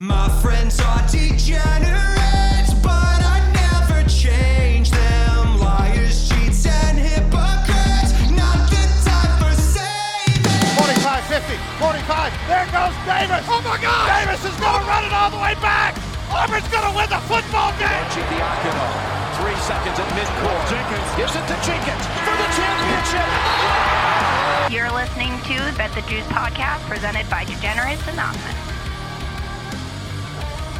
My 0.00 0.30
friends 0.38 0.78
are 0.78 1.02
degenerates, 1.10 2.70
but 2.86 3.18
I 3.18 3.42
never 3.50 4.06
change 4.06 4.94
them. 4.94 5.58
Liars, 5.58 6.30
cheats, 6.30 6.70
and 6.70 6.94
hypocrites. 6.94 8.14
Not 8.30 8.62
the 8.70 8.78
time 9.02 9.34
for 9.42 9.50
saving. 9.58 10.54
45, 10.78 11.02
50, 11.26 11.50
45. 11.82 12.30
There 12.46 12.70
goes 12.70 12.94
Davis. 13.10 13.42
Oh 13.50 13.58
my 13.66 13.74
God! 13.82 14.06
Davis 14.06 14.38
is 14.46 14.54
going 14.62 14.78
to 14.78 14.86
run 14.86 15.02
it 15.02 15.10
all 15.10 15.34
the 15.34 15.42
way 15.42 15.58
back. 15.58 15.98
Auburn's 16.30 16.70
going 16.70 16.86
to 16.86 16.94
win 16.94 17.10
the 17.10 17.18
football 17.26 17.74
game. 17.82 17.90
Archie 17.90 18.22
three 19.42 19.58
seconds 19.66 19.98
at 19.98 20.06
midcourt. 20.14 20.62
Jenkins 20.70 21.10
gives 21.18 21.34
it 21.34 21.42
to 21.50 21.58
Jenkins 21.66 22.06
for 22.22 22.38
the 22.38 22.46
championship. 22.54 23.26
You're 24.70 24.94
listening 24.94 25.34
to 25.50 25.58
Bet 25.74 25.90
the 25.98 26.06
Juice 26.06 26.22
podcast 26.30 26.86
presented 26.86 27.26
by 27.26 27.42
Degenerates 27.42 28.06
Anonymous. 28.06 28.67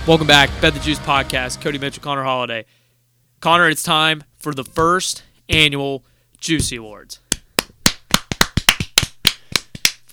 Welcome 0.08 0.26
back, 0.26 0.48
Bet 0.62 0.72
the 0.72 0.80
Juice 0.80 0.98
podcast. 1.00 1.60
Cody 1.60 1.76
Mitchell, 1.76 2.02
Connor 2.02 2.24
Holiday. 2.24 2.64
Connor, 3.40 3.68
it's 3.68 3.82
time 3.82 4.24
for 4.38 4.54
the 4.54 4.64
first 4.64 5.22
annual 5.50 6.02
Juicy 6.38 6.76
Awards. 6.76 7.20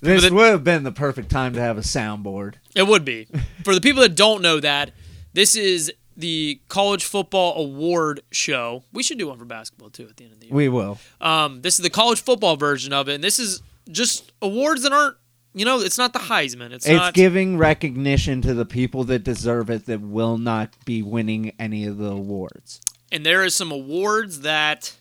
This 0.01 0.29
would 0.29 0.51
have 0.51 0.65
been 0.65 0.83
the 0.83 0.91
perfect 0.91 1.31
time 1.31 1.53
to 1.53 1.61
have 1.61 1.77
a 1.77 1.81
soundboard. 1.81 2.55
It 2.75 2.85
would 2.85 3.05
be. 3.05 3.29
For 3.63 3.73
the 3.73 3.79
people 3.79 4.01
that 4.01 4.15
don't 4.15 4.41
know 4.41 4.59
that, 4.59 4.91
this 5.31 5.55
is 5.55 5.93
the 6.17 6.59
college 6.67 7.05
football 7.05 7.55
award 7.55 8.19
show. 8.31 8.83
We 8.91 9.01
should 9.01 9.17
do 9.17 9.29
one 9.29 9.37
for 9.37 9.45
basketball 9.45 9.91
too 9.91 10.07
at 10.09 10.17
the 10.17 10.25
end 10.25 10.33
of 10.33 10.41
the 10.41 10.47
year. 10.47 10.55
We 10.55 10.67
will. 10.67 10.97
Um, 11.21 11.61
this 11.61 11.79
is 11.79 11.83
the 11.83 11.89
college 11.89 12.21
football 12.21 12.57
version 12.57 12.91
of 12.91 13.07
it, 13.07 13.15
and 13.15 13.23
this 13.23 13.39
is 13.39 13.61
just 13.89 14.33
awards 14.41 14.83
that 14.83 14.91
aren't, 14.91 15.15
you 15.55 15.65
know, 15.65 15.79
it's 15.79 15.97
not 15.97 16.13
the 16.13 16.19
Heisman. 16.19 16.71
It's, 16.71 16.85
It's 16.85 16.95
not. 16.95 17.13
giving 17.15 17.57
recognition 17.57 18.41
to 18.43 18.53
the 18.53 18.65
people 18.65 19.03
that 19.05 19.23
deserve 19.23 19.69
it 19.69 19.85
that 19.87 20.01
will 20.01 20.37
not 20.37 20.73
be 20.85 21.01
winning 21.01 21.53
any 21.57 21.85
of 21.85 21.97
the 21.97 22.11
awards. 22.11 22.81
and 23.11 23.25
there 23.25 23.43
is 23.43 23.55
some 23.55 23.71
awards 23.71 24.41
that 24.41 24.95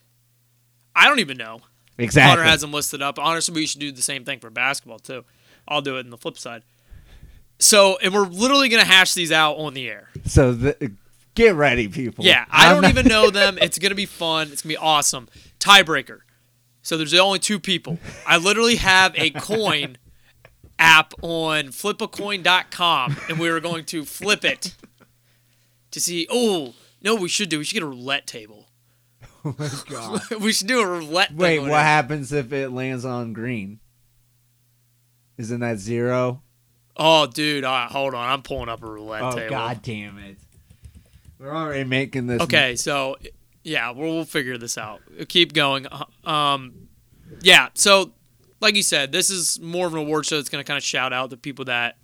I 0.97 1.09
don't 1.09 1.19
even 1.21 1.37
know. 1.37 1.61
Exactly. 1.99 2.37
Connor 2.37 2.49
has 2.49 2.61
them 2.61 2.73
listed 2.73 3.03
up. 3.03 3.19
Honestly, 3.19 3.55
we 3.55 3.67
should 3.67 3.81
do 3.81 3.91
the 3.93 4.03
same 4.03 4.25
thing 4.25 4.39
for 4.41 4.49
basketball 4.51 4.99
too. 5.01 5.25
I'll 5.69 5.83
do 5.83 5.97
it 5.97 6.01
in 6.01 6.11
the 6.11 6.17
flip 6.19 6.39
side. 6.39 6.63
So, 7.59 7.99
and 8.03 8.13
we're 8.13 8.27
literally 8.27 8.69
going 8.69 8.83
to 8.83 8.89
hash 8.89 9.15
these 9.15 9.31
out 9.33 9.55
on 9.57 9.75
the 9.75 9.89
air. 9.89 10.09
so 10.25 10.53
the, 10.53 10.93
get 11.35 11.55
ready, 11.55 11.89
people. 11.89 12.25
Yeah, 12.25 12.45
I 12.51 12.67
I'm 12.69 12.75
don't 12.75 12.83
not- 12.83 12.91
even 12.91 13.07
know 13.07 13.31
them. 13.31 13.59
It's 13.63 13.79
going 13.79 13.91
to 13.91 13.97
be 13.97 14.07
fun. 14.07 14.49
It's 14.53 14.63
going 14.63 14.75
to 14.75 14.81
be 14.81 14.85
awesome. 14.85 15.29
Tiebreaker. 15.61 16.21
So 16.83 16.97
there's 16.97 17.15
only 17.15 17.39
two 17.39 17.59
people. 17.61 17.99
I 18.27 18.37
literally 18.37 18.77
have 18.77 19.15
a 19.17 19.31
coin 19.31 19.97
app 20.85 21.15
on 21.23 21.67
flipacoin.com 21.69 23.17
and 23.29 23.39
we 23.39 23.51
were 23.51 23.61
going 23.61 23.85
to 23.87 24.05
flip 24.05 24.45
it 24.45 24.75
to 25.91 26.01
see, 26.01 26.27
oh, 26.31 26.75
no, 27.03 27.15
we 27.15 27.29
should 27.29 27.49
do. 27.49 27.59
We 27.59 27.65
should 27.65 27.75
get 27.75 27.83
a 27.83 27.87
roulette 27.87 28.27
table. 28.27 28.61
Oh 29.47 29.55
my 29.59 29.69
God. 29.91 30.23
we 30.41 30.55
should 30.55 30.69
do 30.69 30.81
a 30.81 30.87
roulette 30.87 31.35
Wait, 31.35 31.59
what 31.59 31.83
happens 31.83 32.33
if 32.33 32.51
it 32.51 32.71
lands 32.71 33.05
on 33.05 33.35
green? 33.35 33.79
Isn't 35.37 35.61
that 35.61 35.77
zero? 35.79 36.43
Oh, 36.97 37.27
dude, 37.27 37.63
all 37.63 37.75
right, 37.75 37.91
hold 37.91 38.15
on. 38.15 38.27
I'm 38.27 38.41
pulling 38.41 38.71
up 38.71 38.83
a 38.83 38.87
roulette 38.87 39.23
Oh 39.23 39.33
table. 39.33 39.51
God 39.51 39.83
damn 39.83 40.17
it! 40.19 40.39
We're 41.39 41.55
already 41.55 41.85
making 41.85 42.27
this. 42.27 42.41
Okay, 42.41 42.75
so 42.77 43.17
yeah, 43.63 43.91
we'll, 43.91 44.15
we'll 44.15 44.25
figure 44.25 44.57
this 44.57 44.79
out. 44.79 45.03
Keep 45.29 45.53
going. 45.53 45.87
Uh, 45.89 46.05
Um, 46.27 46.89
yeah, 47.43 47.69
so 47.75 48.13
like 48.65 48.75
you 48.75 48.83
said, 48.83 49.13
this 49.13 49.31
is 49.31 49.61
more 49.61 49.87
of 49.87 49.93
an 49.93 50.01
award 50.01 50.27
show 50.27 50.37
that's 50.37 50.49
going 50.49 50.65
to 50.65 50.67
kind 50.67 50.79
of 50.79 50.83
shout 50.83 51.13
out 51.13 51.31
the 51.31 51.37
people 51.37 51.67
that 51.67 51.97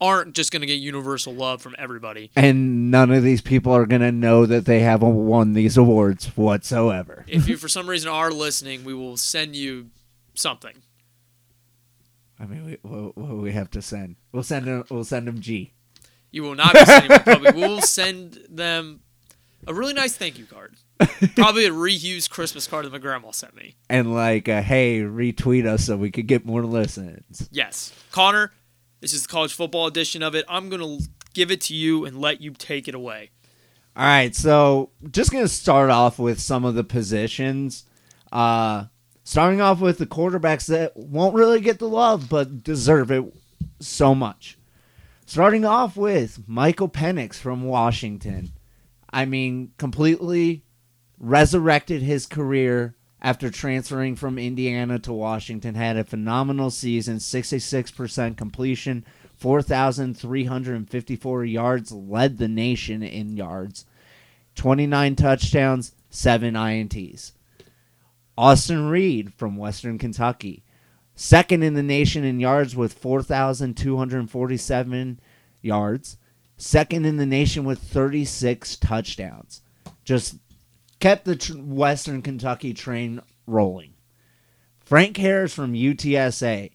aren't 0.00 0.34
just 0.34 0.52
going 0.52 0.60
to 0.60 0.66
get 0.66 0.74
universal 0.74 1.32
love 1.32 1.62
from 1.62 1.74
everybody. 1.78 2.30
And 2.36 2.90
none 2.90 3.10
of 3.10 3.22
these 3.22 3.40
people 3.40 3.72
are 3.72 3.86
gonna 3.86 4.12
know 4.12 4.44
that 4.44 4.66
they 4.66 4.80
haven't 4.80 5.14
won 5.14 5.54
these 5.54 5.76
awards 5.76 6.26
whatsoever. 6.36 7.24
If 7.26 7.48
you 7.48 7.56
for 7.56 7.68
some 7.68 7.88
reason 7.88 8.10
are 8.10 8.30
listening, 8.30 8.84
we 8.84 8.92
will 8.92 9.16
send 9.16 9.56
you 9.56 9.90
something. 10.34 10.74
I 12.38 12.46
mean, 12.46 12.66
we, 12.66 12.78
what, 12.82 13.16
what 13.16 13.36
we 13.36 13.52
have 13.52 13.70
to 13.70 13.80
send? 13.80 14.16
We'll 14.32 14.42
send 14.42 14.66
them. 14.66 14.84
We'll 14.90 15.04
send 15.04 15.26
them 15.26 15.40
G. 15.40 15.72
You 16.30 16.42
will 16.42 16.56
not 16.56 16.74
be 16.74 16.84
sending 16.84 17.10
me 17.10 17.18
public. 17.20 17.54
We 17.54 17.62
will 17.62 17.80
send 17.80 18.40
them 18.50 19.00
a 19.66 19.72
really 19.72 19.94
nice 19.94 20.16
thank 20.16 20.38
you 20.38 20.44
card. 20.44 20.74
Probably 21.36 21.66
a 21.66 21.70
reused 21.70 22.30
Christmas 22.30 22.66
card 22.66 22.84
that 22.86 22.92
my 22.92 22.98
grandma 22.98 23.30
sent 23.30 23.54
me. 23.56 23.74
and 23.88 24.14
like, 24.14 24.48
uh, 24.48 24.62
hey, 24.62 25.00
retweet 25.00 25.66
us 25.66 25.86
so 25.86 25.96
we 25.96 26.10
could 26.10 26.26
get 26.26 26.44
more 26.44 26.64
listens. 26.64 27.48
Yes. 27.52 27.92
Connor, 28.10 28.52
this 29.00 29.12
is 29.12 29.22
the 29.22 29.28
college 29.28 29.52
football 29.54 29.86
edition 29.86 30.22
of 30.22 30.34
it. 30.34 30.44
I'm 30.48 30.68
going 30.68 30.80
to 31.00 31.06
give 31.34 31.50
it 31.50 31.60
to 31.62 31.74
you 31.74 32.04
and 32.04 32.20
let 32.20 32.40
you 32.40 32.52
take 32.52 32.88
it 32.88 32.94
away. 32.94 33.30
All 33.96 34.04
right, 34.04 34.34
so 34.34 34.90
just 35.08 35.30
gonna 35.30 35.46
start 35.46 35.88
off 35.88 36.18
with 36.18 36.40
some 36.40 36.64
of 36.64 36.74
the 36.74 36.82
positions. 36.82 37.84
Uh, 38.32 38.86
starting 39.22 39.60
off 39.60 39.80
with 39.80 39.98
the 39.98 40.06
quarterbacks 40.06 40.66
that 40.66 40.96
won't 40.96 41.36
really 41.36 41.60
get 41.60 41.78
the 41.78 41.88
love 41.88 42.28
but 42.28 42.64
deserve 42.64 43.12
it 43.12 43.24
so 43.78 44.12
much. 44.12 44.58
Starting 45.26 45.64
off 45.64 45.96
with 45.96 46.40
Michael 46.48 46.88
Penix 46.88 47.36
from 47.36 47.62
Washington. 47.62 48.50
I 49.10 49.26
mean, 49.26 49.70
completely 49.78 50.63
resurrected 51.24 52.02
his 52.02 52.26
career 52.26 52.94
after 53.22 53.50
transferring 53.50 54.14
from 54.14 54.38
Indiana 54.38 54.98
to 54.98 55.10
Washington. 55.12 55.74
Had 55.74 55.96
a 55.96 56.04
phenomenal 56.04 56.70
season, 56.70 57.16
66% 57.16 58.36
completion, 58.36 59.06
4,354 59.36 61.44
yards, 61.46 61.90
led 61.90 62.36
the 62.36 62.48
nation 62.48 63.02
in 63.02 63.34
yards, 63.36 63.86
29 64.54 65.16
touchdowns, 65.16 65.94
7 66.10 66.54
INTs. 66.54 67.32
Austin 68.36 68.88
Reed 68.88 69.32
from 69.32 69.56
Western 69.56 69.96
Kentucky, 69.96 70.62
second 71.14 71.62
in 71.62 71.72
the 71.74 71.82
nation 71.82 72.24
in 72.24 72.40
yards 72.40 72.76
with 72.76 72.92
4,247 72.92 75.20
yards, 75.62 76.18
second 76.56 77.06
in 77.06 77.16
the 77.16 77.24
nation 77.24 77.64
with 77.64 77.78
36 77.78 78.76
touchdowns. 78.76 79.62
Just 80.04 80.36
kept 81.04 81.26
the 81.26 81.36
tr- 81.36 81.52
Western 81.58 82.22
Kentucky 82.22 82.72
train 82.72 83.20
rolling. 83.46 83.92
Frank 84.80 85.18
Harris 85.18 85.52
from 85.52 85.74
UTSA, 85.74 86.70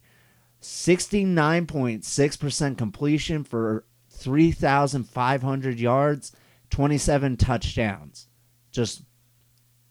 69.6% 0.61 2.77
completion 2.77 3.43
for 3.43 3.85
3,500 4.11 5.79
yards, 5.79 6.31
27 6.69 7.37
touchdowns. 7.37 8.27
Just 8.71 9.01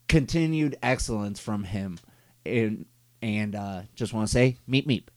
continued 0.07 0.77
excellence 0.81 1.41
from 1.41 1.65
him. 1.65 1.99
And, 2.45 2.85
and 3.21 3.55
uh, 3.55 3.81
just 3.93 4.13
want 4.13 4.29
to 4.29 4.31
say, 4.31 4.55
meep 4.69 4.87
meep. 4.87 5.07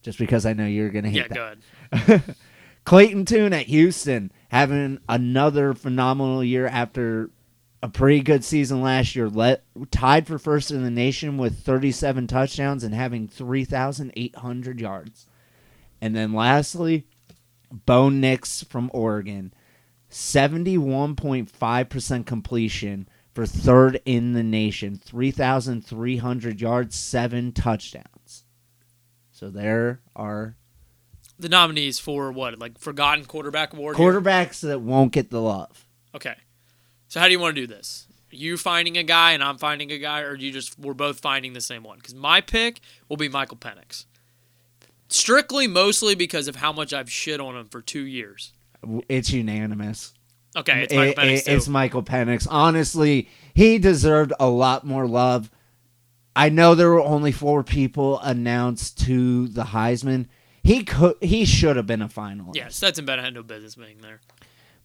Just 0.00 0.18
because 0.18 0.46
I 0.46 0.54
know 0.54 0.64
you're 0.64 0.88
going 0.88 1.04
to 1.04 1.10
hit 1.10 1.26
Yeah, 1.30 1.56
that. 1.90 1.92
go 1.92 1.96
ahead. 2.14 2.34
Clayton 2.84 3.26
Tune 3.26 3.52
at 3.52 3.66
Houston 3.66 4.32
having 4.48 5.00
another 5.06 5.74
phenomenal 5.74 6.42
year 6.42 6.66
after 6.66 7.28
a 7.82 7.88
pretty 7.88 8.20
good 8.20 8.44
season 8.44 8.80
last 8.80 9.16
year. 9.16 9.28
Let, 9.28 9.64
tied 9.90 10.26
for 10.26 10.38
first 10.38 10.70
in 10.70 10.84
the 10.84 10.90
nation 10.90 11.36
with 11.36 11.64
37 11.64 12.28
touchdowns 12.28 12.84
and 12.84 12.94
having 12.94 13.26
3,800 13.26 14.80
yards. 14.80 15.26
And 16.00 16.14
then 16.14 16.32
lastly, 16.32 17.06
Bo 17.72 18.08
Nix 18.08 18.62
from 18.62 18.88
Oregon, 18.94 19.52
71.5% 20.10 22.26
completion 22.26 23.08
for 23.34 23.46
third 23.46 24.00
in 24.04 24.34
the 24.34 24.42
nation, 24.42 25.00
3,300 25.02 26.60
yards, 26.60 26.94
seven 26.96 27.52
touchdowns. 27.52 28.44
So 29.30 29.48
there 29.50 30.00
are 30.14 30.56
The 31.38 31.48
nominees 31.48 31.98
for 31.98 32.30
what? 32.30 32.58
Like 32.58 32.78
Forgotten 32.78 33.24
Quarterback 33.24 33.72
Award? 33.72 33.96
here? 33.96 34.12
quarterbacks 34.12 34.60
that 34.60 34.82
won't 34.82 35.12
get 35.12 35.30
the 35.30 35.40
love. 35.40 35.86
Okay. 36.14 36.34
So 37.12 37.20
how 37.20 37.26
do 37.26 37.32
you 37.32 37.40
want 37.40 37.54
to 37.56 37.60
do 37.60 37.66
this? 37.66 38.06
You 38.30 38.56
finding 38.56 38.96
a 38.96 39.02
guy 39.02 39.32
and 39.32 39.44
I'm 39.44 39.58
finding 39.58 39.92
a 39.92 39.98
guy, 39.98 40.22
or 40.22 40.34
you 40.34 40.50
just 40.50 40.78
we're 40.78 40.94
both 40.94 41.20
finding 41.20 41.52
the 41.52 41.60
same 41.60 41.82
one? 41.82 41.98
Because 41.98 42.14
my 42.14 42.40
pick 42.40 42.80
will 43.06 43.18
be 43.18 43.28
Michael 43.28 43.58
Penix. 43.58 44.06
Strictly, 45.08 45.66
mostly 45.66 46.14
because 46.14 46.48
of 46.48 46.56
how 46.56 46.72
much 46.72 46.94
I've 46.94 47.12
shit 47.12 47.38
on 47.38 47.54
him 47.54 47.66
for 47.66 47.82
two 47.82 48.06
years. 48.06 48.54
It's 49.10 49.30
unanimous. 49.30 50.14
Okay, 50.56 50.84
it's 50.84 50.92
It- 50.94 50.96
Michael 50.96 51.22
Penix 51.22 51.36
it- 51.36 51.44
too. 51.44 51.50
it's 51.52 51.68
Michael 51.68 52.02
Penix. 52.02 52.46
Honestly, 52.50 53.28
he 53.52 53.76
deserved 53.76 54.32
a 54.40 54.48
lot 54.48 54.86
more 54.86 55.06
love. 55.06 55.50
I 56.34 56.48
know 56.48 56.74
there 56.74 56.88
were 56.88 57.02
only 57.02 57.30
four 57.30 57.62
people 57.62 58.20
announced 58.20 58.98
to 59.00 59.48
the 59.48 59.64
Heisman. 59.64 60.28
He 60.62 60.82
could, 60.82 61.16
he 61.20 61.44
should 61.44 61.76
have 61.76 61.86
been 61.86 62.00
a 62.00 62.08
finalist. 62.08 62.56
yeah, 62.56 62.68
Stetson 62.68 63.04
Bennett 63.04 63.26
had 63.26 63.34
no 63.34 63.42
business 63.42 63.74
being 63.74 63.98
there. 64.00 64.20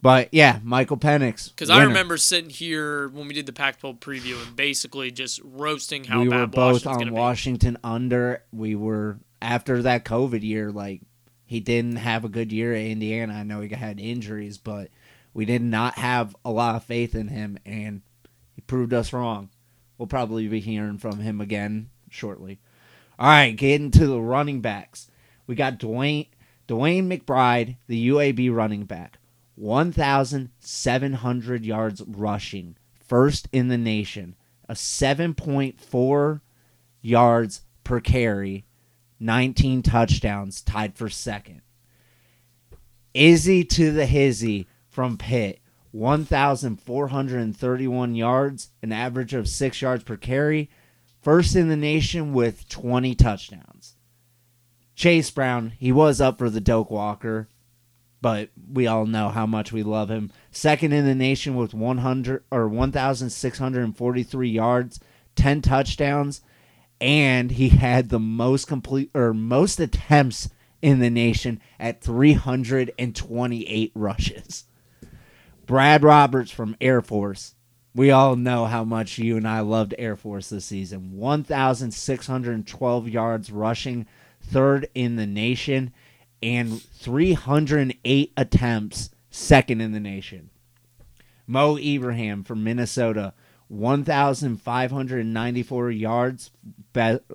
But 0.02 0.30
yeah, 0.32 0.60
Michael 0.64 0.98
Penix. 0.98 1.50
Because 1.50 1.70
I 1.70 1.84
remember 1.84 2.18
sitting 2.18 2.50
here 2.50 3.08
when 3.10 3.28
we 3.28 3.34
did 3.34 3.46
the 3.46 3.54
Pac-12 3.54 4.00
preview 4.00 4.42
and 4.46 4.56
basically 4.56 5.12
just 5.12 5.42
roasting 5.44 6.04
how 6.04 6.22
we 6.22 6.30
bad 6.30 6.40
were 6.40 6.48
both 6.48 6.86
on 6.86 6.96
going 6.96 7.08
to 7.08 7.12
be. 7.12 7.18
Washington 7.18 7.78
under. 7.84 8.44
We 8.52 8.76
were 8.76 9.18
after 9.42 9.82
that 9.82 10.06
COVID 10.06 10.44
year, 10.44 10.72
like 10.72 11.02
he 11.46 11.60
didn't 11.60 11.96
have 11.96 12.24
a 12.24 12.30
good 12.30 12.52
year 12.52 12.74
at 12.74 12.86
Indiana. 12.86 13.34
I 13.34 13.44
know 13.44 13.62
he 13.62 13.70
had 13.70 14.00
injuries, 14.00 14.58
but 14.58 14.90
we 15.34 15.46
did 15.46 15.62
not 15.62 15.96
have 15.96 16.36
a 16.46 16.52
lot 16.52 16.76
of 16.76 16.84
faith 16.84 17.16
in 17.16 17.30
him, 17.30 17.58
and 17.66 18.02
he 18.56 18.62
proved 18.62 18.94
us 18.94 19.14
wrong. 19.14 19.50
We'll 19.98 20.08
probably 20.08 20.48
be 20.48 20.60
hearing 20.60 21.00
from 21.00 21.20
him 21.20 21.42
again 21.42 21.90
shortly. 22.10 22.60
All 23.18 23.28
right, 23.30 23.56
getting 23.56 23.90
to 23.92 24.06
the 24.06 24.22
running 24.22 24.62
backs. 24.62 25.10
We 25.48 25.56
got 25.56 25.80
Dwayne 25.80 26.28
Dwayne 26.68 27.08
McBride, 27.08 27.78
the 27.88 28.10
UAB 28.10 28.54
running 28.54 28.84
back, 28.84 29.18
1,700 29.58 31.66
yards 31.66 32.02
rushing, 32.06 32.78
first 32.94 33.50
in 33.52 33.70
the 33.70 33.78
nation, 33.78 34.36
a 34.70 34.76
7.4 34.76 36.42
yards 37.02 37.62
per 37.84 38.00
carry, 38.00 38.66
19 39.20 39.82
touchdowns, 39.82 40.62
tied 40.62 40.96
for 40.96 41.10
second. 41.10 41.64
Izzy 43.16 43.64
to 43.64 43.92
the 43.92 44.06
Hizzy 44.06 44.68
from 44.88 45.18
Pitt, 45.18 45.60
1,431 45.90 48.14
yards, 48.14 48.70
an 48.84 48.92
average 48.92 49.34
of 49.34 49.50
six 49.50 49.82
yards 49.82 50.04
per 50.04 50.18
carry, 50.18 50.70
first 51.20 51.56
in 51.56 51.68
the 51.68 51.76
nation 51.76 52.32
with 52.32 52.70
20 52.70 53.16
touchdowns. 53.16 53.96
Chase 54.94 55.32
Brown, 55.32 55.74
he 55.80 55.92
was 55.92 56.22
up 56.22 56.38
for 56.38 56.52
the 56.52 56.62
Doak 56.62 56.92
Walker, 56.92 57.48
but 58.28 58.50
we 58.74 58.86
all 58.88 59.06
know 59.06 59.30
how 59.30 59.46
much 59.46 59.72
we 59.72 59.84
love 59.84 60.12
him. 60.12 60.30
Second 60.52 60.92
in 60.92 61.06
the 61.06 61.16
nation 61.16 61.56
with 61.56 61.74
100 61.74 62.44
or 62.52 62.68
1,643 62.68 64.50
yards, 64.50 65.00
10 65.38 65.62
touchdowns, 65.62 66.42
and 67.00 67.52
he 67.52 67.70
had 67.70 68.10
the 68.10 68.20
most 68.20 68.68
complete 68.68 69.10
or 69.14 69.34
most 69.34 69.80
attempts 69.80 70.50
in 70.82 71.00
the 71.00 71.10
nation 71.10 71.62
at 71.80 72.02
328 72.02 73.92
rushes. 73.96 74.66
Brad 75.66 76.04
Roberts 76.04 76.52
from 76.52 76.76
Air 76.82 77.02
Force. 77.02 77.56
We 77.96 78.12
all 78.12 78.36
know 78.36 78.66
how 78.66 78.84
much 78.84 79.18
you 79.18 79.38
and 79.38 79.48
I 79.48 79.62
loved 79.62 79.96
Air 79.98 80.18
Force 80.18 80.50
this 80.50 80.66
season. 80.66 81.14
1,612 81.14 83.08
yards 83.08 83.54
rushing, 83.54 84.06
third 84.42 84.90
in 84.94 85.16
the 85.16 85.26
nation, 85.26 85.94
and 86.42 86.82
308 86.82 88.34
attempts, 88.38 89.10
second 89.30 89.82
in 89.82 89.92
the 89.92 90.00
nation. 90.00 90.50
Mo 91.46 91.78
Ibrahim 91.78 92.44
from 92.44 92.64
Minnesota, 92.64 93.34
1,594 93.70 95.92
yards 95.92 96.52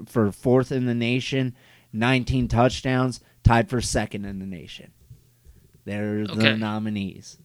for 0.06 0.32
fourth 0.32 0.72
in 0.72 0.86
the 0.86 0.94
nation, 0.94 1.54
19 1.92 2.48
touchdowns, 2.48 3.20
tied 3.42 3.68
for 3.68 3.80
second 3.80 4.24
in 4.24 4.38
the 4.38 4.46
nation. 4.46 4.92
They're 5.84 6.26
the 6.26 6.56
nominees. 6.56 7.38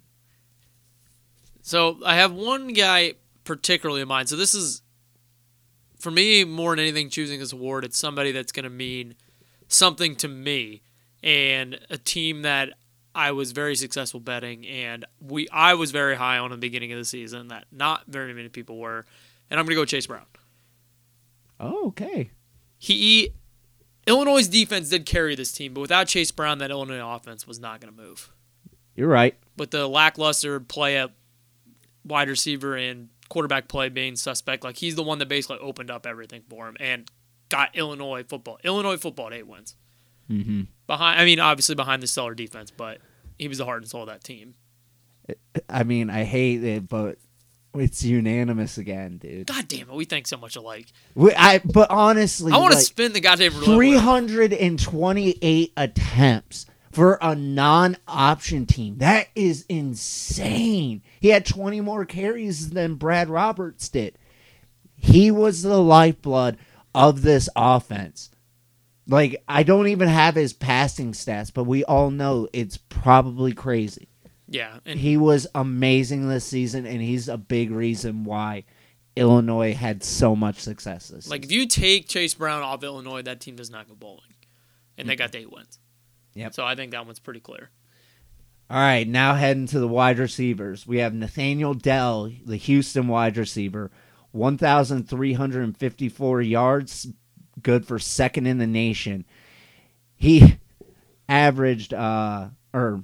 So 1.62 2.00
I 2.06 2.16
have 2.16 2.32
one 2.32 2.74
guy 2.74 3.16
particularly 3.44 4.02
in 4.02 4.08
mind. 4.08 4.30
So 4.30 4.36
this 4.36 4.54
is, 4.54 4.84
for 6.00 6.12
me, 6.12 6.44
more 6.44 6.76
than 6.76 6.80
anything, 6.80 7.10
choosing 7.10 7.40
this 7.40 7.52
award. 7.52 7.84
It's 7.84 7.98
somebody 7.98 8.32
that's 8.32 8.52
going 8.52 8.66
to 8.66 8.70
mean 8.70 9.16
something 9.68 10.16
to 10.18 10.28
me 10.28 10.84
and 11.24 11.80
a 11.90 11.98
team 11.98 12.44
that 12.44 12.74
I 13.14 13.32
was 13.32 13.52
very 13.52 13.76
successful 13.76 14.20
betting, 14.20 14.68
and 14.68 15.06
we 15.20 15.48
I 15.50 15.74
was 15.74 15.92
very 15.92 16.16
high 16.16 16.38
on 16.38 16.52
in 16.52 16.60
the 16.60 16.68
beginning 16.68 16.92
of 16.92 17.00
the 17.00 17.06
season 17.06 17.48
that 17.48 17.66
not 17.72 18.04
very 18.08 18.34
many 18.34 18.50
people 18.50 18.78
were, 18.78 19.06
and 19.50 19.60
I'm 19.60 19.66
going 19.66 19.76
to 19.76 19.82
go 19.82 19.86
Chase 19.86 20.08
Brown. 20.08 20.26
Oh, 21.60 21.88
okay. 21.88 22.30
He 22.78 23.34
Illinois' 24.06 24.48
defense 24.48 24.90
did 24.90 25.06
carry 25.06 25.36
this 25.36 25.52
team, 25.52 25.74
but 25.74 25.82
without 25.82 26.08
Chase 26.08 26.32
Brown, 26.32 26.60
that 26.60 26.72
Illinois 26.72 27.16
offense 27.16 27.48
was 27.48 27.60
not 27.60 27.82
going 27.82 27.94
to 27.94 28.02
move. 28.02 28.32
You're 28.96 29.10
right. 29.10 29.36
But 29.56 29.72
the 29.72 29.88
lackluster 29.88 30.60
play 30.60 30.98
at 30.98 31.12
wide 32.06 32.30
receiver 32.30 32.76
and 32.76 33.10
quarterback 33.30 33.68
play 33.68 33.90
being 33.90 34.16
suspect, 34.16 34.64
like 34.64 34.78
he's 34.78 34.96
the 34.96 35.04
one 35.04 35.20
that 35.20 35.28
basically 35.28 35.58
opened 35.58 35.92
up 35.92 36.06
everything 36.06 36.44
for 36.50 36.68
him 36.68 36.78
and 36.80 37.10
got 37.50 37.76
Illinois 37.76 38.24
football. 38.24 38.60
Illinois 38.64 38.98
football 38.98 39.28
at 39.28 39.34
eight 39.34 39.48
wins. 39.48 39.76
Mm-hmm. 40.30 40.64
Behind, 40.88 41.20
I 41.20 41.26
mean, 41.26 41.40
obviously 41.40 41.76
behind 41.76 42.02
the 42.02 42.08
stellar 42.08 42.34
defense, 42.34 42.72
but 42.72 43.00
he 43.38 43.48
was 43.48 43.58
the 43.58 43.66
heart 43.66 43.82
and 43.82 43.90
soul 43.90 44.04
of 44.04 44.08
that 44.08 44.24
team. 44.24 44.56
I 45.70 45.84
mean, 45.84 46.10
I 46.10 46.24
hate 46.24 46.64
it, 46.64 46.88
but 46.88 47.18
it's 47.76 48.04
unanimous 48.04 48.78
again, 48.78 49.18
dude. 49.18 49.48
God 49.48 49.68
damn 49.68 49.90
it, 49.90 49.94
we 49.94 50.06
think 50.06 50.28
so 50.28 50.38
much 50.38 50.56
alike. 50.56 50.88
We, 51.16 51.34
I 51.34 51.60
but 51.60 51.92
honestly, 51.92 52.54
I 52.54 52.58
want 52.58 52.72
to 52.72 52.78
like, 52.78 52.86
spin 52.86 53.14
the 53.14 53.20
goddamn 53.20 53.54
roulette. 53.54 53.66
328 53.66 55.74
attempts 55.76 56.66
for 56.92 57.20
a 57.22 57.36
non-option 57.36 58.66
team. 58.66 58.98
That 59.00 59.28
is 59.36 59.66
insane. 59.70 61.04
He 61.20 61.28
had 61.28 61.46
20 61.46 61.82
more 61.82 62.06
carries 62.06 62.72
than 62.72 62.96
Brad 62.96 63.30
Roberts 63.30 63.90
did. 63.90 64.18
He 64.96 65.30
was 65.30 65.62
the 65.62 65.80
lifeblood 65.80 66.58
of 66.96 67.22
this 67.22 67.50
offense. 67.56 68.32
Like 69.08 69.44
I 69.48 69.64
don't 69.64 69.88
even 69.88 70.08
have 70.08 70.36
his 70.36 70.54
passing 70.54 71.14
stats, 71.14 71.52
but 71.54 71.64
we 71.64 71.84
all 71.86 72.12
know 72.12 72.48
it's 72.54 72.78
probably 72.78 73.54
crazy. 73.54 74.10
Yeah, 74.50 74.80
and 74.86 75.00
He 75.00 75.18
was 75.18 75.48
amazing 75.56 76.30
this 76.30 76.46
season 76.46 76.86
and 76.86 77.02
he's 77.02 77.28
a 77.28 77.38
big 77.38 77.72
reason 77.72 78.24
why 78.24 78.64
Illinois 79.18 79.74
had 79.74 80.04
so 80.04 80.36
much 80.36 80.60
success 80.60 81.10
this 81.10 81.30
like 81.30 81.44
season. 81.44 81.54
if 81.54 81.62
you 81.62 81.68
take 81.68 82.08
Chase 82.08 82.34
Brown 82.34 82.64
off 82.64 82.84
Illinois, 82.84 83.22
that 83.24 83.42
team 83.42 83.56
does 83.56 83.70
not 83.70 83.88
go 83.88 83.96
bowling, 83.96 84.34
and 84.98 85.10
they 85.10 85.16
got 85.16 85.32
the 85.32 85.40
eight 85.40 85.52
wins. 85.52 85.80
Yep. 86.36 86.54
So 86.54 86.64
I 86.64 86.76
think 86.76 86.92
that 86.92 87.06
one's 87.06 87.20
pretty 87.20 87.40
clear. 87.40 87.70
All 88.70 88.78
right, 88.78 89.08
now 89.08 89.36
heading 89.36 89.66
to 89.68 89.80
the 89.80 89.88
wide 89.88 90.20
receivers. 90.20 90.86
We 90.86 90.98
have 91.00 91.14
Nathaniel 91.14 91.74
Dell, 91.74 92.30
the 92.46 92.58
Houston 92.58 93.08
wide 93.08 93.38
receiver, 93.38 93.92
1,354 94.32 96.42
yards, 96.42 97.08
good 97.62 97.86
for 97.86 98.00
second 98.00 98.48
in 98.48 98.58
the 98.58 98.68
nation. 98.68 99.26
He 100.16 100.60
averaged, 101.30 101.94
uh, 101.94 102.48
or 102.74 103.04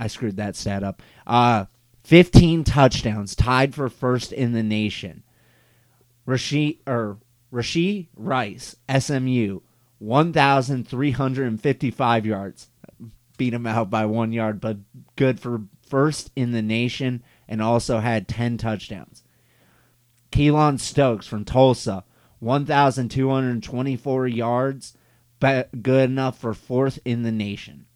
I 0.00 0.08
screwed 0.08 0.36
that 0.36 0.56
stat 0.56 0.82
up, 0.82 1.02
uh, 1.26 1.66
15 2.04 2.64
touchdowns, 2.64 3.34
tied 3.34 3.74
for 3.74 3.88
first 3.88 4.32
in 4.32 4.52
the 4.52 4.62
nation. 4.62 5.22
Rasheed, 6.26 6.78
or 6.86 7.18
Rashee 7.52 8.08
Rice, 8.16 8.76
SMU, 8.88 9.60
1,355 9.98 12.26
yards 12.26 12.68
beat 13.38 13.54
him 13.54 13.66
out 13.66 13.88
by 13.88 14.04
one 14.04 14.32
yard, 14.32 14.60
but 14.60 14.76
good 15.16 15.40
for 15.40 15.62
first 15.80 16.30
in 16.36 16.52
the 16.52 16.60
nation 16.60 17.22
and 17.48 17.62
also 17.62 18.00
had 18.00 18.28
10 18.28 18.58
touchdowns. 18.58 19.22
Keylon 20.30 20.78
Stokes 20.78 21.26
from 21.26 21.46
Tulsa, 21.46 22.04
1,224 22.40 24.28
yards, 24.28 24.96
but 25.40 25.82
good 25.82 26.10
enough 26.10 26.38
for 26.38 26.54
fourth 26.54 26.98
in 27.04 27.22
the 27.22 27.32
nation. 27.32 27.86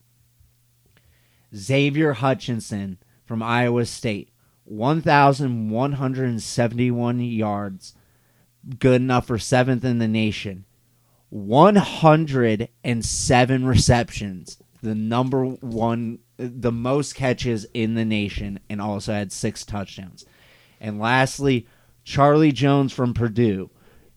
Xavier 1.55 2.15
Hutchinson 2.15 2.99
from 3.25 3.41
Iowa 3.43 3.87
State, 3.87 4.31
1,171 4.65 7.21
yards, 7.21 7.95
good 8.79 9.03
enough 9.03 9.27
for 9.27 9.39
seventh 9.39 9.85
in 9.85 9.99
the 9.99 10.09
nation. 10.09 10.65
107 11.31 13.65
receptions, 13.65 14.59
the 14.83 14.95
number 14.95 15.45
one, 15.47 16.19
the 16.37 16.73
most 16.73 17.15
catches 17.15 17.65
in 17.73 17.95
the 17.95 18.05
nation, 18.05 18.61
and 18.69 18.83
also 18.83 19.15
had 19.15 19.33
six 19.33 19.65
touchdowns. 19.65 20.27
And 20.79 20.99
lastly, 20.99 21.67
Charlie 22.05 22.53
Jones 22.53 22.93
from 22.93 23.15
Purdue. 23.15 23.71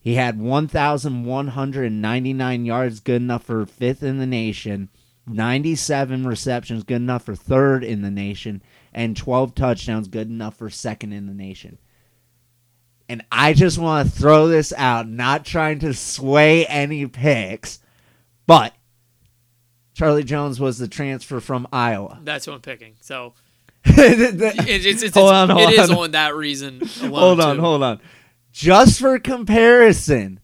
He 0.06 0.14
had 0.14 0.40
1,199 0.40 2.66
yards, 2.66 3.00
good 3.00 3.22
enough 3.24 3.46
for 3.46 3.66
fifth 3.66 4.04
in 4.04 4.20
the 4.20 4.28
nation, 4.28 4.90
97 5.26 6.28
receptions, 6.28 6.84
good 6.84 6.98
enough 6.98 7.24
for 7.24 7.34
third 7.34 7.84
in 7.84 8.04
the 8.04 8.12
nation, 8.12 8.62
and 8.94 9.18
12 9.18 9.56
touchdowns, 9.56 10.08
good 10.08 10.30
enough 10.30 10.58
for 10.58 10.70
second 10.70 11.12
in 11.12 11.26
the 11.26 11.34
nation. 11.34 11.80
And 13.10 13.26
I 13.32 13.54
just 13.54 13.80
want 13.80 14.08
to 14.08 14.16
throw 14.16 14.48
this 14.48 14.72
out, 14.78 15.10
not 15.10 15.44
trying 15.44 15.80
to 15.80 15.96
sway 15.96 16.68
any 16.68 17.08
picks, 17.08 17.80
but 18.46 18.76
Charlie 19.96 20.24
Jones 20.24 20.60
was 20.60 20.78
the 20.78 20.88
transfer 20.88 21.40
from 21.40 21.68
Iowa. 21.74 22.20
That's 22.24 22.46
who 22.46 22.52
I'm 22.52 22.62
picking. 22.62 22.94
So 23.02 23.34
hold 23.88 23.98
it, 23.98 24.86
it's, 24.86 25.02
it's, 25.02 25.16
Hold 25.16 25.34
on, 25.34 25.50
it 25.50 25.54
hold 25.54 25.74
is 25.74 25.90
on. 25.90 25.98
on 25.98 26.12
that 26.12 26.36
reason 26.36 26.80
alone. 27.02 27.12
Hold 27.12 27.40
on, 27.40 27.56
too. 27.56 27.62
hold 27.62 27.82
on. 27.82 28.00
Just 28.56 29.02
for 29.02 29.20
comparison, 29.20 30.40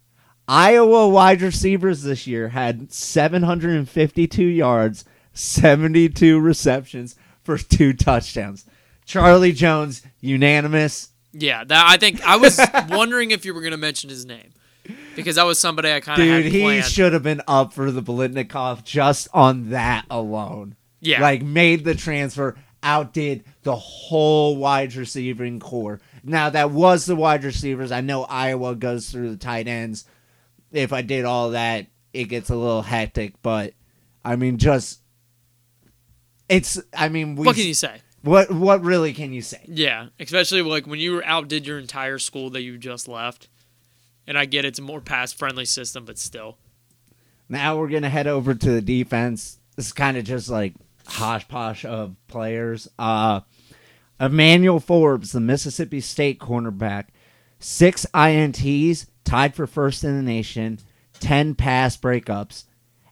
Iowa 0.46 1.08
wide 1.08 1.42
receivers 1.42 2.04
this 2.04 2.28
year 2.28 2.50
had 2.50 2.92
752 2.92 4.44
yards, 4.44 5.06
72 5.32 6.38
receptions 6.38 7.16
for 7.42 7.58
two 7.58 7.94
touchdowns. 7.94 8.66
Charlie 9.06 9.54
Jones, 9.54 10.02
unanimous. 10.20 11.12
Yeah, 11.32 11.64
that 11.64 11.86
I 11.88 11.96
think 11.96 12.22
I 12.28 12.36
was 12.36 12.60
wondering 12.90 13.32
if 13.32 13.46
you 13.46 13.54
were 13.54 13.62
going 13.62 13.72
to 13.72 13.78
mention 13.78 14.10
his 14.10 14.26
name. 14.26 14.52
because 15.16 15.38
that 15.38 15.46
was 15.46 15.58
somebody 15.58 15.94
I 15.94 16.02
kind 16.02 16.22
of 16.22 16.28
Dude, 16.28 16.52
he 16.52 16.82
should 16.82 17.14
have 17.14 17.24
been 17.24 17.42
up 17.48 17.72
for 17.72 17.92
the 17.92 18.04
Biletnikoff 18.04 18.84
just 18.84 19.30
on 19.34 19.70
that 19.70 20.06
alone. 20.10 20.76
Yeah. 21.00 21.22
Like 21.22 21.44
made 21.44 21.86
the 21.86 21.96
transfer, 21.96 22.58
outdid 22.84 23.46
the 23.64 23.78
whole 23.78 24.58
wide 24.58 24.96
receiving 24.96 25.62
core. 25.62 26.02
Now 26.24 26.50
that 26.50 26.72
was 26.72 27.06
the 27.06 27.16
wide 27.16 27.44
receivers. 27.44 27.92
I 27.92 28.02
know 28.02 28.24
Iowa 28.24 28.76
goes 28.76 29.10
through 29.10 29.32
the 29.32 29.38
tight 29.38 29.68
ends. 29.68 30.06
If 30.72 30.94
I 30.94 31.02
did 31.02 31.26
all 31.26 31.52
that, 31.52 31.88
it 32.14 32.26
gets 32.26 32.50
a 32.50 32.56
little 32.56 32.82
hectic, 32.82 33.42
but 33.42 33.74
I 34.24 34.36
mean 34.36 34.58
just 34.58 35.02
it's 36.48 36.80
I 36.96 37.10
mean 37.10 37.36
we 37.36 37.46
what 37.46 37.56
can 37.56 37.66
you 37.66 37.74
say? 37.74 38.02
what 38.22 38.52
what 38.52 38.84
really 38.84 39.14
can 39.14 39.34
you 39.34 39.42
say? 39.42 39.62
Yeah, 39.68 40.08
especially 40.20 40.62
like 40.62 40.86
when 40.86 41.00
you 41.00 41.22
outdid 41.24 41.66
your 41.66 41.80
entire 41.80 42.20
school 42.20 42.50
that 42.52 42.62
you 42.62 42.78
just 42.78 43.08
left. 43.08 43.48
And 44.28 44.38
I 44.38 44.46
get 44.46 44.66
it's 44.66 44.80
a 44.80 44.84
more 44.84 45.02
pass 45.02 45.34
friendly 45.34 45.66
system, 45.66 46.06
but 46.06 46.18
still. 46.18 46.58
Now 47.50 47.78
we're 47.78 47.90
gonna 47.90 48.10
head 48.10 48.28
over 48.28 48.54
to 48.54 48.72
the 48.72 48.82
defense. 48.82 49.58
This 49.76 49.88
is 49.88 49.94
kind 49.94 50.16
of 50.16 50.26
just 50.26 50.50
like 50.50 50.74
hodgepodge 51.08 51.86
of 51.86 52.16
players. 52.28 52.88
Uh, 53.00 53.42
Emmanuel 54.22 54.80
Forbes, 54.80 55.32
the 55.32 55.40
Mississippi 55.40 56.00
State 56.00 56.40
cornerback, 56.40 57.08
six 57.58 58.06
ints, 58.14 59.08
tied 59.24 59.56
for 59.56 59.66
first 59.66 60.04
in 60.04 60.16
the 60.16 60.22
nation, 60.22 60.78
ten 61.20 61.56
pass 61.56 61.98
breakups, 61.98 62.66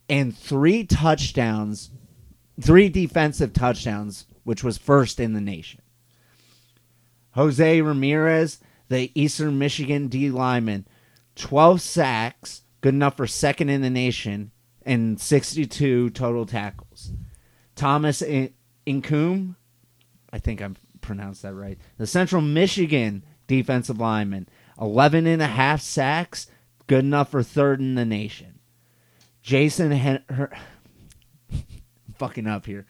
and 0.07 0.37
three 0.37 0.83
touchdowns, 0.83 1.89
three 2.61 2.89
defensive 2.89 3.53
touchdowns, 3.53 4.27
which 4.43 4.63
was 4.63 4.77
first 4.77 5.19
in 5.19 5.33
the 5.33 5.41
nation. 5.41 5.81
Jose 7.31 7.81
Ramirez, 7.81 8.59
the 8.89 9.11
Eastern 9.19 9.57
Michigan 9.57 10.09
D 10.09 10.29
lineman, 10.29 10.87
12 11.35 11.81
sacks, 11.81 12.61
good 12.81 12.93
enough 12.93 13.17
for 13.17 13.25
second 13.25 13.69
in 13.69 13.81
the 13.81 13.89
nation, 13.89 14.51
and 14.83 15.19
62 15.19 16.11
total 16.11 16.45
tackles. 16.45 17.13
Thomas 17.75 18.21
In- 18.21 18.53
Incoom, 18.85 19.55
I 20.31 20.37
think 20.39 20.61
I've 20.61 20.77
pronounced 21.01 21.41
that 21.43 21.53
right, 21.53 21.77
the 21.97 22.07
Central 22.07 22.41
Michigan 22.41 23.23
defensive 23.47 23.99
lineman, 23.99 24.47
11 24.79 25.27
and 25.27 25.41
a 25.41 25.47
half 25.47 25.81
sacks, 25.81 26.47
good 26.87 27.03
enough 27.03 27.31
for 27.31 27.43
third 27.43 27.79
in 27.79 27.95
the 27.95 28.05
nation. 28.05 28.59
Jason 29.41 29.91
Hen- 29.91 30.23
her- 30.29 30.55
fucking 32.17 32.47
up 32.47 32.65
here. 32.65 32.85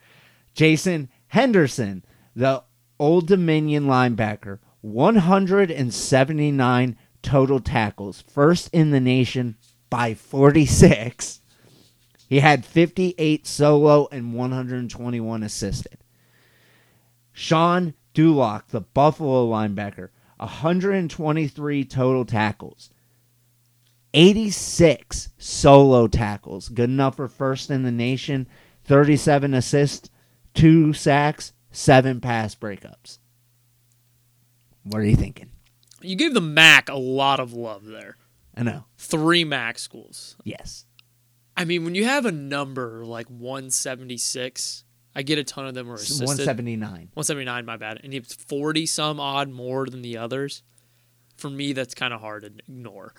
Jason 0.54 1.08
Henderson, 1.28 2.04
the 2.36 2.62
Old 2.98 3.26
Dominion 3.26 3.86
linebacker, 3.86 4.58
179 4.82 6.96
total 7.22 7.60
tackles, 7.60 8.20
first 8.20 8.68
in 8.72 8.90
the 8.90 9.00
nation 9.00 9.56
by 9.88 10.14
46. 10.14 11.40
He 12.28 12.40
had 12.40 12.64
58 12.64 13.46
solo 13.46 14.08
and 14.12 14.34
121 14.34 15.42
assisted. 15.42 15.98
Sean 17.32 17.94
Dolac, 18.14 18.68
the 18.68 18.80
Buffalo 18.80 19.48
linebacker, 19.48 20.08
123 20.38 21.84
total 21.84 22.24
tackles. 22.24 22.90
86 24.12 25.28
solo 25.38 26.08
tackles, 26.08 26.68
good 26.68 26.90
enough 26.90 27.16
for 27.16 27.28
first 27.28 27.70
in 27.70 27.82
the 27.82 27.92
nation. 27.92 28.48
37 28.84 29.54
assists, 29.54 30.10
2 30.54 30.92
sacks, 30.92 31.52
7 31.70 32.20
pass 32.20 32.54
breakups. 32.54 33.18
What 34.82 35.00
are 35.00 35.06
you 35.06 35.16
thinking? 35.16 35.50
You 36.00 36.16
gave 36.16 36.34
the 36.34 36.40
MAC 36.40 36.88
a 36.88 36.96
lot 36.96 37.38
of 37.38 37.52
love 37.52 37.84
there. 37.84 38.16
I 38.56 38.62
know. 38.62 38.84
Three 38.96 39.44
MAC 39.44 39.78
schools. 39.78 40.36
Yes. 40.42 40.86
I 41.56 41.64
mean, 41.64 41.84
when 41.84 41.94
you 41.94 42.04
have 42.04 42.24
a 42.24 42.32
number 42.32 43.04
like 43.04 43.28
176, 43.28 44.84
I 45.14 45.22
get 45.22 45.38
a 45.38 45.44
ton 45.44 45.66
of 45.66 45.74
them 45.74 45.90
are 45.90 45.94
assisted. 45.94 46.26
179. 46.26 47.10
179, 47.14 47.64
my 47.64 47.76
bad. 47.76 48.00
And 48.04 48.12
have 48.14 48.26
40 48.26 48.86
some 48.86 49.18
odd 49.18 49.48
more 49.50 49.86
than 49.86 50.02
the 50.02 50.18
others. 50.18 50.62
For 51.36 51.50
me, 51.50 51.72
that's 51.72 51.94
kind 51.94 52.14
of 52.14 52.20
hard 52.20 52.42
to 52.42 52.52
ignore. 52.68 53.14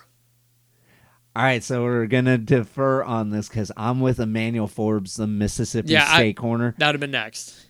All 1.34 1.42
right, 1.42 1.64
so 1.64 1.82
we're 1.82 2.06
gonna 2.06 2.36
defer 2.36 3.02
on 3.02 3.30
this 3.30 3.48
because 3.48 3.72
I'm 3.76 4.00
with 4.00 4.20
Emmanuel 4.20 4.66
Forbes, 4.68 5.16
the 5.16 5.26
Mississippi 5.26 5.92
Yeah, 5.92 6.06
I- 6.06 6.16
State 6.16 6.36
corner. 6.36 6.74
That 6.78 6.88
would 6.88 6.94
have 6.96 7.00
been 7.00 7.10
next. 7.10 7.66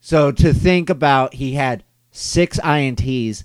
So 0.00 0.32
to 0.32 0.54
think 0.54 0.88
about, 0.88 1.34
he 1.34 1.52
had 1.52 1.84
six 2.10 2.58
ints, 2.60 3.44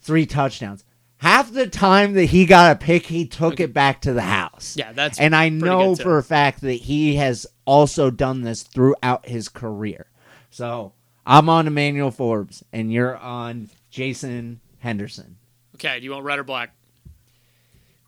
three 0.00 0.24
touchdowns. 0.24 0.84
Half 1.18 1.52
the 1.52 1.66
time 1.66 2.12
that 2.12 2.26
he 2.26 2.44
got 2.44 2.72
a 2.72 2.78
pick, 2.78 3.06
he 3.06 3.26
took 3.26 3.58
it 3.58 3.72
back 3.72 4.02
to 4.02 4.12
the 4.12 4.22
house. 4.22 4.74
Yeah, 4.76 4.92
that's 4.92 5.18
and 5.18 5.34
I 5.34 5.48
know 5.48 5.94
for 5.96 6.18
a 6.18 6.22
fact 6.22 6.60
that 6.60 6.74
he 6.74 7.16
has 7.16 7.46
also 7.64 8.10
done 8.10 8.42
this 8.42 8.62
throughout 8.62 9.26
his 9.26 9.48
career. 9.48 10.06
So 10.50 10.92
I'm 11.26 11.48
on 11.48 11.66
Emmanuel 11.66 12.10
Forbes, 12.10 12.62
and 12.72 12.92
you're 12.92 13.16
on 13.16 13.70
Jason 13.90 14.60
Henderson. 14.80 15.36
Okay, 15.76 15.98
do 16.00 16.04
you 16.04 16.12
want 16.12 16.24
red 16.24 16.38
or 16.38 16.44
black? 16.44 16.72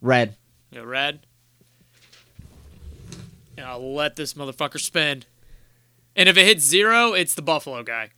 Red. 0.02 0.34
Yeah, 0.70 0.82
red. 0.82 1.20
And 3.56 3.66
I'll 3.66 3.94
let 3.94 4.16
this 4.16 4.34
motherfucker 4.34 4.78
spin. 4.78 5.24
And 6.14 6.28
if 6.28 6.36
it 6.36 6.44
hits 6.44 6.62
zero, 6.64 7.12
it's 7.14 7.34
the 7.34 7.42
Buffalo 7.42 7.82
guy. 7.82 8.10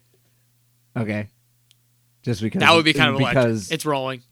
Okay. 0.97 1.29
Just 2.23 2.43
because 2.43 2.61
That 2.61 2.75
would 2.75 2.85
be 2.85 2.93
kind 2.93 3.09
of 3.15 3.21
electric. 3.21 3.45
because 3.45 3.71
It's 3.71 3.87
rolling. 3.87 4.23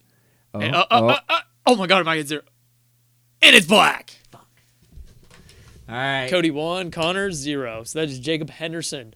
Oh, 0.54 0.60
And- 0.60 0.74
uh, 0.74 0.86
uh, 0.90 1.00
oh. 1.02 1.08
uh, 1.08 1.18
uh, 1.28 1.40
oh 1.66 1.76
my 1.76 1.86
god, 1.86 2.00
it 2.00 2.04
might 2.04 2.16
get 2.16 2.28
zero. 2.28 2.42
And 3.42 3.54
it's 3.54 3.66
black. 3.66 4.14
all 4.34 4.40
right. 5.88 6.28
Cody 6.30 6.50
one, 6.50 6.90
Connor 6.90 7.30
zero. 7.32 7.84
So 7.84 8.00
that 8.00 8.08
is 8.08 8.18
Jacob 8.18 8.50
Henderson 8.50 9.14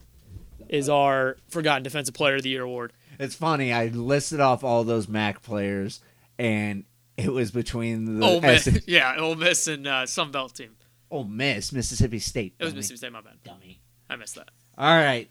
is 0.68 0.88
our 0.88 1.36
Forgotten 1.48 1.82
Defensive 1.82 2.14
Player 2.14 2.36
of 2.36 2.42
the 2.42 2.48
Year 2.50 2.62
award. 2.62 2.92
It's 3.18 3.34
funny. 3.34 3.72
I 3.72 3.86
listed 3.88 4.40
off 4.40 4.64
all 4.64 4.84
those 4.84 5.06
MAC 5.06 5.42
players, 5.42 6.00
and 6.38 6.84
it 7.16 7.30
was 7.30 7.50
between 7.50 8.18
the 8.20 8.26
Ole 8.26 8.40
Miss, 8.40 8.66
S- 8.66 8.80
yeah, 8.86 9.16
Ole 9.18 9.34
Miss 9.34 9.68
and 9.68 9.86
uh, 9.86 10.06
Sun 10.06 10.30
Belt 10.32 10.54
team. 10.54 10.76
Ole 11.10 11.24
Miss, 11.24 11.72
Mississippi 11.72 12.18
State. 12.18 12.54
It 12.58 12.64
was. 12.64 12.74
Mississippi 12.74 12.96
State. 12.98 13.12
My 13.12 13.20
bad. 13.20 13.42
Dummy. 13.44 13.80
I 14.08 14.16
missed 14.16 14.36
that. 14.36 14.50
All 14.78 14.96
right, 14.96 15.30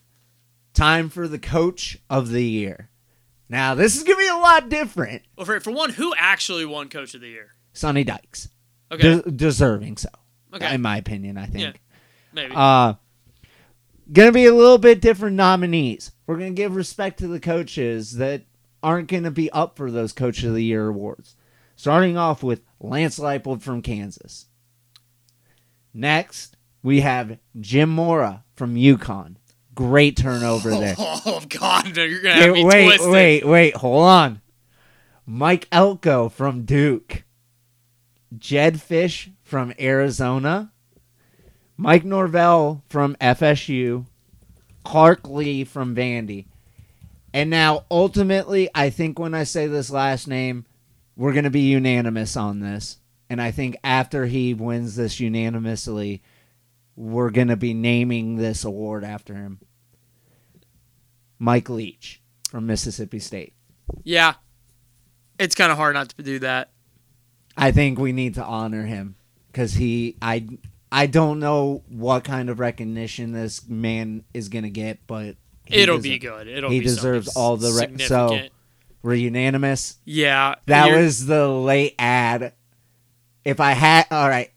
time 0.75 1.09
for 1.09 1.27
the 1.27 1.39
coach 1.39 1.97
of 2.09 2.29
the 2.29 2.45
year. 2.45 2.89
Now 3.51 3.75
this 3.75 3.97
is 3.97 4.03
gonna 4.03 4.17
be 4.17 4.27
a 4.29 4.35
lot 4.35 4.69
different. 4.69 5.23
Well, 5.35 5.45
for, 5.45 5.59
for 5.59 5.71
one, 5.71 5.89
who 5.89 6.13
actually 6.17 6.63
won 6.65 6.87
Coach 6.87 7.13
of 7.15 7.19
the 7.21 7.27
Year? 7.27 7.51
Sonny 7.73 8.05
Dykes, 8.05 8.47
Okay, 8.89 9.21
De- 9.21 9.29
deserving 9.31 9.97
so, 9.97 10.07
Okay. 10.53 10.73
in 10.73 10.81
my 10.81 10.95
opinion. 10.97 11.37
I 11.37 11.41
yeah, 11.41 11.47
think. 11.47 11.81
maybe. 12.31 12.53
Uh, 12.55 12.93
gonna 14.11 14.31
be 14.31 14.45
a 14.45 14.53
little 14.55 14.77
bit 14.77 15.01
different 15.01 15.35
nominees. 15.35 16.13
We're 16.25 16.37
gonna 16.37 16.51
give 16.51 16.75
respect 16.77 17.19
to 17.19 17.27
the 17.27 17.41
coaches 17.41 18.13
that 18.13 18.43
aren't 18.81 19.09
gonna 19.09 19.31
be 19.31 19.51
up 19.51 19.75
for 19.75 19.91
those 19.91 20.13
Coach 20.13 20.43
of 20.43 20.53
the 20.53 20.63
Year 20.63 20.87
awards. 20.87 21.35
Starting 21.75 22.15
off 22.17 22.41
with 22.43 22.61
Lance 22.79 23.19
Leipold 23.19 23.61
from 23.61 23.81
Kansas. 23.81 24.45
Next, 25.93 26.55
we 26.83 27.01
have 27.01 27.37
Jim 27.59 27.89
Mora 27.89 28.45
from 28.55 28.75
UConn. 28.75 29.35
Great 29.73 30.17
turnover 30.17 30.71
there. 30.71 30.95
oh 30.99 31.41
God, 31.47 31.95
you're 31.95 32.21
gonna 32.21 32.35
have 32.35 32.51
Wait, 32.51 32.53
me 32.53 32.65
wait, 32.65 32.85
twisted. 32.85 33.11
wait, 33.11 33.45
wait, 33.45 33.75
hold 33.75 34.03
on. 34.03 34.41
Mike 35.25 35.67
Elko 35.71 36.29
from 36.29 36.65
Duke. 36.65 37.23
Jedd 38.37 38.75
Fisch 38.75 39.31
from 39.43 39.73
Arizona. 39.79 40.71
Mike 41.77 42.03
Norvell 42.03 42.83
from 42.89 43.15
FSU. 43.15 44.05
Clark 44.83 45.27
Lea 45.29 45.63
from 45.63 45.95
Vandy. 45.95 46.47
And 47.33 47.49
now, 47.49 47.85
ultimately, 47.89 48.69
I 48.75 48.89
think 48.89 49.17
when 49.17 49.33
I 49.33 49.43
say 49.43 49.67
this 49.67 49.89
last 49.89 50.27
name, 50.27 50.65
we're 51.15 51.33
going 51.33 51.45
to 51.45 51.49
be 51.49 51.61
unanimous 51.61 52.35
on 52.35 52.59
this. 52.59 52.97
And 53.29 53.41
I 53.41 53.51
think 53.51 53.77
after 53.83 54.25
he 54.25 54.53
wins 54.53 54.95
this 54.95 55.19
unanimously, 55.19 56.21
we're 56.95 57.29
going 57.29 57.47
to 57.47 57.55
be 57.55 57.73
naming 57.73 58.35
this 58.37 58.63
award 58.65 59.03
after 59.03 59.33
him. 59.35 59.59
Mike 61.39 61.69
Leach 61.69 62.21
from 62.49 62.67
Mississippi 62.67 63.19
State. 63.19 63.53
Yeah, 64.03 64.35
it's 65.39 65.55
kind 65.55 65.71
of 65.71 65.77
hard 65.77 65.95
not 65.95 66.09
to 66.09 66.23
do 66.23 66.39
that. 66.39 66.69
I 67.57 67.71
think 67.71 67.99
we 67.99 68.13
need 68.13 68.35
to 68.35 68.43
honor 68.43 68.83
him 68.85 69.15
because 69.51 69.73
he, 69.73 70.15
I, 70.21 70.47
I 70.91 71.07
don't 71.07 71.39
know 71.39 71.83
what 71.89 72.23
kind 72.23 72.49
of 72.49 72.59
recognition 72.59 73.31
this 73.33 73.67
man 73.67 74.23
is 74.33 74.49
going 74.49 74.63
to 74.63 74.69
get, 74.69 74.99
but 75.07 75.35
It'll 75.67 75.97
deser- 75.99 76.03
be 76.03 76.19
good. 76.19 76.47
It'll 76.47 76.69
he 76.69 76.79
be 76.79 76.85
deserves 76.85 77.35
all 77.35 77.57
the 77.57 77.71
re- 77.71 78.05
so- 78.05 78.39
We're 79.03 79.15
unanimous. 79.15 79.97
yeah, 80.05 80.55
That 80.67 80.95
was 80.95 81.25
the 81.25 81.47
late 81.47 81.95
ad. 81.97 82.53
If 83.43 83.59
I 83.59 83.71
had, 83.71 84.05
all 84.11 84.29
right. 84.29 84.51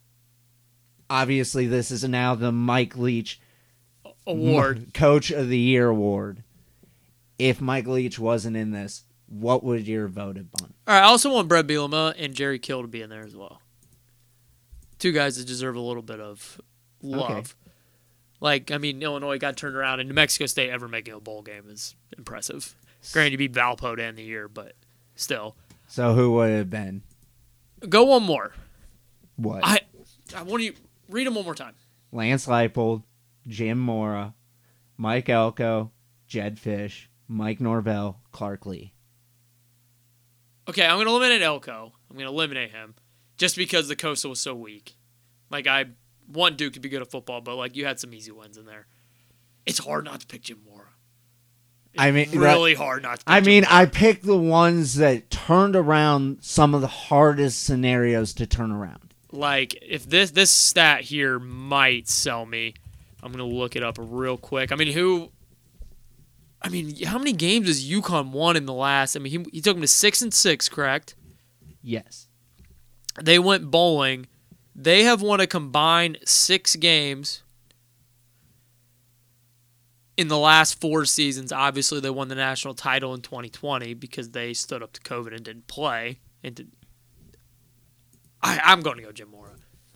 Obviously, 1.10 1.66
this 1.66 1.90
is 1.90 2.04
now 2.04 2.34
the 2.34 2.52
Mike 2.52 2.96
Leach 2.96 3.40
award. 4.26 4.90
Coach 4.94 5.30
of 5.30 5.48
the 5.48 5.58
Year 5.58 5.88
award. 5.88 6.42
If 7.38 7.60
Mike 7.60 7.86
Leach 7.86 8.18
wasn't 8.18 8.56
in 8.56 8.70
this, 8.70 9.04
what 9.26 9.64
would 9.64 9.86
your 9.86 10.08
vote 10.08 10.36
have 10.36 10.50
been? 10.52 10.72
All 10.86 10.94
right, 10.94 11.00
I 11.00 11.04
also 11.04 11.32
want 11.32 11.48
Bret 11.48 11.66
Bielema 11.66 12.14
and 12.18 12.34
Jerry 12.34 12.58
Kill 12.58 12.82
to 12.82 12.88
be 12.88 13.02
in 13.02 13.10
there 13.10 13.24
as 13.24 13.36
well. 13.36 13.60
Two 14.98 15.12
guys 15.12 15.36
that 15.36 15.46
deserve 15.46 15.76
a 15.76 15.80
little 15.80 16.02
bit 16.02 16.20
of 16.20 16.60
love. 17.02 17.30
Okay. 17.30 17.42
Like, 18.40 18.70
I 18.70 18.78
mean, 18.78 19.02
Illinois 19.02 19.38
got 19.38 19.56
turned 19.56 19.74
around, 19.74 20.00
and 20.00 20.08
New 20.08 20.14
Mexico 20.14 20.46
State 20.46 20.70
ever 20.70 20.86
making 20.86 21.14
a 21.14 21.20
bowl 21.20 21.42
game 21.42 21.64
is 21.68 21.94
impressive. 22.16 22.74
Granted, 23.12 23.32
you 23.32 23.38
beat 23.38 23.52
Valpo 23.52 23.96
to 23.96 24.02
end 24.02 24.18
the 24.18 24.22
year, 24.22 24.48
but 24.48 24.74
still. 25.14 25.56
So 25.88 26.14
who 26.14 26.32
would 26.32 26.50
it 26.50 26.58
have 26.58 26.70
been? 26.70 27.02
Go 27.88 28.04
one 28.04 28.22
more. 28.22 28.52
What? 29.36 29.60
I, 29.64 29.80
I 30.34 30.42
want 30.42 30.62
you 30.62 30.74
read 31.08 31.26
them 31.26 31.34
one 31.34 31.44
more 31.44 31.54
time. 31.54 31.74
Lance 32.12 32.46
Leipold, 32.46 33.02
Jim 33.46 33.78
Mora, 33.78 34.34
Mike 34.96 35.28
Elko, 35.28 35.90
Jedd 36.28 36.56
Fisch, 36.58 37.06
Mike 37.28 37.60
Norvell, 37.60 38.20
Clark 38.32 38.66
Lea. 38.66 38.92
Okay, 40.68 40.86
I'm 40.86 40.98
gonna 40.98 41.10
eliminate 41.10 41.42
Elko. 41.42 41.92
I'm 42.10 42.16
gonna 42.16 42.30
eliminate 42.30 42.70
him 42.70 42.94
just 43.36 43.56
because 43.56 43.88
the 43.88 43.96
Coastal 43.96 44.30
was 44.30 44.40
so 44.40 44.54
weak. 44.54 44.96
Like 45.50 45.66
I 45.66 45.86
want 46.32 46.56
Duke 46.56 46.72
to 46.74 46.80
be 46.80 46.88
good 46.88 47.02
at 47.02 47.10
football, 47.10 47.40
but 47.40 47.56
like 47.56 47.76
you 47.76 47.84
had 47.84 48.00
some 48.00 48.14
easy 48.14 48.30
wins 48.30 48.56
in 48.56 48.64
there. 48.64 48.86
It's 49.66 49.78
hard 49.78 50.04
not 50.04 50.20
to 50.20 50.26
pick 50.26 50.42
Jim 50.42 50.60
Mora. 50.66 50.88
It's 51.92 52.02
I 52.02 52.10
mean, 52.10 52.30
that- 52.30 52.36
really 52.38 52.74
hard 52.74 53.02
not 53.02 53.18
to. 53.20 53.24
Pick 53.24 53.32
I 53.34 53.40
Jim 53.40 53.46
mean, 53.46 53.62
Mora. 53.64 53.74
I 53.82 53.86
picked 53.86 54.24
the 54.24 54.36
ones 54.38 54.94
that 54.96 55.30
turned 55.30 55.76
around 55.76 56.38
some 56.40 56.74
of 56.74 56.80
the 56.80 56.86
hardest 56.86 57.62
scenarios 57.64 58.32
to 58.34 58.46
turn 58.46 58.70
around. 58.72 59.13
Like 59.34 59.76
if 59.82 60.08
this 60.08 60.30
this 60.30 60.50
stat 60.50 61.02
here 61.02 61.38
might 61.38 62.08
sell 62.08 62.46
me. 62.46 62.74
I'm 63.22 63.32
gonna 63.32 63.44
look 63.44 63.74
it 63.74 63.82
up 63.82 63.96
real 63.98 64.36
quick. 64.36 64.70
I 64.70 64.76
mean, 64.76 64.92
who? 64.92 65.30
I 66.60 66.68
mean, 66.68 67.02
how 67.04 67.18
many 67.18 67.32
games 67.32 67.68
has 67.68 67.86
UConn 67.86 68.30
won 68.30 68.56
in 68.56 68.66
the 68.66 68.72
last? 68.72 69.16
I 69.16 69.18
mean, 69.18 69.44
he, 69.44 69.50
he 69.52 69.60
took 69.60 69.76
them 69.76 69.82
to 69.82 69.88
six 69.88 70.22
and 70.22 70.32
six, 70.32 70.68
correct? 70.68 71.14
Yes. 71.82 72.28
They 73.22 73.38
went 73.38 73.70
bowling. 73.70 74.26
They 74.74 75.04
have 75.04 75.22
won 75.22 75.40
a 75.40 75.46
combined 75.46 76.18
six 76.24 76.74
games 76.76 77.42
in 80.16 80.28
the 80.28 80.38
last 80.38 80.80
four 80.80 81.04
seasons. 81.04 81.52
Obviously, 81.52 82.00
they 82.00 82.10
won 82.10 82.28
the 82.28 82.34
national 82.34 82.74
title 82.74 83.14
in 83.14 83.20
2020 83.20 83.94
because 83.94 84.30
they 84.30 84.52
stood 84.54 84.82
up 84.82 84.92
to 84.94 85.00
COVID 85.00 85.34
and 85.34 85.44
didn't 85.44 85.66
play. 85.66 86.20
And 86.42 86.72
I, 88.44 88.60
I'm 88.64 88.80
going 88.80 88.98
to 88.98 89.02
go 89.02 89.12
Jim 89.12 89.30
Mora. 89.30 89.50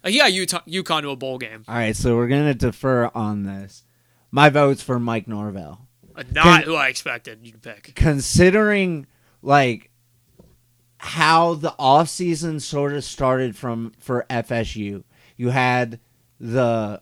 Uh, 0.05 0.09
yeah, 0.09 0.27
Utah, 0.27 0.61
UConn 0.67 1.03
to 1.03 1.11
a 1.11 1.17
bowl 1.17 1.39
game. 1.39 1.65
All 1.69 1.75
right, 1.75 1.95
so 1.95 2.17
we're 2.17 2.29
gonna 2.29 2.55
defer 2.55 3.11
on 3.15 3.43
this. 3.43 3.85
My 4.31 4.49
vote's 4.49 4.83
for 4.83 4.99
Mike 4.99 5.27
Norvell. 5.27 5.87
Uh, 6.15 6.23
not 6.33 6.45
Can- 6.45 6.63
who 6.63 6.75
I 6.75 6.89
expected 6.89 7.41
you 7.43 7.53
to 7.53 7.59
pick. 7.59 7.93
Considering 7.95 9.07
like 9.43 9.91
how 10.99 11.55
the 11.55 11.75
offseason 11.79 12.61
sort 12.61 12.93
of 12.93 13.05
started 13.05 13.57
from 13.57 13.93
for 13.99 14.25
FSU. 14.31 15.05
You 15.37 15.51
had 15.51 16.01
the 16.41 17.01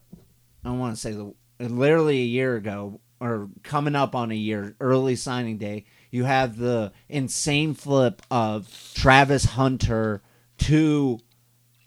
I 0.65 0.69
don't 0.69 0.79
want 0.79 0.95
to 0.95 1.01
say 1.01 1.13
the 1.13 1.35
literally 1.59 2.21
a 2.21 2.27
year 2.27 2.57
ago 2.57 3.01
or 3.21 3.49
coming 3.63 3.95
up 3.95 4.15
on 4.15 4.31
a 4.31 4.35
year, 4.35 4.77
early 4.81 5.17
signing 5.17 5.57
day, 5.57 5.85
you 6.11 6.25
have 6.25 6.59
the 6.59 6.93
insane 7.09 7.73
flip 7.73 8.21
of 8.31 8.69
Travis 8.95 9.45
Hunter 9.45 10.23
to 10.59 11.19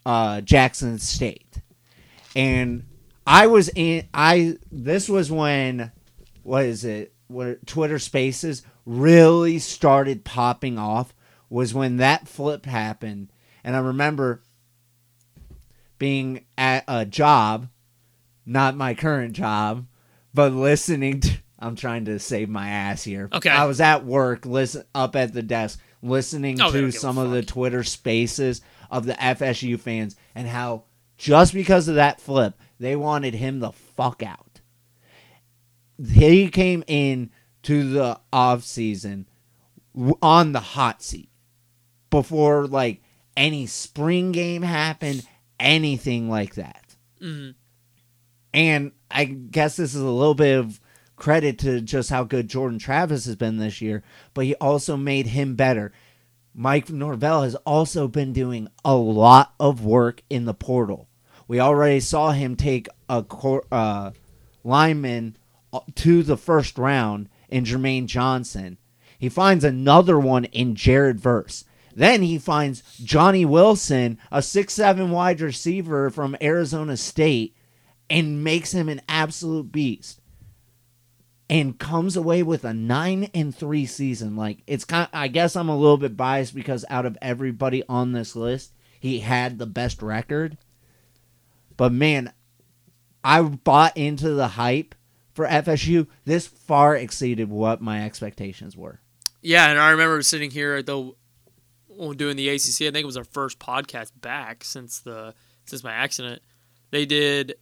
uh, 0.06 0.40
Jackson 0.40 0.98
State. 0.98 1.60
And 2.36 2.84
I 3.26 3.46
was 3.46 3.70
in 3.74 4.06
I 4.14 4.56
this 4.70 5.08
was 5.08 5.30
when 5.30 5.92
what 6.42 6.64
is 6.64 6.84
it? 6.84 7.12
What 7.28 7.66
Twitter 7.66 7.98
Spaces 7.98 8.62
really 8.86 9.58
started 9.58 10.24
popping 10.24 10.78
off 10.78 11.14
was 11.48 11.74
when 11.74 11.98
that 11.98 12.28
flip 12.28 12.66
happened. 12.66 13.32
And 13.62 13.76
I 13.76 13.80
remember 13.80 14.42
being 15.98 16.44
at 16.56 16.84
a 16.88 17.04
job, 17.04 17.68
not 18.46 18.76
my 18.76 18.94
current 18.94 19.34
job, 19.34 19.86
but 20.32 20.52
listening 20.52 21.20
to 21.20 21.30
I'm 21.62 21.76
trying 21.76 22.06
to 22.06 22.18
save 22.18 22.48
my 22.48 22.70
ass 22.70 23.04
here. 23.04 23.28
Okay. 23.30 23.50
I 23.50 23.66
was 23.66 23.82
at 23.82 24.06
work, 24.06 24.46
listen 24.46 24.82
up 24.94 25.14
at 25.14 25.34
the 25.34 25.42
desk, 25.42 25.78
listening 26.02 26.58
Oh, 26.58 26.72
to 26.72 26.90
some 26.90 27.18
of 27.18 27.30
the. 27.32 27.42
Twitter 27.42 27.84
spaces 27.84 28.62
of 28.90 29.06
the 29.06 29.14
FSU 29.14 29.78
fans 29.78 30.16
and 30.34 30.48
how 30.48 30.84
just 31.16 31.52
because 31.52 31.88
of 31.88 31.94
that 31.96 32.20
flip, 32.20 32.58
they 32.78 32.96
wanted 32.96 33.34
him 33.34 33.60
the 33.60 33.72
fuck 33.72 34.22
out. 34.22 34.60
He 36.12 36.48
came 36.48 36.82
in 36.86 37.30
to 37.62 37.90
the 37.90 38.20
off 38.32 38.64
season 38.64 39.26
on 40.22 40.52
the 40.52 40.60
hot 40.60 41.02
seat 41.02 41.28
before 42.08 42.66
like 42.66 43.02
any 43.36 43.66
spring 43.66 44.32
game 44.32 44.62
happened, 44.62 45.26
anything 45.58 46.28
like 46.28 46.54
that. 46.54 46.96
Mhm. 47.20 47.54
And 48.52 48.92
I 49.10 49.24
guess 49.24 49.76
this 49.76 49.94
is 49.94 50.00
a 50.00 50.08
little 50.10 50.34
bit 50.34 50.58
of 50.58 50.80
credit 51.16 51.58
to 51.58 51.80
just 51.80 52.10
how 52.10 52.24
good 52.24 52.48
Jordan 52.48 52.78
Travis 52.78 53.26
has 53.26 53.36
been 53.36 53.58
this 53.58 53.80
year, 53.80 54.02
but 54.32 54.46
he 54.46 54.54
also 54.56 54.96
made 54.96 55.28
him 55.28 55.54
better. 55.54 55.92
Mike 56.54 56.90
Norvell 56.90 57.42
has 57.42 57.54
also 57.56 58.08
been 58.08 58.32
doing 58.32 58.68
a 58.84 58.94
lot 58.94 59.54
of 59.60 59.84
work 59.84 60.22
in 60.28 60.44
the 60.44 60.54
portal. 60.54 61.08
We 61.46 61.60
already 61.60 62.00
saw 62.00 62.32
him 62.32 62.56
take 62.56 62.88
a 63.08 63.22
cor- 63.22 63.66
uh, 63.72 64.12
lineman 64.64 65.36
uh, 65.72 65.80
to 65.96 66.22
the 66.22 66.36
first 66.36 66.78
round 66.78 67.28
in 67.48 67.64
Jermaine 67.64 68.06
Johnson. 68.06 68.78
He 69.18 69.28
finds 69.28 69.64
another 69.64 70.18
one 70.18 70.44
in 70.46 70.74
Jared 70.74 71.20
Verse. 71.20 71.64
Then 71.94 72.22
he 72.22 72.38
finds 72.38 72.98
Johnny 72.98 73.44
Wilson, 73.44 74.18
a 74.30 74.42
six-seven 74.42 75.10
wide 75.10 75.40
receiver 75.40 76.08
from 76.08 76.36
Arizona 76.40 76.96
State, 76.96 77.56
and 78.08 78.44
makes 78.44 78.72
him 78.72 78.88
an 78.88 79.02
absolute 79.08 79.70
beast. 79.72 80.19
And 81.50 81.78
comes 81.78 82.16
away 82.16 82.42
with 82.44 82.64
a 82.64 82.72
nine 82.72 83.28
and 83.34 83.54
three 83.54 83.84
season. 83.84 84.36
Like 84.36 84.62
it's 84.66 84.84
kind. 84.84 85.08
Of, 85.12 85.18
I 85.18 85.28
guess 85.28 85.56
I'm 85.56 85.68
a 85.68 85.76
little 85.76 85.96
bit 85.96 86.16
biased 86.16 86.54
because 86.54 86.84
out 86.88 87.06
of 87.06 87.18
everybody 87.20 87.82
on 87.88 88.12
this 88.12 88.36
list, 88.36 88.72
he 89.00 89.18
had 89.18 89.58
the 89.58 89.66
best 89.66 90.00
record. 90.00 90.56
But 91.76 91.92
man, 91.92 92.32
I 93.24 93.42
bought 93.42 93.96
into 93.96 94.30
the 94.30 94.48
hype 94.48 94.94
for 95.32 95.46
FSU. 95.46 96.06
This 96.24 96.46
far 96.46 96.94
exceeded 96.94 97.50
what 97.50 97.80
my 97.80 98.04
expectations 98.04 98.76
were. 98.76 99.00
Yeah, 99.42 99.70
and 99.70 99.78
I 99.78 99.90
remember 99.90 100.22
sitting 100.22 100.50
here 100.50 100.76
at 100.76 100.86
the 100.86 101.14
doing 102.16 102.36
the 102.36 102.48
ACC. 102.48 102.82
I 102.82 102.90
think 102.90 102.98
it 102.98 103.06
was 103.06 103.16
our 103.16 103.24
first 103.24 103.58
podcast 103.58 104.12
back 104.20 104.64
since 104.64 105.00
the 105.00 105.34
since 105.64 105.82
my 105.82 105.92
accident. 105.92 106.42
They 106.90 107.06
did 107.06 107.54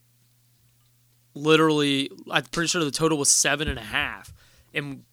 literally. 1.39 2.11
I'm 2.31 2.45
pretty 2.45 2.69
sure 2.69 2.85
the 2.85 2.91
total 2.91 3.19
was 3.19 3.31
seven 3.31 3.69
and 3.69 3.79
a 3.79 3.83
half, 3.83 4.33
and 4.75 5.05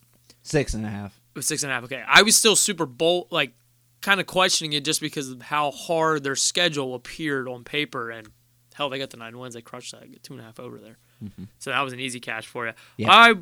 Six 0.44 0.74
and 0.74 0.86
a 0.86 0.90
half. 0.90 1.20
it 1.34 1.40
was 1.40 1.48
six 1.48 1.64
and 1.64 1.72
a 1.72 1.76
half. 1.76 1.84
Okay, 1.86 2.04
I 2.08 2.22
was 2.22 2.36
still 2.36 2.56
super 2.56 2.86
bold, 2.86 3.28
like 3.32 3.54
kind 4.02 4.20
of 4.20 4.28
questioning 4.28 4.74
it 4.74 4.86
just 4.86 5.02
because 5.02 5.30
of 5.30 5.42
how 5.42 5.72
hard 5.72 6.24
their 6.24 6.36
schedule 6.36 6.94
appeared 6.94 7.48
on 7.48 7.64
paper. 7.64 8.12
And 8.12 8.28
hell, 8.76 8.90
they 8.90 9.00
got 9.00 9.10
the 9.10 9.18
nine 9.18 9.38
wins. 9.38 9.56
They 9.56 9.62
crushed 9.62 9.92
that. 9.94 10.22
Two 10.24 10.34
and 10.34 10.42
a 10.42 10.46
half 10.46 10.60
over 10.60 10.78
there. 10.78 10.98
Mm-hmm. 11.24 11.46
So 11.60 11.72
that 11.72 11.82
was 11.82 11.94
an 11.94 12.00
easy 12.00 12.20
cash 12.20 12.46
for 12.46 12.68
you. 12.68 12.74
Yeah. 12.98 13.12
I 13.12 13.34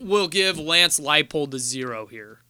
will 0.00 0.28
give 0.28 0.58
Lance 0.58 1.00
Leipold 1.00 1.50
the 1.50 1.58
zero 1.58 2.06
here 2.06 2.40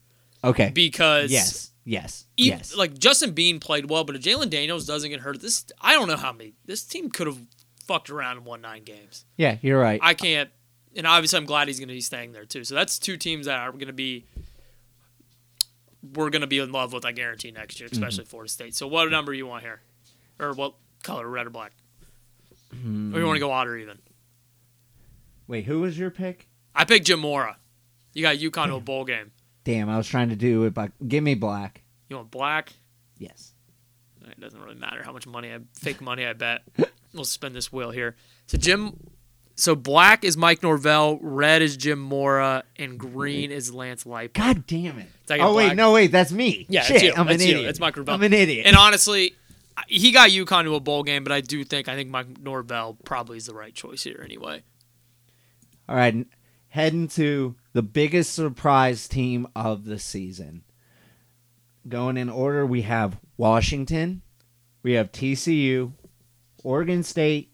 Okay. 0.44 0.70
because 0.74 1.30
yes. 1.30 1.70
Yes. 1.84 2.26
e- 2.36 2.48
yes. 2.48 2.76
like 2.76 2.98
Justin 2.98 3.32
Bean 3.32 3.58
played 3.60 3.88
well, 3.88 4.04
but 4.04 4.14
if 4.16 4.22
Jalon 4.22 4.50
Daniels 4.50 4.86
doesn't 4.86 5.08
get 5.10 5.20
hurt, 5.20 5.40
this 5.40 5.64
I 5.80 5.94
don't 5.94 6.08
know 6.08 6.16
how 6.16 6.32
many 6.32 6.52
this 6.66 6.84
team 6.84 7.10
could 7.10 7.26
have 7.26 7.38
fucked 7.86 8.10
around 8.10 8.38
and 8.38 8.46
won 8.46 8.60
nine 8.60 8.84
games. 8.84 9.24
yeah, 9.36 9.56
you're 9.62 9.80
right. 9.80 10.00
I 10.02 10.14
can't, 10.14 10.50
and 10.96 11.06
obviously 11.06 11.38
I'm 11.38 11.46
glad 11.46 11.68
he's 11.68 11.78
going 11.78 11.88
to 11.88 11.94
be 11.94 12.00
staying 12.00 12.32
there 12.32 12.44
too. 12.44 12.64
So 12.64 12.74
that's 12.74 12.98
two 12.98 13.16
teams 13.16 13.46
that 13.46 13.58
are 13.58 13.72
going 13.72 13.86
to 13.86 13.92
be 13.92 14.24
we're 16.14 16.30
going 16.30 16.40
to 16.42 16.46
be 16.48 16.58
in 16.58 16.72
love 16.72 16.92
with. 16.92 17.04
I 17.04 17.12
guarantee 17.12 17.50
next 17.50 17.78
year, 17.80 17.88
Mm-hmm. 17.88 18.02
especially 18.02 18.24
Florida 18.24 18.50
State. 18.50 18.74
So 18.74 18.86
what 18.88 19.08
number 19.10 19.32
you 19.32 19.46
want 19.46 19.62
here, 19.62 19.80
or 20.38 20.52
what 20.52 20.74
color, 21.02 21.28
red 21.28 21.46
or 21.46 21.50
black? 21.50 21.72
Hmm. 22.72 23.14
Or 23.14 23.20
you 23.20 23.26
want 23.26 23.36
to 23.36 23.40
go 23.40 23.50
odd 23.50 23.68
or 23.68 23.76
even? 23.76 23.98
Wait, 25.46 25.64
who 25.66 25.80
was 25.80 25.98
your 25.98 26.10
pick? 26.10 26.48
I 26.74 26.84
picked 26.84 27.06
Jim 27.06 27.20
Mora. 27.20 27.58
You 28.14 28.22
got 28.22 28.36
UConn 28.36 28.66
to 28.66 28.74
a 28.76 28.80
bowl 28.80 29.04
game. 29.04 29.30
Damn, 29.64 29.88
I 29.88 29.96
was 29.96 30.08
trying 30.08 30.30
to 30.30 30.36
do 30.36 30.64
it, 30.64 30.74
but 30.74 30.90
give 31.06 31.22
me 31.22 31.34
black. 31.34 31.82
You 32.08 32.16
want 32.16 32.30
black? 32.30 32.72
Yes. 33.18 33.52
It 34.26 34.40
doesn't 34.40 34.60
really 34.60 34.74
matter 34.76 35.02
how 35.02 35.12
much 35.12 35.26
money 35.26 35.52
I 35.52 35.58
fake 35.74 36.00
money 36.00 36.24
I 36.26 36.32
bet. 36.32 36.62
we'll 37.12 37.24
spin 37.24 37.52
this 37.52 37.72
wheel 37.72 37.90
here. 37.90 38.16
So 38.46 38.58
Jim 38.58 38.96
so 39.54 39.74
black 39.74 40.24
is 40.24 40.36
Mike 40.36 40.62
Norvell, 40.62 41.18
red 41.20 41.62
is 41.62 41.76
Jim 41.76 41.98
Mora, 41.98 42.64
and 42.76 42.98
green 42.98 43.50
is 43.50 43.72
Lance 43.72 44.04
Leipold. 44.04 44.32
God 44.32 44.66
damn 44.66 44.98
it. 44.98 45.08
Did 45.26 45.34
I 45.34 45.38
get 45.38 45.46
Oh 45.46 45.54
wait, 45.54 45.74
no 45.74 45.92
wait, 45.92 46.10
that's 46.10 46.32
me. 46.32 46.66
Yeah, 46.68 46.82
Shit, 46.82 46.96
it's 46.96 47.04
you. 47.04 47.14
I'm 47.16 47.26
That's 47.26 47.42
an 47.42 47.48
you. 47.48 47.54
idiot. 47.56 47.70
It's 47.70 47.80
Mike 47.80 47.96
Norvell. 47.96 48.14
I'm 48.14 48.22
an 48.22 48.32
idiot. 48.32 48.66
And 48.66 48.76
honestly, 48.76 49.34
he 49.88 50.10
got 50.10 50.30
UConn 50.30 50.64
to 50.64 50.74
a 50.74 50.80
bowl 50.80 51.02
game, 51.02 51.22
but 51.22 51.32
I 51.32 51.40
do 51.40 51.64
think 51.64 51.88
I 51.88 51.94
think 51.94 52.10
Mike 52.10 52.40
Norvell 52.40 52.98
probably 53.04 53.36
is 53.36 53.46
the 53.46 53.54
right 53.54 53.74
choice 53.74 54.02
here 54.02 54.20
anyway. 54.24 54.62
All 55.88 55.96
right, 55.96 56.26
heading 56.68 57.08
to 57.08 57.54
the 57.72 57.82
biggest 57.82 58.34
surprise 58.34 59.06
team 59.08 59.46
of 59.54 59.84
the 59.84 59.98
season. 59.98 60.62
going 61.86 62.16
in 62.16 62.30
order, 62.30 62.64
we 62.64 62.82
have 62.82 63.18
Washington, 63.36 64.22
we 64.82 64.92
have 64.92 65.12
TCU, 65.12 65.92
Oregon 66.62 67.02
State, 67.02 67.50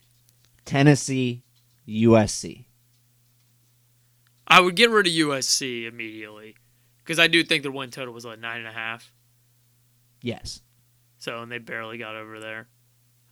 Tennessee, 0.65 1.43
USC. 1.89 2.65
I 4.47 4.61
would 4.61 4.77
get 4.77 4.91
rid 4.91 5.07
of 5.07 5.13
USC 5.13 5.87
immediately 5.87 6.57
because 6.99 7.19
I 7.19 7.27
do 7.27 7.45
think 7.45 7.63
their 7.63 7.73
win 7.73 7.91
total 7.91 8.15
was 8.15 8.25
like 8.25 8.39
nine 8.41 8.59
and 8.59 8.69
a 8.69 8.73
half. 8.73 9.13
Yes. 10.23 10.61
So 11.19 11.43
and 11.43 11.51
they 11.53 11.59
barely 11.59 11.99
got 11.99 12.17
over 12.17 12.41
there. 12.41 12.69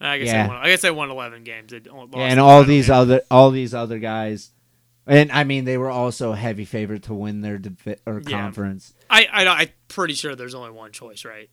I 0.01 0.19
guess 0.19 0.27
Yeah. 0.29 0.43
they 0.43 0.49
won, 0.49 0.57
I 0.59 0.69
guess 0.69 0.83
they 0.83 0.91
won 0.91 1.11
eleven 1.11 1.43
games. 1.45 1.73
They 1.73 1.81
lost 1.81 2.11
Yeah, 2.15 2.27
and 2.27 2.41
all 2.41 2.65
these 2.65 2.89
game. 2.89 2.97
other 2.97 3.23
all 3.31 3.51
these 3.51 3.73
other 3.73 3.99
guys, 3.99 4.51
and 5.07 5.33
I 5.33 5.45
mean 5.45 5.65
they 5.65 5.79
were 5.79 5.91
also 5.91 6.33
a 6.33 6.37
heavy 6.37 6.67
favorite 6.67 7.05
to 7.05 7.15
win 7.15 7.41
their 7.41 7.59
or 8.07 8.21
Yeah. 8.27 8.31
conference. 8.39 8.93
I, 9.09 9.27
I 9.33 9.47
I'm 9.47 9.69
pretty 9.89 10.15
sure 10.15 10.35
there's 10.37 10.55
only 10.55 10.71
one 10.71 10.93
choice, 10.93 11.25
right? 11.25 11.49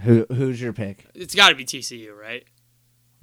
Who 0.00 0.26
who's 0.32 0.60
your 0.60 0.72
pick? 0.72 1.06
It's 1.14 1.34
got 1.34 1.50
to 1.50 1.54
be 1.54 1.64
TCU, 1.64 2.12
right? 2.16 2.44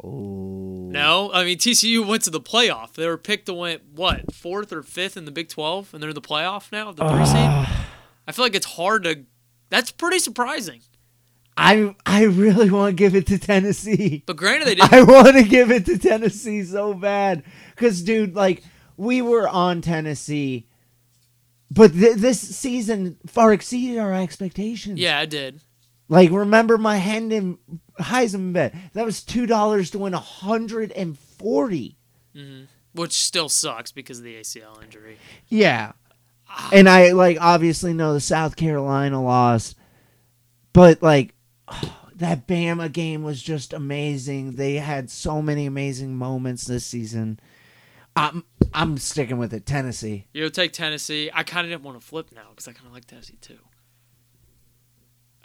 Oh 0.06 0.88
No, 0.92 1.32
I 1.34 1.44
mean 1.44 1.58
TCU 1.58 2.06
went 2.06 2.24
to 2.24 2.30
the 2.30 2.42
playoff. 2.42 2.94
They 2.94 3.08
were 3.08 3.18
picked 3.18 3.48
to 3.48 3.54
win 3.54 3.80
what 3.94 4.34
fourth 4.34 4.72
or 4.72 4.84
fifth 4.84 5.18
in 5.18 5.26
the 5.26 5.32
Big 5.32 5.50
Twelve, 5.50 5.94
and 5.94 6.02
they're 6.02 6.10
in 6.10 6.16
the 6.16 6.22
playoff 6.22 6.72
now, 6.72 6.92
the 6.92 7.08
three 7.10 7.26
seed. 7.26 7.36
Uh. 7.38 7.66
I 8.28 8.32
feel 8.32 8.46
like 8.46 8.56
it's 8.56 8.66
hard 8.66 9.04
to. 9.04 9.24
That's 9.70 9.92
pretty 9.92 10.20
surprising. 10.20 10.82
I 11.58 11.96
I 12.06 12.24
really 12.24 12.70
want 12.70 12.92
to 12.92 12.96
give 12.96 13.16
it 13.16 13.28
to 13.28 13.40
Tennessee. 13.40 14.24
But 14.26 14.38
granted, 14.38 14.68
they 14.68 14.76
did. 14.76 14.94
I 14.94 15.04
want 15.04 15.36
to 15.36 15.44
give 15.44 15.72
it 15.72 15.86
to 15.86 15.98
Tennessee 15.98 16.64
so 16.64 16.94
bad 16.94 17.44
because 17.76 18.02
dude, 18.02 18.36
like 18.36 18.64
we 18.98 19.22
were 19.22 19.48
on 19.48 19.82
Tennessee, 19.82 20.68
but 21.72 21.94
th- 21.94 22.18
this 22.18 22.40
season 22.40 23.18
far 23.26 23.54
exceeded 23.54 23.98
our 24.00 24.14
expectations. 24.14 25.00
yeah, 25.00 25.20
I 25.20 25.26
did. 25.26 25.62
Like, 26.08 26.32
remember 26.32 26.78
my 26.78 26.98
Hendon 26.98 27.58
Heisman 28.00 28.54
bet? 28.54 28.76
That 28.94 29.06
was 29.06 29.24
two 29.24 29.46
dollars 29.46 29.90
to 29.92 30.00
win 30.00 30.14
a 30.14 30.20
hundred 30.20 30.92
and 30.92 31.18
forty. 31.18 31.98
Mm-hmm. 32.36 32.66
Which 32.94 33.14
still 33.14 33.50
sucks 33.50 33.92
because 33.92 34.20
of 34.20 34.24
the 34.24 34.36
ACL 34.36 34.82
injury. 34.84 35.18
Yeah, 35.48 35.94
ah. 36.50 36.70
and 36.72 36.88
I 36.88 37.12
like 37.12 37.38
obviously 37.42 37.94
know 37.94 38.14
the 38.14 38.22
South 38.22 38.56
Carolina 38.56 39.22
loss, 39.22 39.76
but 40.74 41.02
like 41.02 41.34
that 42.16 42.48
Bama 42.48 42.92
game 42.92 43.24
was 43.24 43.42
just 43.42 43.74
amazing. 43.74 44.54
They 44.54 44.76
had 44.76 45.10
so 45.10 45.42
many 45.42 45.66
amazing 45.66 46.16
moments 46.16 46.66
this 46.66 46.86
season. 46.86 47.40
I'm 48.16 48.46
I'm 48.74 48.98
sticking 48.98 49.38
with 49.38 49.54
it. 49.54 49.66
Tennessee. 49.66 50.28
You'll 50.34 50.50
take 50.50 50.72
Tennessee. 50.72 51.30
I 51.34 51.44
kind 51.44 51.66
of 51.66 51.72
didn't 51.72 51.84
want 51.84 52.00
to 52.00 52.06
flip 52.06 52.32
now 52.34 52.48
because 52.52 52.68
I 52.68 52.74
kind 52.74 52.88
of 52.88 52.94
like 52.94 53.06
Tennessee 53.06 53.38
too. 53.42 53.60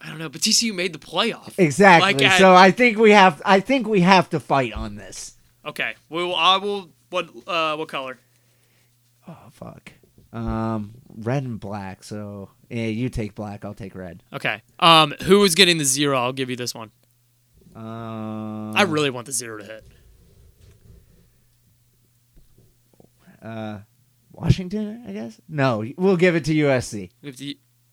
I 0.00 0.08
don't 0.08 0.18
know, 0.18 0.28
but 0.30 0.40
TCU 0.40 0.74
made 0.74 0.92
the 0.94 0.98
playoff. 0.98 1.52
Exactly. 1.58 2.14
Like, 2.14 2.22
I- 2.22 2.38
so 2.38 2.54
I 2.54 2.70
think 2.70 2.98
we 2.98 3.10
have 3.12 3.42
I 3.44 3.60
think 3.60 3.86
we 3.86 4.00
have 4.00 4.30
to 4.30 4.40
fight 4.40 4.72
on 4.72 4.96
this. 4.96 5.36
Okay, 5.64 5.94
well, 6.08 6.34
I 6.34 6.56
will. 6.56 6.90
What? 7.10 7.28
Uh, 7.46 7.76
what 7.76 7.88
color? 7.88 8.18
Oh 9.28 9.36
fuck. 9.52 9.92
Um, 10.32 10.92
red 11.18 11.42
and 11.42 11.60
black. 11.60 12.02
So 12.04 12.48
yeah, 12.70 12.86
you 12.86 13.08
take 13.10 13.34
black. 13.34 13.64
I'll 13.64 13.74
take 13.74 13.94
red. 13.94 14.22
Okay. 14.32 14.62
Um, 14.78 15.12
who 15.24 15.42
is 15.44 15.54
getting 15.54 15.76
the 15.78 15.84
zero? 15.84 16.16
I'll 16.18 16.32
give 16.32 16.48
you 16.48 16.56
this 16.56 16.74
one. 16.74 16.90
Um, 17.74 18.72
I 18.76 18.82
really 18.82 19.10
want 19.10 19.26
the 19.26 19.32
zero 19.32 19.58
to 19.58 19.64
hit. 19.64 19.86
uh, 23.42 23.78
Washington. 24.32 25.04
I 25.06 25.12
guess. 25.12 25.40
No, 25.48 25.84
we'll 25.96 26.16
give 26.16 26.36
it 26.36 26.44
to 26.46 26.54
USC. 26.54 27.10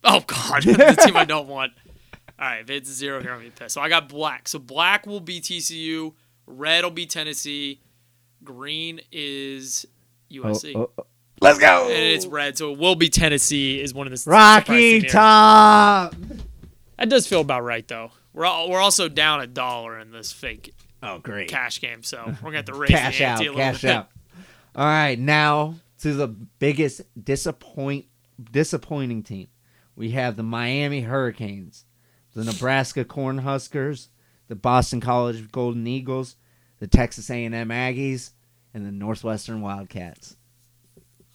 Oh 0.03 0.21
God, 0.25 0.63
the 0.63 1.01
team 1.05 1.17
I 1.17 1.25
don't 1.25 1.47
want. 1.47 1.73
All 2.39 2.47
right, 2.47 2.61
if 2.61 2.69
it's 2.69 2.89
zero 2.89 3.21
here, 3.21 3.31
I'm 3.31 3.37
gonna 3.39 3.49
be 3.49 3.55
pissed. 3.55 3.73
So 3.73 3.81
I 3.81 3.89
got 3.89 4.09
black. 4.09 4.47
So 4.47 4.59
black 4.59 5.05
will 5.07 5.19
be 5.19 5.41
TCU. 5.41 6.13
Red 6.45 6.83
will 6.83 6.91
be 6.91 7.05
Tennessee. 7.05 7.81
Green 8.43 9.01
is 9.11 9.85
USC. 10.31 10.73
Oh, 10.75 10.81
oh, 10.81 10.91
oh. 10.99 11.05
Let's 11.41 11.59
go. 11.59 11.83
And 11.85 11.91
it's 12.03 12.25
red, 12.25 12.57
so 12.57 12.71
it 12.73 12.79
will 12.79 12.95
be 12.95 13.09
Tennessee. 13.09 13.79
Is 13.81 13.93
one 13.93 14.07
of 14.07 14.11
the 14.11 14.29
Rocky. 14.29 15.01
Top. 15.01 16.15
That 16.97 17.09
does 17.09 17.27
feel 17.27 17.41
about 17.41 17.63
right 17.63 17.87
though. 17.87 18.11
We're 18.33 18.45
all, 18.45 18.69
we're 18.69 18.79
also 18.79 19.07
down 19.09 19.41
a 19.41 19.47
dollar 19.47 19.99
in 19.99 20.11
this 20.11 20.31
fake 20.31 20.73
Oh, 21.03 21.19
great. 21.19 21.47
cash 21.49 21.79
game, 21.81 22.01
so 22.03 22.23
we're 22.25 22.33
gonna 22.51 22.57
have 22.57 22.65
to 22.65 22.73
raise 22.73 22.89
cash 22.89 23.17
the 23.19 23.25
out. 23.25 23.31
ante 23.33 23.45
a 23.47 23.49
little 23.51 23.61
Cash 23.63 23.81
bit. 23.81 23.91
out. 23.91 24.09
All 24.75 24.85
right, 24.85 25.17
now 25.17 25.75
to 26.01 26.13
the 26.13 26.27
biggest 26.27 27.01
disappoint 27.23 28.05
disappointing 28.51 29.23
team. 29.23 29.47
We 29.95 30.11
have 30.11 30.35
the 30.37 30.43
Miami 30.43 31.01
Hurricanes, 31.01 31.85
the 32.37 32.43
Nebraska 32.43 33.03
Cornhuskers, 33.03 34.09
the 34.47 34.55
Boston 34.55 35.01
College 35.01 35.51
Golden 35.51 35.87
Eagles, 35.87 36.35
the 36.79 36.85
Texas 36.85 37.31
A&M 37.31 37.51
Aggies, 37.53 38.31
and 38.75 38.85
the 38.85 38.91
Northwestern 38.91 39.59
Wildcats. 39.61 40.37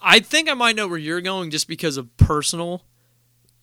I 0.01 0.21
think 0.21 0.49
I 0.49 0.55
might 0.55 0.77
know 0.77 0.87
where 0.87 0.99
you're 0.99 1.21
going 1.21 1.51
just 1.51 1.67
because 1.67 1.97
of 1.97 2.17
personal. 2.17 2.85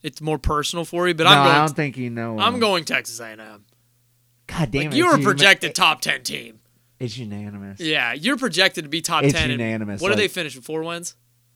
It's 0.02 0.20
more 0.20 0.38
personal 0.38 0.84
for 0.84 1.08
you, 1.08 1.14
but 1.14 1.24
no, 1.24 1.30
I'm 1.30 1.38
I 1.38 1.44
going. 1.44 1.66
don't 1.66 1.76
think 1.76 1.96
you 1.96 2.10
know. 2.10 2.38
I'm 2.38 2.58
going 2.60 2.84
Texas 2.84 3.18
A&M. 3.20 3.64
God 4.46 4.70
damn 4.70 4.84
Like 4.84 4.92
it! 4.92 4.96
you 4.96 5.08
were 5.08 5.18
projected 5.18 5.74
top 5.74 6.00
ten 6.02 6.22
team. 6.22 6.60
It's 6.98 7.16
unanimous. 7.16 7.80
Yeah, 7.80 8.12
you're 8.12 8.36
projected 8.36 8.84
to 8.84 8.90
be 8.90 9.00
top 9.00 9.24
It's 9.24 9.32
ten. 9.32 9.48
unanimous, 9.50 10.02
What 10.02 10.08
did 10.08 10.16
like- 10.16 10.24
they 10.24 10.28
finish 10.28 10.56
with? 10.56 10.64
Four 10.66 10.82
wins. 10.82 11.14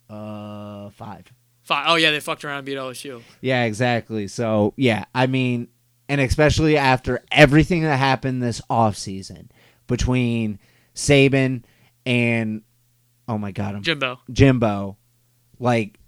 Uh, 0.08 0.88
five. 0.90 1.24
Five. 1.62 1.86
Oh 1.88 1.94
yeah, 1.96 2.10
they 2.10 2.20
fucked 2.20 2.44
around 2.44 2.58
and 2.58 2.66
beat 2.66 2.76
LSU. 2.76 3.22
Yeah, 3.40 3.64
exactly. 3.64 4.28
So, 4.28 4.74
yeah, 4.76 5.04
I 5.14 5.26
mean, 5.26 5.68
and 6.08 6.20
especially 6.20 6.76
after 6.76 7.22
everything 7.30 7.82
that 7.82 7.96
happened 7.96 8.42
this 8.42 8.60
offseason 8.70 9.48
between 9.86 10.58
Saban 10.94 11.64
and, 12.06 12.62
oh 13.28 13.38
my 13.38 13.52
God, 13.52 13.76
I'm, 13.76 13.82
Jimbo. 13.82 14.20
Jimbo, 14.30 14.96
like, 15.58 15.98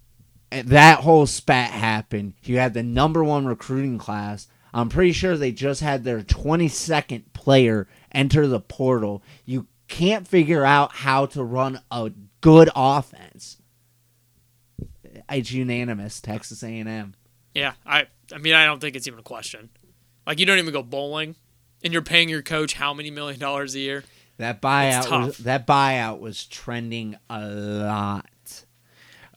that 0.50 1.00
whole 1.00 1.26
spat 1.26 1.70
happened. 1.70 2.34
You 2.44 2.58
had 2.58 2.74
the 2.74 2.82
number 2.82 3.24
one 3.24 3.46
recruiting 3.46 3.98
class. 3.98 4.46
I'm 4.72 4.88
pretty 4.88 5.12
sure 5.12 5.36
they 5.36 5.52
just 5.52 5.80
had 5.80 6.04
their 6.04 6.20
22nd 6.20 7.32
player 7.32 7.88
enter 8.12 8.46
the 8.46 8.60
portal. 8.60 9.22
You 9.44 9.66
can't 9.88 10.26
figure 10.26 10.64
out 10.64 10.92
how 10.92 11.26
to 11.26 11.42
run 11.42 11.80
a 11.90 12.12
good 12.40 12.70
offense. 12.76 13.58
It's 15.30 15.50
unanimous, 15.50 16.20
Texas 16.20 16.62
A&M. 16.62 17.14
Yeah, 17.54 17.72
I. 17.84 18.06
I 18.32 18.38
mean, 18.38 18.54
I 18.54 18.66
don't 18.66 18.80
think 18.80 18.96
it's 18.96 19.06
even 19.06 19.20
a 19.20 19.22
question. 19.22 19.70
Like 20.26 20.40
you 20.40 20.46
don't 20.46 20.58
even 20.58 20.72
go 20.72 20.82
bowling, 20.82 21.36
and 21.84 21.92
you're 21.92 22.02
paying 22.02 22.28
your 22.28 22.42
coach 22.42 22.74
how 22.74 22.92
many 22.92 23.10
million 23.10 23.38
dollars 23.38 23.74
a 23.74 23.78
year? 23.80 24.04
That 24.38 24.60
buyout 24.60 25.10
was, 25.10 25.38
that 25.38 25.66
buyout 25.66 26.20
was 26.20 26.44
trending 26.44 27.16
a 27.30 27.46
lot. 27.46 28.64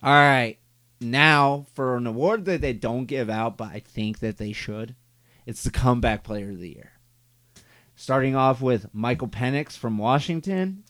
All 0.02 0.12
right. 0.12 0.58
Now 1.00 1.66
for 1.74 1.96
an 1.96 2.06
award 2.06 2.44
that 2.44 2.60
they 2.60 2.74
don't 2.74 3.06
give 3.06 3.30
out, 3.30 3.56
but 3.56 3.70
I 3.70 3.80
think 3.80 4.18
that 4.18 4.36
they 4.36 4.52
should. 4.52 4.94
It's 5.46 5.62
the 5.64 5.70
comeback 5.70 6.22
player 6.22 6.50
of 6.50 6.58
the 6.60 6.68
year. 6.68 6.92
Starting 7.96 8.36
off 8.36 8.60
with 8.60 8.92
Michael 8.92 9.28
Penix 9.28 9.76
from 9.76 9.96
Washington, 9.98 10.84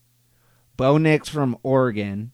Bo 0.76 0.98
Nix 0.98 1.28
from 1.28 1.56
Oregon, 1.62 2.32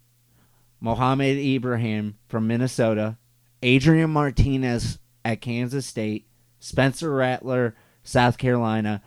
Mohamed 0.81 1.39
Ibrahim 1.39 2.19
from 2.29 2.47
Minnesota, 2.47 3.17
Adrian 3.63 4.11
Martinez 4.11 4.99
at 5.25 5.41
Kansas 5.41 5.87
State, 5.87 6.27
Spencer 6.67 7.11
Rattler, 7.11 7.77
South 8.03 8.39
Carolina, 8.39 9.01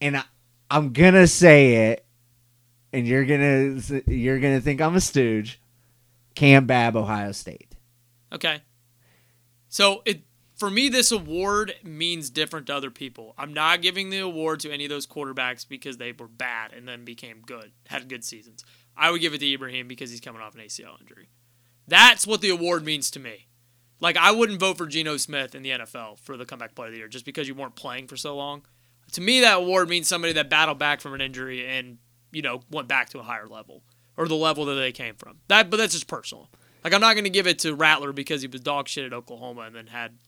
and 0.00 0.18
I, 0.18 0.24
I'm 0.70 0.92
gonna 0.92 1.26
say 1.26 1.90
it, 1.90 2.04
and 2.92 3.06
you're 3.06 3.24
gonna 3.24 3.80
you're 4.06 4.38
gonna 4.38 4.60
think 4.60 4.82
I'm 4.82 4.94
a 4.94 5.00
stooge. 5.00 5.60
Kam 6.34 6.66
Babb, 6.66 6.96
Ohio 6.96 7.32
State. 7.32 7.74
Okay. 8.30 8.60
So 9.70 10.02
it 10.04 10.22
for 10.56 10.70
me, 10.70 10.90
this 10.90 11.12
award 11.12 11.74
means 11.82 12.28
different 12.28 12.66
to 12.66 12.74
other 12.74 12.90
people. 12.90 13.34
I'm 13.38 13.54
not 13.54 13.80
giving 13.80 14.10
the 14.10 14.18
award 14.18 14.60
to 14.60 14.70
any 14.70 14.84
of 14.84 14.90
those 14.90 15.06
quarterbacks 15.06 15.66
because 15.66 15.96
they 15.96 16.12
were 16.12 16.28
bad 16.28 16.74
and 16.74 16.86
then 16.86 17.04
became 17.04 17.40
good, 17.40 17.72
had 17.86 18.08
good 18.08 18.22
seasons. 18.22 18.64
I 18.94 19.10
would 19.10 19.22
give 19.22 19.32
it 19.32 19.38
to 19.38 19.50
Ibrahim 19.50 19.88
because 19.88 20.10
he's 20.10 20.20
coming 20.20 20.42
off 20.42 20.54
an 20.54 20.60
ACL 20.60 21.00
injury. 21.00 21.30
That's 21.86 22.26
what 22.26 22.42
the 22.42 22.50
award 22.50 22.84
means 22.84 23.10
to 23.12 23.20
me. 23.20 23.47
Like 24.00 24.16
I 24.16 24.30
wouldn't 24.30 24.60
vote 24.60 24.78
for 24.78 24.86
Geno 24.86 25.16
Smith 25.16 25.54
in 25.54 25.62
the 25.62 25.70
NFL 25.70 26.20
for 26.20 26.36
the 26.36 26.44
comeback 26.44 26.74
player 26.74 26.88
of 26.88 26.92
the 26.92 26.98
year 26.98 27.08
just 27.08 27.24
because 27.24 27.48
you 27.48 27.54
weren't 27.54 27.74
playing 27.74 28.06
for 28.06 28.16
so 28.16 28.36
long. 28.36 28.62
To 29.12 29.20
me, 29.20 29.40
that 29.40 29.58
award 29.58 29.88
means 29.88 30.06
somebody 30.06 30.34
that 30.34 30.50
battled 30.50 30.78
back 30.78 31.00
from 31.00 31.14
an 31.14 31.20
injury 31.20 31.66
and 31.66 31.98
you 32.30 32.42
know 32.42 32.62
went 32.70 32.88
back 32.88 33.08
to 33.10 33.18
a 33.18 33.22
higher 33.22 33.46
level 33.46 33.82
or 34.16 34.28
the 34.28 34.34
level 34.34 34.64
that 34.66 34.74
they 34.74 34.92
came 34.92 35.14
from. 35.14 35.38
That, 35.48 35.70
but 35.70 35.78
that's 35.78 35.94
just 35.94 36.08
personal. 36.08 36.50
Like 36.84 36.92
I'm 36.94 37.00
not 37.00 37.14
going 37.14 37.24
to 37.24 37.30
give 37.30 37.46
it 37.46 37.58
to 37.60 37.74
Rattler 37.74 38.12
because 38.12 38.42
he 38.42 38.48
was 38.48 38.60
dog 38.60 38.88
shit 38.88 39.04
at 39.04 39.12
Oklahoma 39.12 39.62
and 39.62 39.74
then 39.74 39.86
had 39.88 40.18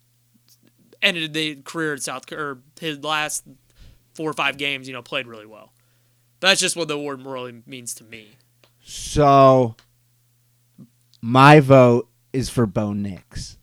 ended 1.03 1.33
the 1.33 1.57
career 1.57 1.95
at 1.95 2.03
South 2.03 2.31
or 2.33 2.61
his 2.81 3.03
last 3.05 3.45
four 4.15 4.31
or 4.31 4.35
five 4.35 4.57
games. 4.57 4.89
You 4.89 4.95
know, 4.95 5.03
played 5.03 5.27
really 5.27 5.47
well. 5.47 5.73
That's 6.41 6.61
just 6.61 6.77
what 6.77 6.89
the 6.89 6.95
award 6.95 7.25
really 7.25 7.63
means 7.67 7.95
to 7.95 8.05
me. 8.05 8.31
So 8.83 9.77
my 11.21 11.61
vote 11.61 12.09
is 12.33 12.49
for 12.49 12.67
Bo 12.67 12.93
Nix. 12.93 13.59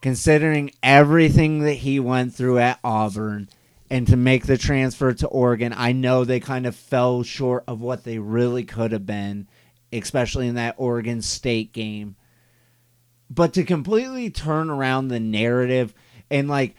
Considering 0.00 0.70
everything 0.82 1.60
that 1.60 1.74
he 1.74 2.00
went 2.00 2.34
through 2.34 2.58
at 2.58 2.80
Auburn 2.82 3.48
and 3.90 4.06
to 4.06 4.16
make 4.16 4.46
the 4.46 4.56
transfer 4.56 5.12
to 5.12 5.26
Oregon, 5.28 5.74
I 5.76 5.92
know 5.92 6.24
they 6.24 6.40
kind 6.40 6.66
of 6.66 6.76
fell 6.76 7.22
short 7.22 7.64
of 7.66 7.80
what 7.80 8.04
they 8.04 8.18
really 8.18 8.64
could 8.64 8.92
have 8.92 9.06
been, 9.06 9.48
especially 9.92 10.48
in 10.48 10.54
that 10.54 10.76
Oregon 10.78 11.22
State 11.22 11.72
game. 11.72 12.16
But 13.28 13.52
to 13.54 13.64
completely 13.64 14.30
turn 14.30 14.70
around 14.70 15.08
the 15.08 15.20
narrative 15.20 15.94
and 16.30 16.48
like 16.48 16.74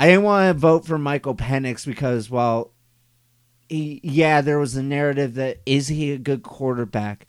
I 0.00 0.06
didn't 0.06 0.24
want 0.24 0.54
to 0.54 0.58
vote 0.58 0.86
for 0.86 0.98
Michael 0.98 1.34
Penix 1.34 1.84
because 1.84 2.30
well, 2.30 2.72
he, 3.68 4.00
yeah, 4.02 4.40
there 4.40 4.58
was 4.58 4.76
a 4.76 4.82
narrative 4.82 5.34
that 5.34 5.60
is 5.66 5.88
he 5.88 6.12
a 6.12 6.18
good 6.18 6.42
quarterback? 6.42 7.26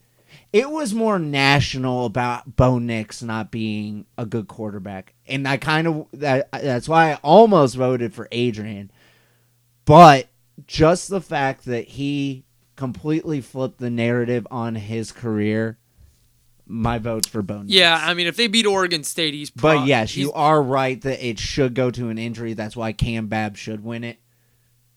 It 0.51 0.71
was 0.71 0.93
more 0.93 1.19
national 1.19 2.05
about 2.05 2.55
Bo 2.55 2.79
Nix 2.79 3.21
not 3.21 3.51
being 3.51 4.05
a 4.17 4.25
good 4.25 4.47
quarterback, 4.47 5.13
and 5.27 5.47
I 5.47 5.57
kind 5.57 5.87
of 5.87 6.07
that 6.13 6.51
that's 6.51 6.89
why 6.89 7.11
I 7.11 7.15
almost 7.23 7.75
voted 7.75 8.13
for 8.13 8.27
Adrian, 8.31 8.91
but 9.85 10.27
just 10.65 11.09
the 11.09 11.21
fact 11.21 11.65
that 11.65 11.87
he 11.89 12.45
completely 12.75 13.41
flipped 13.41 13.77
the 13.77 13.89
narrative 13.89 14.47
on 14.49 14.73
his 14.73 15.11
career, 15.11 15.77
my 16.65 16.97
vote's 16.97 17.27
for 17.27 17.41
Bo 17.41 17.61
Nix. 17.61 17.73
Yeah, 17.73 18.01
I 18.01 18.13
mean, 18.13 18.25
if 18.25 18.35
they 18.35 18.47
beat 18.47 18.65
Oregon 18.65 19.03
State, 19.03 19.33
he's. 19.33 19.49
But 19.49 19.85
yes, 19.85 20.15
you 20.15 20.31
are 20.33 20.61
right 20.61 20.99
that 21.01 21.23
it 21.23 21.37
should 21.37 21.75
go 21.75 21.91
to 21.91 22.09
an 22.09 22.17
injury. 22.17 22.53
That's 22.53 22.75
why 22.75 22.91
Kam 22.93 23.27
Babb 23.27 23.57
should 23.57 23.83
win 23.83 24.03
it. 24.03 24.17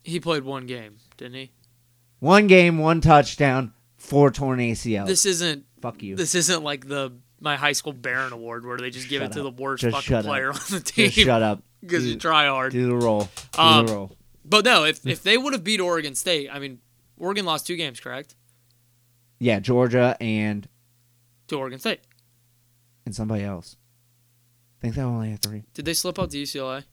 He 0.03 0.19
played 0.19 0.45
one 0.45 0.67
game, 0.67 0.97
didn't 1.17 1.35
he? 1.35 1.51
One 2.21 2.47
game, 2.47 2.79
one 2.79 3.01
touchdown, 3.01 3.73
four 4.03 4.31
torn 4.31 4.59
ACLs. 4.59 5.07
This 5.07 5.27
isn't. 5.27 5.65
Fuck 5.81 6.03
you. 6.03 6.17
This 6.17 6.35
isn't 6.35 6.63
like 6.63 6.87
the 6.87 7.13
my 7.41 7.57
high 7.57 7.73
school 7.73 7.93
Baron 7.93 8.33
Award 8.33 8.65
where 8.67 8.79
they 8.79 8.91
just 8.91 9.09
give 9.09 9.21
Shut 9.23 9.31
it 9.33 9.35
to 9.35 9.47
up. 9.47 9.57
the 9.57 9.63
worst 9.63 9.81
Just 9.83 9.95
fucking 9.97 10.07
shut 10.07 10.25
up. 10.25 10.29
player 10.29 10.51
on 10.51 10.59
the 10.71 10.81
team 10.81 11.07
Just 11.11 11.19
shut 11.27 11.43
up. 11.43 11.63
because 11.81 12.07
you 12.07 12.17
try 12.17 12.47
hard. 12.47 12.73
Do 12.73 12.87
the 12.87 12.95
roll. 12.95 13.29
Do 13.53 13.61
Um, 13.61 13.87
the 13.87 13.93
roll. 13.95 14.17
But 14.45 14.65
no, 14.65 14.85
if 14.85 15.05
if 15.07 15.23
they 15.23 15.37
would 15.39 15.53
have 15.53 15.65
beat 15.65 15.81
Oregon 15.81 16.15
State, 16.15 16.49
I 16.53 16.59
mean, 16.59 16.79
Oregon 17.19 17.45
lost 17.45 17.67
two 17.67 17.77
games, 17.77 17.99
correct? 18.01 18.35
Yeah, 19.41 19.59
Georgia 19.61 20.17
and 20.21 20.69
To 21.49 21.57
Oregon 21.59 21.79
State. 21.81 22.01
and 23.07 23.15
somebody 23.15 23.43
else. 23.45 23.77
I 24.79 24.83
think 24.83 24.95
they 24.97 25.03
only 25.03 25.31
had 25.31 25.43
three. 25.43 25.63
Did 25.75 25.85
they 25.85 25.95
slip 25.95 26.19
up 26.19 26.31
to 26.31 26.37
UCLA? 26.43 26.85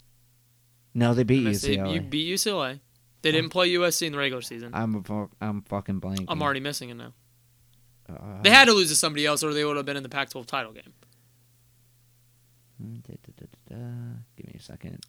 No, 0.95 1.13
they 1.13 1.23
beat 1.23 1.45
UCLA. 1.45 1.93
You 1.93 2.01
beat 2.01 2.31
UCLA. 2.33 2.79
They 3.21 3.31
didn't 3.31 3.49
play 3.49 3.69
USC 3.71 4.03
in 4.07 4.13
the 4.13 4.17
regular 4.17 4.41
season. 4.41 4.71
I'm 4.73 4.95
a 5.09 5.27
I'm 5.41 5.61
fucking 5.63 5.99
blanking. 6.01 6.25
I'm 6.29 6.41
already 6.41 6.59
missing 6.61 6.89
it 6.89 6.95
now. 6.95 7.13
Uh, 8.09 8.41
They 8.41 8.49
had 8.49 8.65
to 8.65 8.73
lose 8.73 8.89
to 8.89 8.95
somebody 8.95 9.25
else, 9.25 9.43
or 9.43 9.53
they 9.53 9.65
would 9.65 9.75
have 9.77 9.85
been 9.85 9.97
in 9.97 10.03
the 10.03 10.09
Pac-12 10.09 10.45
title 10.45 10.71
game. 10.71 10.93
da, 12.79 13.13
da, 13.25 13.33
da, 13.37 13.75
da. 13.75 13.75
Give 14.37 14.47
me 14.47 14.55
a 14.57 14.61
second. 14.61 15.05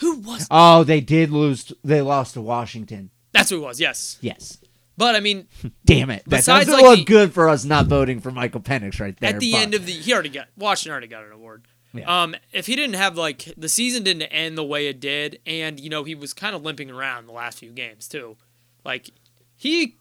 Who 0.00 0.18
was? 0.18 0.46
Oh, 0.50 0.84
they 0.84 1.00
did 1.00 1.30
lose. 1.30 1.72
They 1.82 2.00
lost 2.02 2.34
to 2.34 2.40
Washington. 2.42 3.10
That's 3.32 3.50
who 3.50 3.56
it 3.56 3.60
was. 3.66 3.80
Yes, 3.80 4.18
Yes. 4.20 4.58
but 4.96 5.16
I 5.16 5.20
mean, 5.20 5.48
Damn 5.84 6.10
it. 6.10 6.22
That 6.26 6.44
doesn't 6.44 6.72
like, 6.72 6.82
look 6.82 6.98
the- 7.00 7.04
good 7.04 7.32
for 7.32 7.48
us 7.48 7.64
not 7.64 7.86
voting 7.86 8.20
for 8.20 8.30
Michael 8.30 8.60
Penix 8.60 9.00
right 9.00 9.18
there. 9.18 9.30
at 9.34 9.40
the 9.40 9.52
but- 9.52 9.60
end 9.60 9.74
of 9.74 9.86
the, 9.86 9.92
he 9.92 10.12
already 10.12 10.28
got 10.28 10.48
Washington 10.56 10.92
already 10.92 11.06
got 11.08 11.24
an 11.24 11.32
award. 11.32 11.64
Yeah. 11.94 12.22
Um, 12.22 12.34
if 12.52 12.66
he 12.66 12.74
didn't 12.76 12.96
have 12.96 13.16
like 13.16 13.52
the 13.56 13.68
season 13.68 14.02
didn't 14.02 14.22
end 14.22 14.58
the 14.58 14.64
way 14.64 14.88
it 14.88 14.98
did, 15.00 15.40
and 15.46 15.78
you 15.78 15.88
know 15.88 16.02
he 16.04 16.14
was 16.14 16.32
kind 16.32 16.54
of 16.56 16.62
limping 16.62 16.90
around 16.90 17.26
the 17.26 17.32
last 17.32 17.58
few 17.60 17.70
games 17.70 18.08
too, 18.08 18.36
like 18.84 19.10
he 19.56 19.96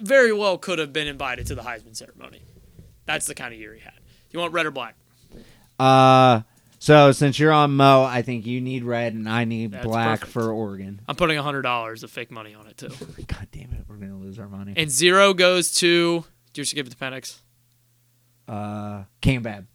very 0.00 0.32
well 0.32 0.58
could 0.58 0.78
have 0.78 0.92
been 0.92 1.06
invited 1.06 1.46
to 1.48 1.54
the 1.54 1.62
Heisman 1.62 1.94
ceremony. 1.94 2.42
That's 3.04 3.26
the 3.26 3.34
kind 3.34 3.52
of 3.52 3.60
year 3.60 3.74
he 3.74 3.80
had. 3.80 3.94
You 4.30 4.40
want 4.40 4.52
red 4.52 4.66
or 4.66 4.70
black? 4.70 4.94
Uh, 5.78 6.42
so 6.78 7.12
since 7.12 7.38
you're 7.38 7.52
on 7.52 7.76
Mo, 7.76 8.02
I 8.04 8.22
think 8.22 8.46
you 8.46 8.60
need 8.60 8.82
red 8.84 9.12
and 9.14 9.28
I 9.28 9.44
need 9.44 9.72
That's 9.72 9.84
black 9.84 10.20
perfect. 10.20 10.32
for 10.32 10.50
Oregon. 10.50 11.00
I'm 11.06 11.16
putting 11.16 11.38
a 11.38 11.42
hundred 11.42 11.62
dollars 11.62 12.02
of 12.02 12.10
fake 12.10 12.30
money 12.30 12.54
on 12.54 12.66
it 12.66 12.76
too. 12.78 12.88
God 13.26 13.48
damn 13.52 13.72
it, 13.72 13.84
we're 13.86 13.96
gonna 13.96 14.16
lose 14.18 14.38
our 14.38 14.48
money. 14.48 14.74
And 14.76 14.90
zero 14.90 15.34
goes 15.34 15.74
to. 15.74 16.24
Do 16.52 16.60
you 16.60 16.64
just 16.64 16.74
give 16.74 16.86
it 16.86 16.90
to 16.90 16.96
Penix? 16.96 17.38
Uh, 18.48 19.04
Kam 19.20 19.42
Babb. 19.42 19.66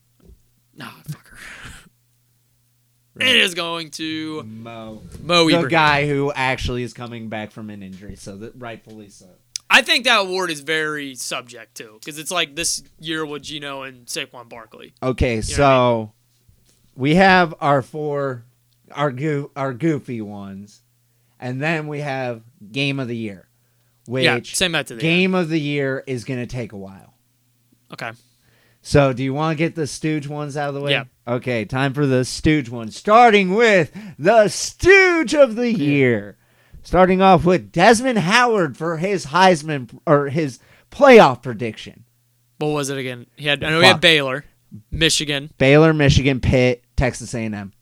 Nah, 0.76 0.92
fucker. 3.18 3.30
It 3.30 3.36
is 3.36 3.54
going 3.54 3.90
to 3.92 4.44
Mo. 4.44 5.02
Mo 5.22 5.44
The 5.48 5.56
Ibrahim. 5.56 5.70
guy 5.70 6.08
who 6.08 6.32
actually 6.34 6.84
is 6.84 6.94
coming 6.94 7.30
back 7.30 7.52
from 7.52 7.70
an 7.70 7.84
injury, 7.84 8.16
so 8.16 8.38
that 8.38 8.54
rightfully 8.58 9.10
so. 9.10 9.28
I 9.70 9.82
think 9.82 10.06
that 10.06 10.22
award 10.22 10.50
is 10.50 10.62
very 10.62 11.14
subject 11.16 11.76
too, 11.76 11.98
because 12.00 12.18
it's 12.18 12.32
like 12.32 12.56
this 12.56 12.84
year 13.00 13.26
with 13.26 13.44
Geno 13.44 13.82
and 13.84 14.06
Saquon 14.06 14.48
Barkley. 14.48 14.94
Okay, 15.04 15.36
know 15.36 15.42
so 15.42 16.14
we 16.96 17.16
have 17.16 17.54
our 17.60 17.82
four, 17.82 18.46
our 18.92 19.12
goo, 19.12 19.52
our 19.56 19.74
goofy 19.74 20.22
ones, 20.22 20.82
and 21.40 21.62
then 21.62 21.88
we 21.88 22.00
have 22.00 22.44
game 22.72 23.00
of 23.00 23.10
the 23.10 23.18
year, 23.18 23.48
which 24.08 24.24
yeah, 24.24 24.40
same 24.44 24.72
method. 24.72 24.96
there. 24.96 25.02
game 25.02 25.36
of 25.36 25.50
the 25.50 25.60
year 25.60 26.02
is 26.08 26.24
gonna 26.24 26.48
take 26.48 26.72
a 26.72 26.78
while. 26.78 27.14
Okay. 27.92 28.12
So, 28.88 29.12
do 29.12 29.22
you 29.22 29.34
want 29.34 29.58
to 29.58 29.62
get 29.62 29.76
the 29.76 29.86
Stooge 29.86 30.30
ones 30.30 30.56
out 30.56 30.70
of 30.70 30.76
the 30.76 30.80
way? 30.80 30.92
Yeah. 30.92 31.04
Okay, 31.28 31.66
time 31.66 31.94
for 31.94 32.06
the 32.06 32.24
Stooge 32.24 32.70
ones. 32.70 32.96
Starting 32.96 33.54
with 33.54 33.92
the 34.18 34.48
Stooge 34.48 35.34
of 35.36 35.58
the 35.58 35.70
year. 35.70 36.38
Starting 36.84 37.22
off 37.22 37.44
with 37.44 37.74
Desmond 37.74 38.20
Howard 38.20 38.78
for 38.78 38.96
his 38.96 39.26
Heisman 39.26 40.00
or 40.08 40.30
his 40.30 40.60
playoff 40.90 41.44
prediction. 41.44 42.06
What 42.60 42.70
was 42.70 42.90
it 42.90 42.98
again? 42.98 43.26
He 43.36 43.46
had. 43.46 43.62
I 43.62 43.72
know 43.72 43.82
he 43.82 43.88
had 43.88 44.00
Baylor, 44.00 44.46
Michigan. 44.90 45.52
Baylor, 45.58 45.92
Michigan, 45.94 46.40
Pitt, 46.40 46.86
Texas 46.96 47.34
A&M. 47.36 47.74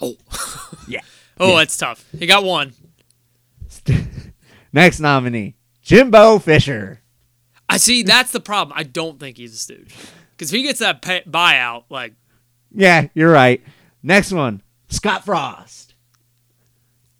Oh. 0.00 0.16
Yeah. 0.88 1.02
Oh, 1.38 1.50
Yeah. 1.50 1.56
that's 1.58 1.76
tough. 1.76 2.04
He 2.18 2.26
got 2.26 2.42
one. 2.42 2.72
Next 4.72 4.98
nominee, 4.98 5.54
Jimbo 5.82 6.40
Fisher. 6.40 7.00
I 7.68 7.76
see. 7.76 8.02
That's 8.02 8.32
the 8.32 8.40
problem. 8.40 8.76
I 8.76 8.82
don't 8.82 9.20
think 9.20 9.36
he's 9.36 9.54
a 9.54 9.58
stooge. 9.58 9.94
Because 10.38 10.52
if 10.52 10.56
he 10.56 10.62
gets 10.62 10.78
that 10.78 11.02
pay- 11.02 11.24
buyout, 11.28 11.84
like 11.90 12.14
Yeah, 12.72 13.08
you're 13.12 13.32
right. 13.32 13.60
Next 14.04 14.32
one, 14.32 14.62
Scott 14.88 15.24
Frost. 15.24 15.94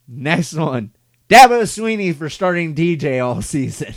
Next 0.07 0.55
one, 0.55 0.93
Dabo 1.29 1.63
Swinney 1.63 2.15
for 2.15 2.31
starting 2.31 2.75
DJ 2.75 3.23
all 3.25 3.43
season. 3.43 3.95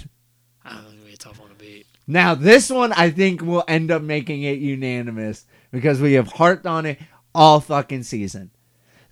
Ah, 0.66 0.82
know, 0.84 1.06
be 1.06 1.14
a 1.14 1.18
tough 1.18 1.40
one 1.40 1.50
to 1.50 1.56
beat. 1.56 1.86
Now, 2.08 2.36
this 2.36 2.70
one 2.70 2.92
I 2.94 3.10
think 3.12 3.42
will 3.42 3.64
end 3.68 3.92
up 3.92 4.02
making 4.02 4.44
it 4.44 4.58
unanimous 4.60 5.46
because 5.72 6.02
we 6.02 6.14
have 6.14 6.28
harped 6.34 6.66
on 6.66 6.86
it 6.86 7.00
all 7.34 7.62
fucking 7.62 8.04
season. 8.04 8.52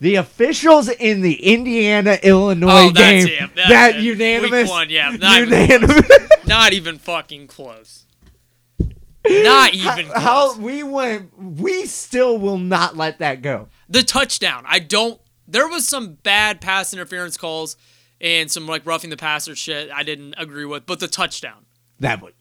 The 0.02 0.16
officials 0.16 0.90
in 0.90 1.22
the 1.22 1.36
Indiana 1.54 2.18
Illinois 2.24 2.88
Oh, 2.88 2.92
game. 2.92 3.28
it. 3.28 3.56
That 3.56 3.96
it. 3.98 4.02
unanimous. 4.02 4.64
Week 4.64 4.70
one, 4.70 4.90
yeah, 4.90 5.10
not 5.20 5.42
even 5.42 5.60
unanimous. 5.62 6.12
Not 6.46 6.74
even 6.74 6.98
fucking 6.98 7.48
close. 7.48 8.06
Not 9.30 9.74
even 9.74 10.08
close. 10.08 10.24
How 10.24 10.58
we 10.58 10.84
went, 10.84 11.32
we 11.38 11.86
still 11.86 12.38
will 12.38 12.58
not 12.58 12.98
let 12.98 13.20
that 13.20 13.42
go. 13.42 13.68
the 13.88 14.04
touchdown. 14.04 14.64
I 14.68 14.80
don't. 14.80 15.20
There 15.48 15.68
was 15.68 15.88
some 15.88 16.14
bad 16.14 16.62
pass 16.62 16.94
interference 16.94 17.38
calls 17.38 17.76
and 18.22 18.52
some 18.52 18.68
like 18.68 18.86
roughing 18.86 19.10
the 19.10 19.18
passer 19.18 19.56
shit 19.56 19.90
I 19.94 20.04
didn't 20.04 20.36
agree 20.38 20.66
with, 20.66 20.86
but 20.86 21.00
the 21.00 21.08
touchdown. 21.08 21.66
That 22.00 22.22
would 22.22 22.34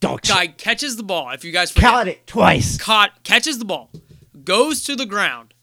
dog 0.00 0.24
shit. 0.24 0.34
Guy 0.34 0.46
catches 0.48 0.96
the 0.96 1.02
ball. 1.02 1.30
If 1.30 1.44
you 1.44 1.52
guys 1.52 1.70
forget, 1.70 1.90
Caught 1.90 2.08
it 2.08 2.26
twice. 2.26 2.78
caught 2.78 3.22
catches 3.24 3.58
the 3.58 3.64
ball, 3.64 3.90
goes 4.44 4.82
to 4.84 4.94
the 4.96 5.06
ground. 5.06 5.54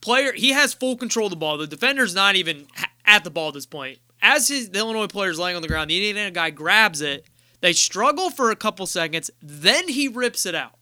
Player, 0.00 0.32
he 0.32 0.50
has 0.50 0.74
full 0.74 0.96
control 0.96 1.26
of 1.26 1.30
the 1.30 1.36
ball. 1.36 1.56
The 1.58 1.66
defender's 1.66 2.14
not 2.14 2.34
even 2.36 2.66
at 3.06 3.22
the 3.24 3.30
ball 3.30 3.48
at 3.48 3.54
this 3.54 3.66
point. 3.66 3.98
As 4.20 4.48
his 4.48 4.70
the 4.70 4.78
Illinois 4.78 5.06
player's 5.06 5.38
laying 5.38 5.56
on 5.56 5.62
the 5.62 5.68
ground, 5.68 5.90
the 5.90 5.96
Indiana 6.08 6.30
guy 6.30 6.50
grabs 6.50 7.00
it. 7.00 7.26
They 7.62 7.72
struggle 7.72 8.28
for 8.28 8.50
a 8.50 8.56
couple 8.56 8.84
seconds, 8.86 9.30
then 9.40 9.88
he 9.88 10.08
rips 10.08 10.44
it 10.44 10.54
out. 10.54 10.78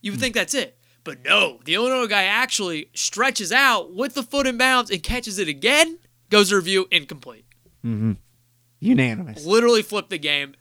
You 0.00 0.12
would 0.12 0.20
think 0.20 0.34
that's 0.34 0.54
it. 0.54 0.78
But 1.02 1.22
no, 1.24 1.58
the 1.64 1.74
Illinois 1.74 2.06
guy 2.06 2.24
actually 2.24 2.88
stretches 2.94 3.52
out 3.52 3.92
with 3.92 4.14
the 4.14 4.22
foot 4.22 4.46
in 4.46 4.56
bounds 4.56 4.90
and 4.90 5.02
catches 5.02 5.38
it 5.38 5.48
again. 5.48 5.98
Goes 6.30 6.48
to 6.50 6.56
review, 6.56 6.86
incomplete. 6.90 7.44
mhm 7.84 8.16
Unanimous. 8.80 9.44
Literally 9.44 9.82
flipped 9.82 10.10
the 10.10 10.18
game. 10.18 10.54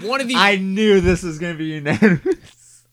One 0.00 0.20
of 0.20 0.28
the 0.28 0.34
I 0.36 0.56
knew 0.56 1.00
this 1.00 1.22
was 1.22 1.38
going 1.38 1.54
to 1.54 1.58
be 1.58 1.66
unanimous. 1.66 2.84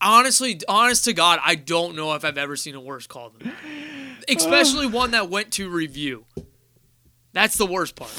honestly, 0.00 0.60
honest 0.68 1.04
to 1.04 1.12
God, 1.12 1.38
I 1.44 1.54
don't 1.54 1.96
know 1.96 2.14
if 2.14 2.24
I've 2.24 2.38
ever 2.38 2.56
seen 2.56 2.74
a 2.74 2.80
worse 2.80 3.06
call 3.06 3.30
than 3.30 3.48
that. 3.48 4.24
Especially 4.36 4.86
one 4.86 5.10
that 5.12 5.28
went 5.30 5.52
to 5.54 5.68
review. 5.68 6.24
That's 7.32 7.56
the 7.56 7.66
worst 7.66 7.94
part. 7.94 8.10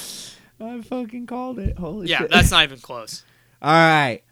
I 0.60 0.82
fucking 0.82 1.28
called 1.28 1.60
it. 1.60 1.78
Holy 1.78 2.08
shit. 2.08 2.12
Yeah, 2.12 2.18
shit. 2.20 2.32
that's 2.32 2.52
not 2.52 2.64
even 2.66 2.80
close. 2.80 3.24
All 3.62 3.72
right. 3.72 4.24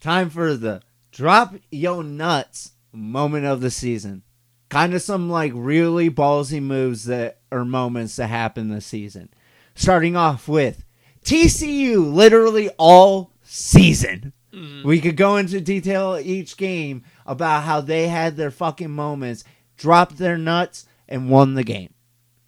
Time 0.00 0.30
for 0.30 0.54
the 0.56 0.82
drop 1.10 1.54
yo 1.70 2.02
nuts 2.02 2.72
moment 2.92 3.46
of 3.46 3.60
the 3.60 3.70
season. 3.70 4.22
Kind 4.68 4.94
of 4.94 5.02
some 5.02 5.30
like 5.30 5.52
really 5.54 6.10
ballsy 6.10 6.62
moves 6.62 7.04
that 7.04 7.38
or 7.50 7.64
moments 7.64 8.16
that 8.16 8.28
happen 8.28 8.68
this 8.68 8.86
season. 8.86 9.28
Starting 9.74 10.16
off 10.16 10.48
with 10.48 10.84
TCU 11.24 12.12
literally 12.12 12.70
all 12.78 13.32
season. 13.42 14.32
Mm-hmm. 14.52 14.88
We 14.88 15.00
could 15.00 15.16
go 15.16 15.36
into 15.36 15.60
detail 15.60 16.18
each 16.22 16.56
game 16.56 17.04
about 17.26 17.64
how 17.64 17.80
they 17.80 18.08
had 18.08 18.36
their 18.36 18.50
fucking 18.50 18.90
moments, 18.90 19.44
dropped 19.76 20.16
their 20.18 20.38
nuts, 20.38 20.86
and 21.08 21.28
won 21.28 21.54
the 21.54 21.62
game, 21.64 21.92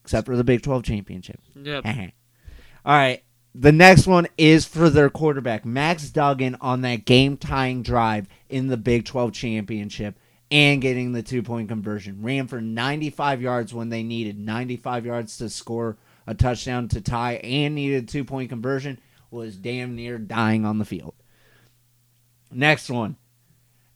except 0.03 0.27
for 0.27 0.37
the 0.37 0.44
Big 0.44 0.62
12 0.62 0.83
championship. 0.85 1.40
Yep. 1.55 1.85
All 2.88 2.94
right. 2.94 3.22
The 3.55 3.70
next 3.70 4.07
one 4.07 4.29
is 4.38 4.64
for 4.64 4.88
their 4.88 5.11
quarterback, 5.11 5.66
Max 5.66 6.09
Duggan, 6.09 6.57
on 6.62 6.81
that 6.83 7.05
game 7.05 7.37
tying 7.37 7.83
drive 7.83 8.29
in 8.48 8.68
the 8.68 8.79
Big 8.79 9.05
12 9.05 9.33
championship 9.33 10.18
and 10.51 10.81
getting 10.81 11.12
the 11.12 11.22
two 11.22 11.42
point 11.42 11.68
conversion. 11.68 12.22
Ran 12.22 12.46
for 12.46 12.62
95 12.62 13.42
yards 13.42 13.74
when 13.74 13.90
they 13.90 14.03
needed 14.03 14.38
95 14.38 15.05
yards 15.05 15.37
to 15.37 15.51
score 15.51 15.98
a 16.27 16.35
touchdown 16.35 16.88
to 16.88 17.03
tie 17.03 17.35
and 17.35 17.74
needed 17.74 18.05
a 18.05 18.07
two 18.07 18.24
point 18.24 18.48
conversion. 18.48 18.98
Was 19.31 19.57
damn 19.57 19.94
near 19.94 20.16
dying 20.16 20.64
on 20.64 20.79
the 20.79 20.87
field. 20.87 21.14
Next 22.51 22.88
one. 22.88 23.16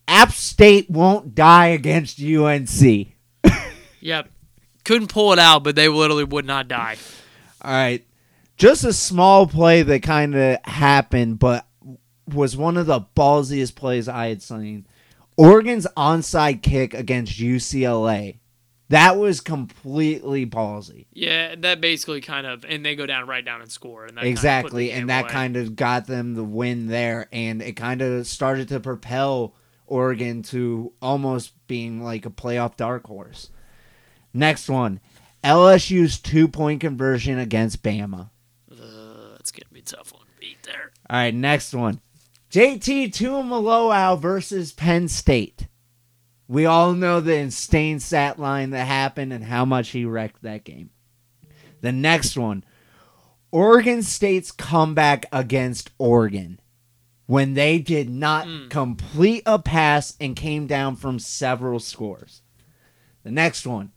App 0.07 0.33
State 0.33 0.91
won't 0.91 1.35
die 1.35 1.69
against 1.69 2.21
UNC. 2.21 3.09
Yep. 4.05 4.31
Couldn't 4.85 5.13
pull 5.13 5.33
it 5.33 5.39
out, 5.39 5.63
but 5.63 5.77
they 5.77 5.87
literally 5.87 6.25
would 6.25 6.45
not 6.45 6.67
die. 6.67 6.97
All 7.63 7.71
right. 7.71 8.05
Just 8.63 8.85
a 8.85 8.93
small 8.93 9.49
play 9.49 9.83
that 9.83 10.05
kind 10.05 10.37
of 10.37 10.57
happened, 10.63 11.41
but 11.41 11.67
was 12.33 12.57
one 12.57 12.77
of 12.77 12.87
the 12.87 13.01
ballsiest 13.17 13.75
plays 13.75 14.09
I 14.09 14.29
had 14.29 14.41
seen. 14.41 14.87
Oregon's 15.37 15.85
onside 15.97 16.63
kick 16.63 16.95
against 16.95 17.41
UCLA. 17.41 18.39
That 18.89 19.17
was 19.17 19.41
completely 19.41 20.47
ballsy. 20.47 21.07
Yeah, 21.13 21.57
that 21.59 21.81
basically 21.81 22.21
kind 22.21 22.47
of, 22.47 22.65
and 22.65 22.87
they 22.87 22.95
go 22.95 23.05
down 23.05 23.27
right 23.27 23.45
down 23.45 23.63
and 23.63 23.73
score. 23.73 24.05
And 24.05 24.17
that 24.17 24.21
kinda 24.21 24.31
exactly. 24.31 24.93
And 24.93 25.11
that 25.11 25.25
away. 25.25 25.33
kind 25.33 25.57
of 25.57 25.75
got 25.75 26.07
them 26.07 26.35
the 26.35 26.45
win 26.45 26.87
there. 26.87 27.27
And 27.33 27.61
it 27.61 27.73
kind 27.73 28.01
of 28.01 28.29
started 28.29 28.69
to 28.69 28.79
propel 28.79 29.57
Oregon 29.89 30.45
to 30.45 30.93
almost 31.03 31.67
being 31.67 32.01
like 32.01 32.27
a 32.27 32.31
playoff 32.31 32.77
dark 32.77 33.09
horse. 33.09 33.51
Next 34.33 34.69
one 34.69 35.01
LSU's 35.43 36.21
two 36.21 36.47
point 36.47 36.81
conversion 36.81 37.41
against 37.41 37.83
Bama. 37.83 38.29
That's 39.85 39.93
gonna 39.93 40.03
be 40.03 40.03
a 40.03 40.05
tough 40.05 40.13
one 40.13 40.27
to 40.27 40.41
beat 40.41 40.63
there. 40.63 40.93
All 41.11 41.17
right, 41.17 41.35
next 41.35 41.75
one. 41.75 42.01
JT 42.51 43.13
Tuimoloau 43.13 44.19
versus 44.19 44.73
Penn 44.73 45.09
State. 45.09 45.69
We 46.49 46.67
all 46.67 46.93
know 46.93 47.21
the 47.21 47.37
insane 47.37 47.99
stat 47.99 48.39
line 48.39 48.71
that 48.71 48.87
happened 48.87 49.33
and 49.33 49.45
how 49.45 49.65
much 49.65 49.91
he 49.91 50.05
wrecked 50.05 50.43
that 50.43 50.65
game. 50.65 50.91
The 51.81 51.93
next 51.93 52.37
one. 52.37 52.65
Oregon 53.51 54.03
State's 54.03 54.51
comeback 54.51 55.27
against 55.33 55.91
Oregon 55.99 56.61
when 57.27 57.55
they 57.55 57.79
did 57.79 58.11
not 58.11 58.47
hmm. 58.47 58.69
complete 58.69 59.43
a 59.47 59.59
pass 59.59 60.15
and 60.21 60.37
came 60.37 60.67
down 60.67 60.97
from 60.97 61.19
several 61.19 61.81
scores. 61.81 62.43
The 63.23 63.31
next 63.31 63.67
one. 63.67 63.93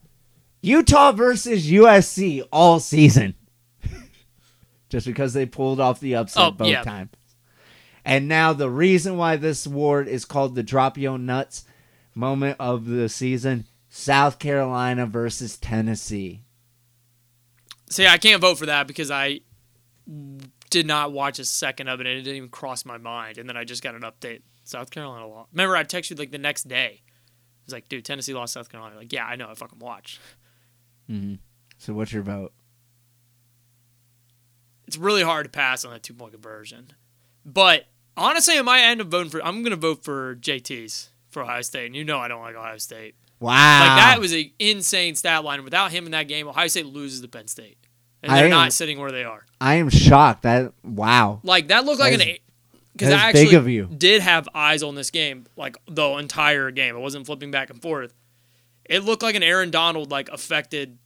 Utah 0.62 1.12
versus 1.12 1.70
USC 1.70 2.48
all 2.52 2.80
season. 2.80 3.36
Just 4.96 5.08
because 5.08 5.34
they 5.34 5.46
pulled 5.46 5.82
off 5.82 6.00
the 6.00 6.16
upset 6.16 6.42
Oh, 6.42 6.52
both 6.52 6.70
yeah. 6.70 6.82
times. 6.82 7.10
And 8.06 8.30
now 8.30 8.54
the 8.54 8.70
reason 8.70 9.18
why 9.18 9.36
this 9.36 9.66
award 9.66 10.08
is 10.08 10.24
called 10.24 10.56
the 10.56 10.64
Drop 10.64 10.98
Yo 10.98 11.18
Nuts 11.18 11.66
moment 12.14 12.56
of 12.62 12.86
the 12.86 13.10
season 13.10 13.66
South 13.90 14.40
Carolina 14.40 15.06
versus 15.06 15.58
Tennessee. 15.58 16.44
See, 17.90 18.08
I 18.08 18.18
can't 18.18 18.40
vote 18.42 18.58
for 18.58 18.68
that 18.68 18.88
because 18.88 19.12
I 19.12 19.42
did 20.70 20.86
not 20.88 21.12
watch 21.12 21.40
a 21.40 21.44
second 21.46 21.90
of 21.90 22.00
it, 22.00 22.08
and 22.08 22.18
it 22.18 22.22
didn't 22.22 22.38
even 22.38 22.50
cross 22.50 22.86
my 22.86 22.98
mind. 22.98 23.38
And 23.38 23.50
then 23.50 23.58
I 23.58 23.66
just 23.66 23.84
got 23.84 23.96
an 23.96 24.02
update: 24.04 24.44
South 24.64 24.92
Carolina 24.92 25.28
lost. 25.28 25.50
Remember, 25.52 25.76
I 25.76 25.84
texted 25.84 26.12
you 26.12 26.16
like 26.16 26.32
the 26.32 26.38
next 26.38 26.70
day. 26.70 27.02
I 27.04 27.12
was 27.66 27.74
like, 27.74 27.90
"Dude, 27.90 28.06
Tennessee 28.06 28.34
lost 28.34 28.54
South 28.54 28.70
Carolina." 28.70 28.96
Like, 28.96 29.12
yeah, 29.12 29.26
I 29.26 29.36
know. 29.36 29.50
I 29.50 29.56
fucking 29.56 29.80
watched. 29.80 30.22
Mm-hmm. 31.12 31.36
So 31.80 31.94
what's 31.94 32.14
your 32.14 32.24
vote? 32.24 32.54
It's 34.88 34.98
really 34.98 35.24
hard 35.24 35.46
to 35.46 35.50
pass 35.50 35.84
on 35.86 35.92
that 35.92 36.04
two 36.04 36.14
point 36.14 36.34
conversion. 36.34 36.92
But 37.46 37.86
honestly, 38.18 38.58
I 38.58 38.62
might 38.62 38.82
end 38.82 39.02
up 39.02 39.08
voting 39.08 39.30
for. 39.30 39.44
I'm 39.44 39.64
gonna 39.64 39.76
vote 39.76 40.04
for 40.04 40.36
JT's 40.36 41.10
for 41.30 41.44
Ohio 41.44 41.62
State, 41.62 41.88
and 41.88 41.96
you 41.96 42.04
know 42.04 42.20
I 42.20 42.28
don't 42.28 42.42
like 42.42 42.56
Ohio 42.56 42.78
State. 42.78 43.16
Wow. 43.40 43.52
Like 43.52 43.98
that 44.00 44.20
was 44.20 44.34
an 44.34 44.52
insane 44.60 45.16
stat 45.16 45.44
line. 45.44 45.64
Without 45.64 45.92
him 45.92 46.06
in 46.06 46.12
that 46.12 46.28
game, 46.28 46.48
Ohio 46.48 46.68
State 46.68 46.86
loses 46.86 47.22
to 47.22 47.28
Penn 47.28 47.48
State, 47.48 47.78
and 48.24 48.32
I 48.32 48.38
they're 48.38 48.46
am- 48.46 48.52
not 48.52 48.74
sitting 48.74 49.00
where 49.00 49.12
they 49.12 49.24
are. 49.24 49.46
I 49.60 49.76
am 49.76 49.90
shocked. 49.90 50.44
That 50.44 50.74
wow. 50.84 51.40
Like 51.44 51.68
that 51.68 51.86
looked 51.86 52.00
like 52.00 52.14
an 52.14 52.38
because 52.94 53.14
I 53.14 53.30
actually 53.30 53.86
did 53.98 54.22
have 54.22 54.48
eyes 54.56 54.82
on 54.82 54.96
this 54.96 55.12
game 55.12 55.48
like 55.58 55.78
the 55.88 56.08
entire 56.12 56.72
game. 56.72 56.96
I 56.96 57.00
wasn't 57.00 57.26
flipping 57.26 57.52
back 57.52 57.70
and 57.70 57.82
forth. 57.82 58.14
It 58.86 59.04
looked 59.04 59.24
like 59.24 59.36
an 59.36 59.44
Aaron 59.44 59.70
Donald 59.72 60.12
like 60.12 60.30
affected, 60.30 60.98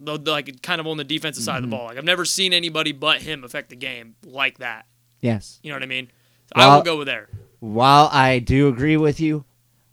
like 0.00 0.62
kind 0.62 0.80
of 0.80 0.86
on 0.86 0.96
the 0.96 1.04
defensive 1.04 1.42
side 1.44 1.56
Mm-hmm. 1.56 1.64
of 1.64 1.70
the 1.70 1.76
ball. 1.76 1.86
Like 1.86 1.98
I've 1.98 2.04
never 2.04 2.24
seen 2.24 2.52
anybody 2.52 2.92
but 2.92 3.22
him 3.22 3.44
affect 3.44 3.70
the 3.70 3.76
game 3.76 4.14
like 4.24 4.58
that. 4.58 4.86
Yes. 5.20 5.58
You 5.62 5.70
know 5.70 5.76
what 5.76 5.82
I 5.82 5.86
mean? 5.86 6.06
So 6.46 6.52
I 6.54 6.66
Well- 6.66 6.76
will 6.78 6.84
go 6.84 6.96
with 6.98 7.06
there. 7.06 7.28
While 7.60 8.08
I 8.12 8.38
do 8.38 8.68
agree 8.68 8.96
with 8.98 9.18
you, 9.18 9.44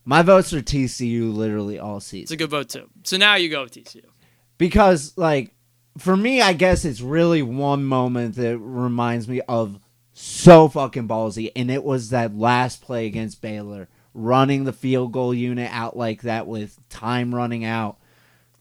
my 0.06 0.22
votes 0.22 0.52
are 0.54 0.62
TCU 0.62 1.34
literally 1.34 1.80
all 1.80 2.00
season. 2.02 2.24
It's 2.24 2.32
a 2.32 2.38
good 2.38 2.50
vote 2.50 2.70
too. 2.70 2.89
So 3.04 3.16
now 3.18 3.36
you 3.36 3.50
go 3.50 3.63
with 3.63 3.72
TCU. 3.74 4.02
because 4.58 5.13
like 5.18 5.54
for 5.98 6.16
me 6.18 6.42
i 6.42 6.54
guess 6.54 6.86
it's 6.86 7.02
really 7.02 7.42
one 7.42 7.84
moment 7.84 8.36
that 8.36 8.58
reminds 8.58 9.28
me 9.28 9.42
of 9.48 9.80
so 10.13 10.68
fucking 10.68 11.08
ballsy 11.08 11.52
and 11.56 11.70
it 11.72 11.84
was 11.84 12.10
that 12.10 12.36
last 12.38 12.82
play 12.82 13.06
against 13.08 13.42
baylor 13.42 13.88
running 14.13 14.63
the 14.63 14.74
field 14.74 15.12
goal 15.12 15.34
unit 15.34 15.70
out 15.72 15.96
like 15.98 16.22
that 16.24 16.46
with 16.48 16.78
time 16.89 17.34
running 17.34 17.63
out 17.66 17.98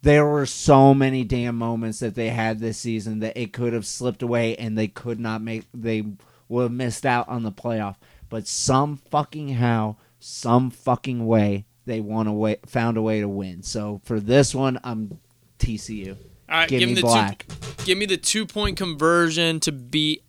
there 0.03 0.27
were 0.27 0.47
so 0.47 0.93
many 0.93 1.25
damn 1.25 1.57
moments 1.57 2.01
that 2.01 2.15
they 2.15 2.29
had 2.31 2.59
this 2.59 2.79
season 2.79 3.21
that 3.21 3.37
it 3.41 3.53
could 3.53 3.73
have 3.73 3.87
slipped 3.87 4.23
away 4.23 4.57
and 4.57 4.77
they 4.77 4.89
could 4.89 5.19
not 5.21 5.41
make 5.43 5.65
they 5.73 6.05
would 6.49 6.63
have 6.65 6.73
missed 6.73 7.07
out 7.07 7.29
on 7.29 7.43
the 7.43 7.53
playoff 7.53 7.97
but 8.29 8.47
some 8.47 8.97
fucking 8.97 9.49
how 9.51 9.97
some 10.19 10.71
fucking 10.71 11.27
way 11.27 11.65
they 11.87 12.01
won 12.01 12.27
a 12.27 12.33
way 12.33 12.57
found 12.67 12.97
a 12.97 13.03
way 13.03 13.21
to 13.21 13.29
win 13.29 13.63
so 13.63 14.01
for 14.05 14.21
this 14.21 14.55
one 14.55 14.79
i'm 14.85 15.19
tcu 15.59 16.11
All 16.49 16.59
right, 16.59 16.69
Give 16.69 16.81
give, 16.81 16.89
me 16.89 16.95
the 16.97 17.01
black. 17.03 17.47
two. 17.49 17.85
Give 17.85 17.99
me 17.99 18.07
the 18.07 18.17
two 18.17 18.47
point 18.47 18.77
conversion 18.77 19.59
to 19.61 19.73
beat 19.73 20.23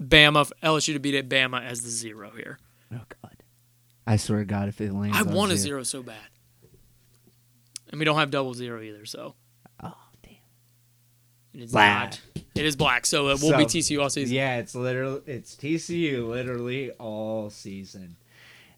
Bama. 0.00 0.50
LSU 0.62 0.92
to 0.94 0.98
beat 0.98 1.14
it 1.14 1.28
Bama 1.28 1.64
as 1.64 1.82
the 1.82 1.90
zero 1.90 2.30
here. 2.36 2.58
Oh 2.92 3.00
God! 3.22 3.36
I 4.06 4.16
swear 4.16 4.40
to 4.40 4.44
God, 4.44 4.68
if 4.68 4.80
it 4.80 4.92
lands, 4.92 5.16
I 5.16 5.22
want 5.22 5.50
a 5.52 5.56
zero 5.56 5.82
so 5.84 6.02
bad, 6.02 6.16
and 7.92 7.98
we 7.98 8.04
don't 8.04 8.18
have 8.18 8.30
double 8.32 8.54
zero 8.54 8.80
either. 8.82 9.06
So 9.06 9.34
Oh 9.82 9.94
damn! 10.22 10.32
it 11.54 11.60
is 11.62 11.72
Black. 11.72 12.10
not. 12.10 12.20
It 12.54 12.66
is 12.66 12.76
black. 12.76 13.06
So 13.06 13.28
it 13.28 13.40
will 13.40 13.56
be 13.56 13.68
So, 13.68 13.78
TCU 13.78 14.02
all 14.02 14.10
season. 14.10 14.34
Yeah, 14.34 14.56
it's 14.58 14.74
literally 14.74 15.22
it's 15.26 15.54
TCU 15.54 16.28
literally 16.28 16.90
all 16.92 17.48
season. 17.50 18.16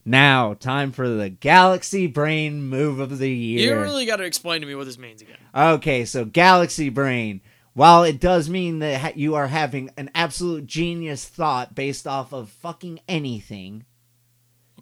Now, 0.04 0.52
time 0.54 0.92
for 0.92 1.08
the 1.08 1.30
Galaxy 1.30 2.06
Brain 2.06 2.62
move 2.68 3.00
of 3.00 3.18
the 3.18 3.30
year. 3.30 3.74
You 3.74 3.80
really 3.82 4.04
got 4.04 4.16
to 4.16 4.24
explain 4.24 4.60
to 4.60 4.66
me 4.66 4.74
what 4.74 4.84
this 4.84 4.98
means 4.98 5.22
again. 5.22 5.38
Okay, 5.54 6.04
so 6.04 6.24
Galaxy 6.26 6.90
Brain. 6.90 7.40
While 7.72 8.04
it 8.04 8.20
does 8.20 8.48
mean 8.48 8.78
that 8.80 9.16
you 9.16 9.34
are 9.34 9.48
having 9.48 9.90
an 9.96 10.10
absolute 10.14 10.66
genius 10.66 11.24
thought 11.24 11.74
based 11.74 12.06
off 12.06 12.32
of 12.32 12.50
fucking 12.50 13.00
anything, 13.08 13.84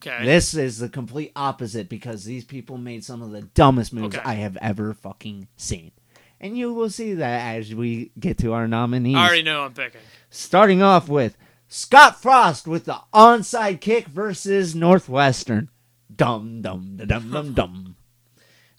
Okay. 0.04 0.24
this 0.24 0.54
is 0.54 0.78
the 0.78 0.88
complete 0.88 1.30
opposite 1.36 1.88
because 1.88 2.24
these 2.24 2.44
people 2.44 2.76
made 2.76 3.04
some 3.04 3.22
of 3.22 3.30
the 3.30 3.42
dumbest 3.42 3.92
moves 3.92 4.16
Okay. 4.16 4.28
I 4.28 4.34
have 4.34 4.56
ever 4.60 4.94
fucking 4.94 5.48
seen. 5.56 5.92
And 6.40 6.58
you 6.58 6.74
will 6.74 6.90
see 6.90 7.14
that 7.14 7.56
as 7.56 7.72
we 7.72 8.10
get 8.18 8.38
to 8.38 8.52
our 8.52 8.66
nominees. 8.66 9.16
I 9.16 9.24
already 9.26 9.42
know 9.42 9.62
I'm 9.62 9.72
picking. 9.74 10.00
Starting 10.28 10.82
off 10.82 11.08
with 11.08 11.36
Scott 11.68 12.20
Frost 12.20 12.66
with 12.66 12.84
the 12.84 12.98
onside 13.14 13.80
kick 13.80 14.06
versus 14.08 14.74
Northwestern. 14.74 15.68
Dum 16.14 16.60
dum 16.60 16.96
da 16.96 17.04
dum 17.04 17.30
dum 17.30 17.52
dum. 17.54 17.96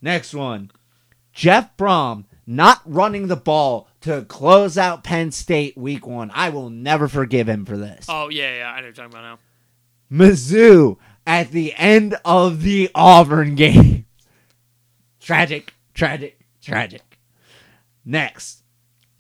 Next 0.02 0.34
one. 0.34 0.72
Jeff 1.32 1.76
Brohm 1.78 2.26
not 2.46 2.82
running 2.86 3.28
the 3.28 3.38
ball 3.38 3.88
to 4.02 4.24
close 4.24 4.78
out 4.78 5.04
Penn 5.04 5.32
State 5.32 5.78
week 5.78 6.06
one. 6.06 6.30
I 6.34 6.50
will 6.50 6.70
never 6.70 7.08
forgive 7.08 7.48
him 7.48 7.66
for 7.66 7.78
this. 7.78 8.06
Oh 8.10 8.28
yeah, 8.30 8.58
yeah. 8.58 8.68
I 8.68 8.72
know 8.72 8.76
what 8.76 8.84
you're 8.84 8.92
talking 8.92 9.12
about 9.18 9.24
now. 9.24 9.40
Mizzou 10.26 10.98
at 11.26 11.52
the 11.52 11.74
end 11.76 12.16
of 12.26 12.62
the 12.64 12.90
Auburn 12.96 13.56
game. 13.56 14.06
tragic, 15.20 15.74
tragic, 15.94 16.40
tragic. 16.62 17.02
Next, 18.06 18.64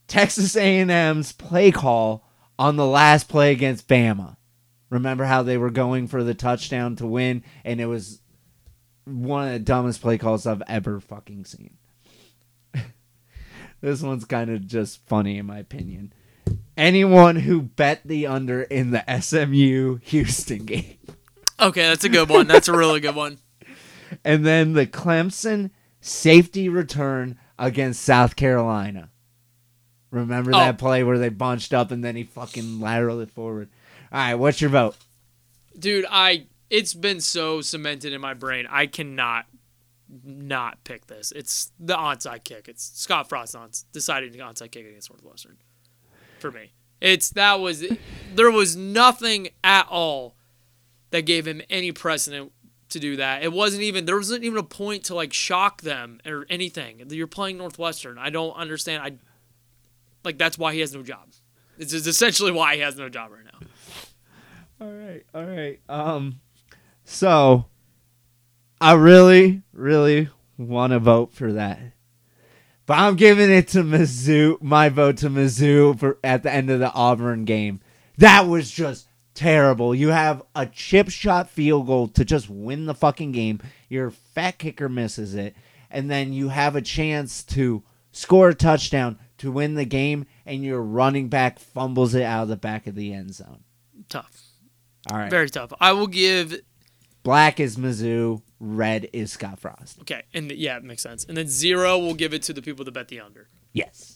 Texas 0.08 0.56
A&M's 0.56 1.32
play 1.32 1.72
call 1.72 2.28
on 2.60 2.76
the 2.76 2.86
last 2.86 3.28
play 3.28 3.51
against 3.51 3.88
Bama. 3.88 4.36
Remember 4.89 5.26
how 5.26 5.41
they 5.41 5.58
were 5.58 5.72
going 5.72 6.08
for 6.08 6.24
the 6.24 6.36
touchdown 6.36 6.95
to 6.97 7.08
win, 7.08 7.43
and 7.66 7.82
it 7.82 7.88
was 7.88 8.22
one 9.06 9.47
of 9.47 9.54
the 9.54 9.60
dumbest 9.60 10.01
play 10.01 10.18
calls 10.18 10.45
I've 10.45 10.62
ever 10.68 10.99
fucking 10.99 11.45
seen. 11.45 11.78
this 13.82 14.01
one's 14.01 14.26
kind 14.26 14.51
of 14.51 14.68
just 14.68 15.06
funny 15.08 15.38
in 15.38 15.45
my 15.45 15.58
opinion. 15.60 16.14
anyone 16.78 17.38
who 17.38 17.62
bet 17.62 18.01
the 18.06 18.28
under 18.28 18.62
in 18.64 18.91
the 18.91 19.04
SMU 19.20 19.97
Houston 20.04 20.66
game. 20.66 20.97
Okay, 21.60 21.82
that's 21.84 22.04
a 22.04 22.10
good 22.10 22.30
one. 22.30 22.47
That's 22.47 22.68
a 22.68 22.76
really 22.78 22.99
good 22.99 23.16
one. 23.16 23.38
And 24.24 24.45
then 24.45 24.74
the 24.74 24.86
Clemson 24.86 25.72
safety 25.99 26.70
return 26.70 27.39
against 27.58 28.04
South 28.04 28.36
Carolina. 28.36 29.10
Remember 30.12 30.51
Oh. 30.54 30.60
that 30.60 30.78
play 30.78 31.04
where 31.04 31.18
they 31.18 31.30
bunched 31.30 31.74
up 31.74 31.89
and 31.89 32.04
then 32.04 32.16
he 32.16 32.24
fucking 32.24 32.80
lateraled 32.80 33.24
it 33.24 33.32
forward? 33.32 33.70
All 34.12 34.20
right, 34.20 34.36
what's 34.36 34.62
your 34.62 34.70
vote? 34.70 34.95
Dude, 35.78 36.06
I 36.12 36.45
it's 36.70 36.93
been 36.93 37.20
so 37.22 37.62
cemented 37.62 38.14
in 38.14 38.22
my 38.22 38.36
brain. 38.36 38.68
I 38.70 38.86
cannot 38.86 39.45
not 40.24 40.84
pick 40.84 41.08
this. 41.08 41.32
It's 41.32 41.72
the 41.80 41.95
onside 41.95 42.43
kick. 42.43 42.68
It's 42.68 42.91
Scott 42.93 43.28
Frost 43.30 43.56
on 43.56 43.72
deciding 43.93 44.32
the 44.32 44.39
onside 44.39 44.72
kick 44.72 44.86
against 44.86 45.10
Northwestern. 45.10 45.58
For 46.38 46.51
me. 46.51 46.74
It's 47.01 47.32
that 47.32 47.60
was 47.60 47.84
there 48.36 48.51
was 48.51 48.76
nothing 48.76 49.49
at 49.64 49.88
all 49.89 50.36
that 51.14 51.28
gave 51.28 51.47
him 51.47 51.61
any 51.70 51.91
precedent 51.91 52.51
to 52.89 52.99
do 52.99 53.18
that. 53.18 53.43
It 53.43 53.53
wasn't 53.53 53.84
even 53.84 54.05
there 54.05 54.18
wasn't 54.18 54.43
even 54.43 54.57
a 54.57 54.64
point 54.64 55.03
to 55.05 55.16
like 55.16 55.32
shock 55.32 55.84
them 55.84 56.20
or 56.26 56.47
anything. 56.49 57.03
You're 57.07 57.28
playing 57.28 57.59
Northwestern. 57.59 58.18
I 58.18 58.32
don't 58.32 58.53
understand. 58.55 59.03
I 59.03 59.14
like 60.24 60.39
that's 60.39 60.57
why 60.57 60.74
he 60.74 60.80
has 60.80 60.91
no 60.91 61.03
job. 61.03 61.30
This 61.78 61.93
is 61.93 62.07
essentially 62.07 62.51
why 62.51 62.76
he 62.76 62.82
has 62.82 62.97
no 62.97 63.09
job 63.09 63.30
right 63.32 63.45
now. 63.45 63.68
All 64.82 64.91
right, 64.91 65.24
all 65.36 65.45
right. 65.45 65.80
Um, 65.88 66.39
so 67.05 67.66
I 68.82 68.93
really, 68.93 69.61
really 69.72 70.30
want 70.57 70.93
to 70.93 70.99
vote 70.99 71.32
for 71.32 71.53
that, 71.53 71.80
but 72.88 72.97
I'm 72.97 73.18
giving 73.18 73.51
it 73.51 73.68
to 73.70 73.84
Mizzou. 73.84 74.59
My 74.64 74.89
vote 74.89 75.18
to 75.18 75.30
Mizzou 75.30 75.99
for 75.99 76.18
at 76.24 76.41
the 76.41 76.51
end 76.51 76.72
of 76.72 76.80
the 76.80 76.91
Auburn 76.91 77.45
game. 77.45 77.82
That 78.18 78.47
was 78.47 78.72
just 78.72 79.07
terrible. 79.34 79.93
You 79.93 80.09
have 80.09 80.43
a 80.55 80.65
chip 80.65 81.09
shot 81.09 81.49
field 81.49 81.88
goal 81.88 82.07
to 82.09 82.25
just 82.25 82.49
win 82.49 82.86
the 82.86 82.93
fucking 82.93 83.31
game. 83.31 83.61
Your 83.89 84.11
fat 84.11 84.57
kicker 84.57 84.89
misses 84.89 85.36
it, 85.36 85.55
and 85.89 86.09
then 86.09 86.34
you 86.34 86.49
have 86.49 86.75
a 86.75 86.81
chance 86.81 87.43
to 87.45 87.84
score 88.11 88.49
a 88.49 88.55
touchdown 88.55 89.17
to 89.39 89.51
win 89.51 89.75
the 89.75 89.86
game, 89.86 90.25
and 90.45 90.63
your 90.63 90.81
running 90.81 91.27
back 91.29 91.59
fumbles 91.59 92.15
it 92.15 92.23
out 92.23 92.43
of 92.43 92.49
the 92.49 92.55
back 92.55 92.88
of 92.88 92.95
the 92.95 93.13
end 93.13 93.34
zone. 93.34 93.63
Tough. 94.09 94.41
All 95.11 95.17
right. 95.17 95.29
Very 95.29 95.49
tough. 95.49 95.73
I 95.79 95.91
will 95.91 96.07
give 96.07 96.61
Black 97.23 97.59
is 97.59 97.77
Mizzou, 97.77 98.41
red 98.59 99.09
is 99.13 99.31
Scott 99.31 99.59
Frost. 99.59 99.99
okay, 100.01 100.23
and 100.34 100.51
yeah, 100.51 100.77
it 100.77 100.84
makes 100.84 101.01
sense. 101.01 101.23
And 101.25 101.38
then 101.38 101.47
zero, 101.47 101.97
we'll 101.97 102.13
give 102.13 102.34
it 102.34 102.43
to 102.43 102.53
the 102.53 102.61
people 102.61 102.86
that 102.86 102.91
bet 102.91 103.07
the 103.07 103.19
under. 103.19 103.47
Yes. 103.71 104.12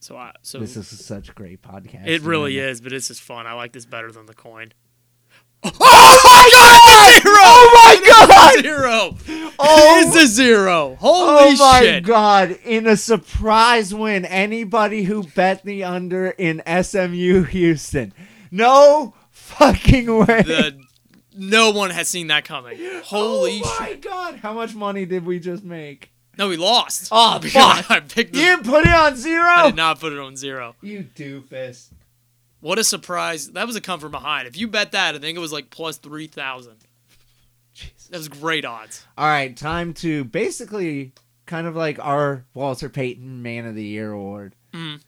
So 0.00 0.16
I 0.16 0.32
so 0.42 0.58
This 0.58 0.76
is 0.76 0.88
such 1.04 1.28
a 1.28 1.32
great 1.32 1.60
podcast. 1.62 2.06
it 2.06 2.22
really 2.22 2.58
is, 2.58 2.80
but 2.80 2.92
it's 2.92 3.08
just 3.08 3.20
fun. 3.20 3.46
I 3.46 3.52
like 3.52 3.72
this 3.72 3.84
better 3.84 4.10
than 4.10 4.26
the 4.26 4.34
coin. 4.34 4.72
Oh 5.82 6.20
my 6.24 6.48
god! 6.52 7.22
Zero. 7.22 7.36
Oh 7.36 7.70
my 7.74 8.56
god! 8.56 8.62
Zero. 8.62 9.52
Oh, 9.58 10.04
It's 10.06 10.16
a 10.16 10.26
zero. 10.26 10.96
Holy 10.98 11.50
shit! 11.50 11.60
oh 11.60 11.64
my 11.72 11.80
shit. 11.82 12.04
god! 12.04 12.50
In 12.64 12.86
a 12.86 12.96
surprise 12.96 13.92
win, 13.94 14.24
anybody 14.24 15.04
who 15.04 15.22
bet 15.24 15.62
the 15.64 15.84
under 15.84 16.28
in 16.30 16.62
SMU 16.66 17.42
Houston, 17.44 18.12
no 18.50 19.14
fucking 19.30 20.06
way. 20.16 20.42
The 20.42 20.80
no 21.36 21.70
one 21.70 21.90
has 21.90 22.08
seen 22.08 22.28
that 22.28 22.44
coming. 22.44 22.78
Oh 22.80 23.00
Holy 23.04 23.58
shit! 23.58 23.66
oh 23.66 23.76
my 23.80 23.86
shit. 23.88 24.02
god! 24.02 24.36
How 24.36 24.52
much 24.54 24.74
money 24.74 25.04
did 25.04 25.24
we 25.26 25.38
just 25.40 25.62
make? 25.62 26.09
No, 26.38 26.48
we 26.48 26.56
lost. 26.56 27.08
Oh, 27.12 27.38
Because 27.42 27.80
fuck. 27.82 27.90
I 27.90 28.00
picked 28.00 28.34
You 28.34 28.40
the, 28.42 28.46
didn't 28.46 28.64
put 28.66 28.86
it 28.86 28.92
on 28.94 29.16
zero? 29.16 29.44
I 29.44 29.66
did 29.66 29.76
not 29.76 30.00
put 30.00 30.12
it 30.12 30.18
on 30.18 30.36
zero. 30.36 30.74
You 30.80 31.04
doofus. 31.14 31.88
What 32.60 32.78
a 32.78 32.84
surprise. 32.84 33.48
That 33.52 33.66
was 33.66 33.76
a 33.76 33.80
come 33.80 34.00
from 34.00 34.10
behind. 34.12 34.46
If 34.46 34.56
you 34.56 34.68
bet 34.68 34.92
that, 34.92 35.14
I 35.14 35.18
think 35.18 35.36
it 35.36 35.40
was 35.40 35.52
like 35.52 35.70
plus 35.70 35.96
3,000. 35.98 36.74
That 38.10 38.18
was 38.18 38.28
great 38.28 38.64
odds. 38.64 39.06
All 39.16 39.26
right, 39.26 39.56
time 39.56 39.94
to 39.94 40.24
basically 40.24 41.12
kind 41.46 41.66
of 41.66 41.76
like 41.76 41.98
our 42.00 42.44
Walter 42.54 42.88
Payton 42.88 43.42
Man 43.42 43.66
of 43.66 43.74
the 43.74 43.84
Year 43.84 44.12
award. 44.12 44.54
Mhm. 44.72 45.00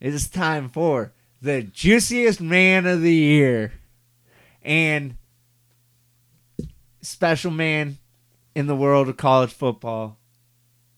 It 0.00 0.14
is 0.14 0.28
time 0.28 0.68
for 0.68 1.12
the 1.42 1.62
juiciest 1.62 2.40
Man 2.40 2.86
of 2.86 3.02
the 3.02 3.12
Year, 3.12 3.72
and 4.62 5.16
special 7.02 7.50
man 7.50 7.98
in 8.54 8.66
the 8.66 8.76
world 8.76 9.08
of 9.08 9.16
college 9.16 9.52
football, 9.52 10.16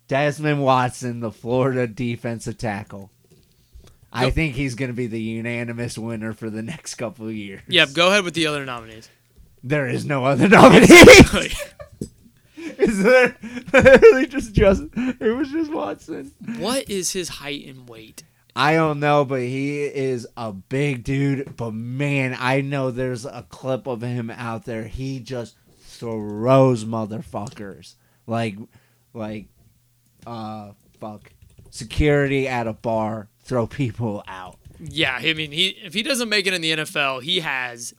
Desmond 0.08 0.62
Watson, 0.62 1.20
the 1.20 1.30
Florida 1.32 1.86
defensive 1.86 2.58
tackle. 2.58 3.10
I 4.12 4.30
think 4.30 4.54
he's 4.54 4.74
going 4.74 4.90
to 4.90 4.96
be 4.96 5.08
the 5.08 5.20
unanimous 5.20 5.98
winner 5.98 6.32
for 6.32 6.48
the 6.48 6.62
next 6.62 6.94
couple 6.94 7.26
of 7.26 7.34
years. 7.34 7.60
Yep, 7.68 7.92
go 7.92 8.08
ahead 8.08 8.24
with 8.24 8.34
the 8.34 8.46
other 8.46 8.64
nominees. 8.64 9.10
There 9.62 9.86
is 9.86 10.04
no 10.04 10.24
other 10.24 10.48
nominee. 10.50 10.86
Is 12.78 13.02
there 13.02 13.36
literally 13.72 14.26
just 14.26 14.52
just 14.52 14.82
it 14.94 15.36
was 15.36 15.50
just 15.50 15.72
Watson? 15.72 16.32
what 16.58 16.90
is 16.90 17.12
his 17.12 17.28
height 17.28 17.66
and 17.66 17.88
weight? 17.88 18.22
I 18.54 18.74
don't 18.74 19.00
know, 19.00 19.24
but 19.24 19.40
he 19.40 19.82
is 19.82 20.26
a 20.36 20.52
big 20.52 21.02
dude. 21.04 21.56
But 21.56 21.72
man, 21.72 22.36
I 22.38 22.60
know 22.60 22.90
there's 22.90 23.24
a 23.24 23.46
clip 23.48 23.86
of 23.86 24.02
him 24.02 24.30
out 24.30 24.64
there. 24.64 24.84
He 24.84 25.20
just 25.20 25.56
throws 25.80 26.84
motherfuckers 26.84 27.94
like 28.26 28.56
like 29.14 29.46
uh 30.26 30.72
fuck 31.00 31.32
security 31.70 32.48
at 32.48 32.66
a 32.66 32.72
bar 32.72 33.28
throw 33.42 33.66
people 33.66 34.24
out. 34.26 34.58
Yeah, 34.80 35.18
I 35.22 35.32
mean, 35.34 35.52
he 35.52 35.68
if 35.68 35.94
he 35.94 36.02
doesn't 36.02 36.28
make 36.28 36.46
it 36.46 36.54
in 36.54 36.60
the 36.60 36.72
NFL, 36.72 37.22
he 37.22 37.40
has 37.40 37.94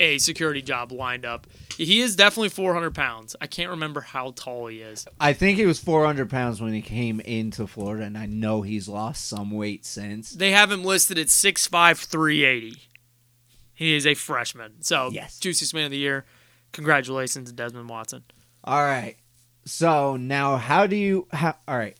a 0.00 0.18
security 0.18 0.62
job 0.62 0.92
lined 0.92 1.24
up. 1.24 1.46
He 1.76 2.00
is 2.00 2.16
definitely 2.16 2.48
400 2.48 2.94
pounds. 2.94 3.36
I 3.40 3.46
can't 3.46 3.70
remember 3.70 4.00
how 4.00 4.32
tall 4.34 4.66
he 4.66 4.80
is. 4.80 5.06
I 5.20 5.32
think 5.32 5.58
he 5.58 5.66
was 5.66 5.78
400 5.78 6.28
pounds 6.30 6.60
when 6.60 6.72
he 6.72 6.82
came 6.82 7.20
into 7.20 7.66
Florida, 7.66 8.04
and 8.04 8.16
I 8.16 8.26
know 8.26 8.62
he's 8.62 8.88
lost 8.88 9.26
some 9.28 9.50
weight 9.50 9.84
since. 9.84 10.30
They 10.30 10.52
have 10.52 10.72
him 10.72 10.84
listed 10.84 11.18
at 11.18 11.26
6'5", 11.26 12.04
380. 12.04 12.76
He 13.74 13.94
is 13.94 14.06
a 14.06 14.14
freshman. 14.14 14.82
So, 14.82 15.10
Yes. 15.12 15.38
Juiciest 15.38 15.74
Man 15.74 15.84
of 15.84 15.90
the 15.90 15.98
Year. 15.98 16.24
Congratulations, 16.72 17.52
Desmond 17.52 17.88
Watson. 17.90 18.24
All 18.64 18.82
right. 18.82 19.16
So 19.66 20.16
now, 20.16 20.56
how 20.56 20.86
do 20.86 20.96
you? 20.96 21.26
How, 21.32 21.56
all 21.66 21.76
right. 21.76 21.96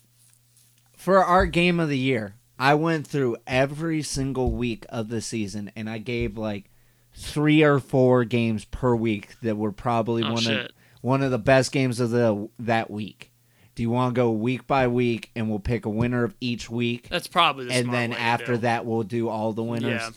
For 0.96 1.22
our 1.22 1.46
game 1.46 1.78
of 1.80 1.88
the 1.88 1.98
year, 1.98 2.36
I 2.58 2.74
went 2.74 3.06
through 3.06 3.36
every 3.46 4.02
single 4.02 4.52
week 4.52 4.86
of 4.88 5.08
the 5.08 5.20
season, 5.20 5.70
and 5.76 5.90
I 5.90 5.98
gave 5.98 6.38
like 6.38 6.70
three 7.14 7.62
or 7.62 7.78
four 7.80 8.24
games 8.24 8.64
per 8.64 8.94
week 8.94 9.34
that 9.42 9.56
were 9.56 9.72
probably 9.72 10.22
Oh, 10.22 10.32
one 10.32 10.46
of 10.46 10.68
one 11.02 11.22
of 11.22 11.30
the 11.30 11.38
best 11.38 11.72
games 11.72 12.00
of 12.00 12.10
the 12.10 12.48
that 12.60 12.90
week. 12.90 13.32
Do 13.74 13.82
you 13.82 13.90
want 13.90 14.14
to 14.14 14.18
go 14.18 14.30
week 14.30 14.66
by 14.66 14.86
week, 14.88 15.30
and 15.36 15.50
we'll 15.50 15.58
pick 15.58 15.84
a 15.84 15.90
winner 15.90 16.24
of 16.24 16.34
each 16.40 16.70
week, 16.70 17.08
That's 17.10 17.26
probably 17.26 17.66
the 17.66 17.74
and 17.74 17.84
smart 17.84 17.94
then 17.94 18.10
way 18.10 18.16
to 18.16 18.22
after 18.22 18.56
that, 18.58 18.86
we'll 18.86 19.02
do 19.02 19.28
all 19.28 19.52
the 19.52 19.62
winners. 19.62 20.00
Yeah. 20.00 20.10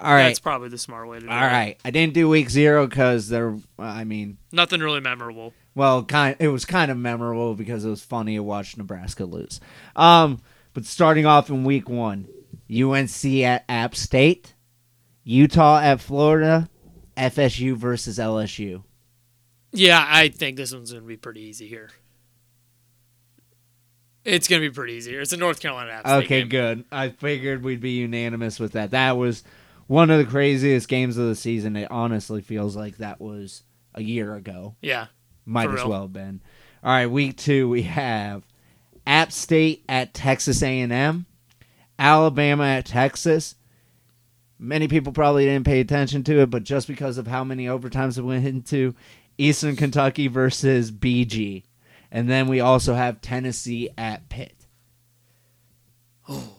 All 0.00 0.12
right. 0.12 0.24
That's 0.24 0.40
probably 0.40 0.68
the 0.70 0.78
smart 0.78 1.08
way 1.08 1.20
to 1.20 1.26
do 1.26 1.30
all 1.30 1.38
it. 1.38 1.46
right. 1.46 1.76
I 1.84 1.90
didn't 1.92 2.14
do 2.14 2.28
week 2.28 2.50
zero 2.50 2.86
because 2.88 3.28
there. 3.28 3.56
I 3.78 4.02
mean, 4.04 4.38
Nothing 4.50 4.80
really 4.80 5.00
memorable. 5.00 5.52
Well, 5.74 6.04
kind 6.04 6.36
it 6.38 6.48
was 6.48 6.64
kind 6.64 6.90
of 6.90 6.96
memorable 6.96 7.54
because 7.54 7.84
it 7.84 7.90
was 7.90 8.02
funny 8.02 8.36
to 8.36 8.42
watch 8.42 8.76
Nebraska 8.76 9.24
lose. 9.24 9.60
Um, 9.96 10.40
but 10.72 10.84
starting 10.84 11.26
off 11.26 11.50
in 11.50 11.64
week 11.64 11.88
one, 11.88 12.28
UNC 12.74 13.24
at 13.42 13.64
App 13.68 13.94
State, 13.94 14.54
Utah 15.24 15.80
at 15.80 16.00
Florida, 16.00 16.68
FSU 17.16 17.76
versus 17.76 18.18
LSU. 18.18 18.82
Yeah, 19.72 20.04
I 20.08 20.28
think 20.28 20.56
this 20.56 20.72
one's 20.72 20.92
going 20.92 21.02
to 21.02 21.08
be 21.08 21.16
pretty 21.16 21.40
easy 21.42 21.66
here. 21.66 21.90
It's 24.24 24.48
going 24.48 24.62
to 24.62 24.68
be 24.70 24.74
pretty 24.74 24.94
easy 24.94 25.10
here. 25.10 25.20
It's 25.20 25.32
a 25.32 25.36
North 25.36 25.60
Carolina 25.60 25.90
App 25.92 26.06
State 26.06 26.24
Okay, 26.24 26.40
game. 26.40 26.48
good. 26.48 26.84
I 26.90 27.10
figured 27.10 27.62
we'd 27.62 27.80
be 27.80 27.90
unanimous 27.98 28.58
with 28.58 28.72
that. 28.72 28.92
That 28.92 29.18
was 29.18 29.42
one 29.86 30.10
of 30.10 30.18
the 30.18 30.24
craziest 30.24 30.88
games 30.88 31.18
of 31.18 31.26
the 31.26 31.34
season. 31.34 31.76
It 31.76 31.90
honestly 31.90 32.40
feels 32.40 32.74
like 32.74 32.96
that 32.98 33.20
was 33.20 33.64
a 33.94 34.02
year 34.02 34.34
ago. 34.34 34.76
Yeah. 34.80 35.06
Might 35.46 35.66
For 35.66 35.74
as 35.74 35.80
real. 35.80 35.90
well 35.90 36.02
have 36.02 36.12
been. 36.12 36.40
All 36.82 36.92
right, 36.92 37.06
week 37.06 37.36
two 37.36 37.68
we 37.68 37.82
have 37.82 38.46
App 39.06 39.32
State 39.32 39.84
at 39.88 40.14
Texas 40.14 40.62
A&M, 40.62 41.26
Alabama 41.98 42.64
at 42.64 42.86
Texas. 42.86 43.56
Many 44.58 44.88
people 44.88 45.12
probably 45.12 45.44
didn't 45.44 45.66
pay 45.66 45.80
attention 45.80 46.22
to 46.24 46.40
it, 46.40 46.50
but 46.50 46.64
just 46.64 46.86
because 46.88 47.18
of 47.18 47.26
how 47.26 47.44
many 47.44 47.66
overtimes 47.66 48.16
it 48.18 48.22
went 48.22 48.46
into, 48.46 48.94
Eastern 49.36 49.76
Kentucky 49.76 50.28
versus 50.28 50.90
BG, 50.92 51.64
and 52.10 52.30
then 52.30 52.46
we 52.48 52.60
also 52.60 52.94
have 52.94 53.20
Tennessee 53.20 53.90
at 53.98 54.28
Pitt. 54.28 54.66
Oh. 56.28 56.54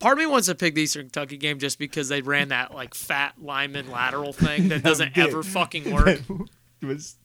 Part 0.00 0.14
of 0.14 0.18
me 0.18 0.26
wants 0.26 0.48
to 0.48 0.54
pick 0.54 0.74
the 0.74 0.82
Eastern 0.82 1.04
Kentucky 1.04 1.36
game 1.36 1.58
just 1.58 1.78
because 1.78 2.08
they 2.08 2.22
ran 2.22 2.48
that 2.48 2.74
like 2.74 2.94
fat 2.94 3.34
lineman 3.40 3.90
lateral 3.90 4.32
thing 4.32 4.68
that 4.68 4.82
doesn't 4.84 5.16
ever 5.16 5.42
fucking 5.42 5.90
work. 5.94 6.20
it 6.80 6.86
was 6.86 7.16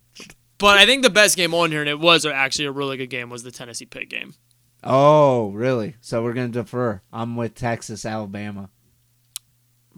But 0.58 0.78
I 0.78 0.86
think 0.86 1.02
the 1.02 1.10
best 1.10 1.38
game 1.38 1.54
on 1.54 1.72
here, 1.72 1.80
and 1.80 1.90
it 1.90 2.00
was 2.00 2.26
actually 2.26 2.66
a 2.66 2.72
really 2.72 2.98
good 2.98 3.10
game, 3.10 3.30
was 3.30 3.44
the 3.44 3.52
Tennessee 3.52 3.86
Pitt 3.86 4.10
game. 4.10 4.34
Oh, 4.84 5.50
really? 5.52 5.96
So 6.02 6.22
we're 6.22 6.34
gonna 6.34 6.50
defer. 6.50 7.02
I'm 7.12 7.36
with 7.36 7.56
Texas, 7.56 8.06
Alabama. 8.06 8.70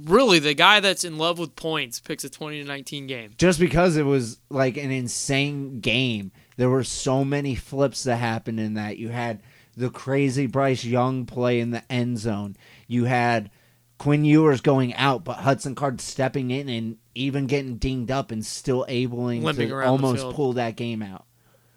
Really, 0.04 0.38
the 0.38 0.54
guy 0.54 0.80
that's 0.80 1.04
in 1.04 1.18
love 1.18 1.40
with 1.40 1.56
points 1.56 2.00
picks 2.00 2.24
a 2.24 2.30
20 2.30 2.62
to 2.62 2.68
19 2.68 3.08
game. 3.08 3.32
Just 3.40 3.60
because 3.60 3.98
it 3.98 4.04
was 4.04 4.40
like 4.50 4.78
an 4.78 4.92
insane 4.92 5.80
game. 5.80 6.32
There 6.56 6.70
were 6.70 6.84
so 6.84 7.26
many 7.26 7.56
flips 7.56 8.04
that 8.04 8.18
happened 8.18 8.60
in 8.60 8.76
that. 8.76 8.98
You 8.98 9.10
had 9.10 9.42
the 9.78 9.90
crazy 9.92 10.48
Bryce 10.48 10.84
Young 10.84 11.26
play 11.26 11.60
in 11.60 11.72
the 11.72 11.90
end 11.90 12.18
zone. 12.18 12.58
You 12.88 13.06
had 13.06 13.52
Quinn 14.00 14.26
Ewers 14.26 14.60
going 14.60 14.94
out, 14.96 15.24
but 15.24 15.38
Hudson 15.38 15.76
Card 15.76 16.02
stepping 16.02 16.52
in 16.52 16.68
and 16.68 16.98
even 17.16 17.46
getting 17.46 17.78
dinged 17.78 18.12
up 18.12 18.32
and 18.32 18.46
still 18.46 18.86
able 18.90 19.26
Limping 19.26 19.70
to 19.70 19.86
almost 19.86 20.30
pull 20.32 20.54
that 20.54 20.76
game 20.76 21.02
out. 21.02 21.26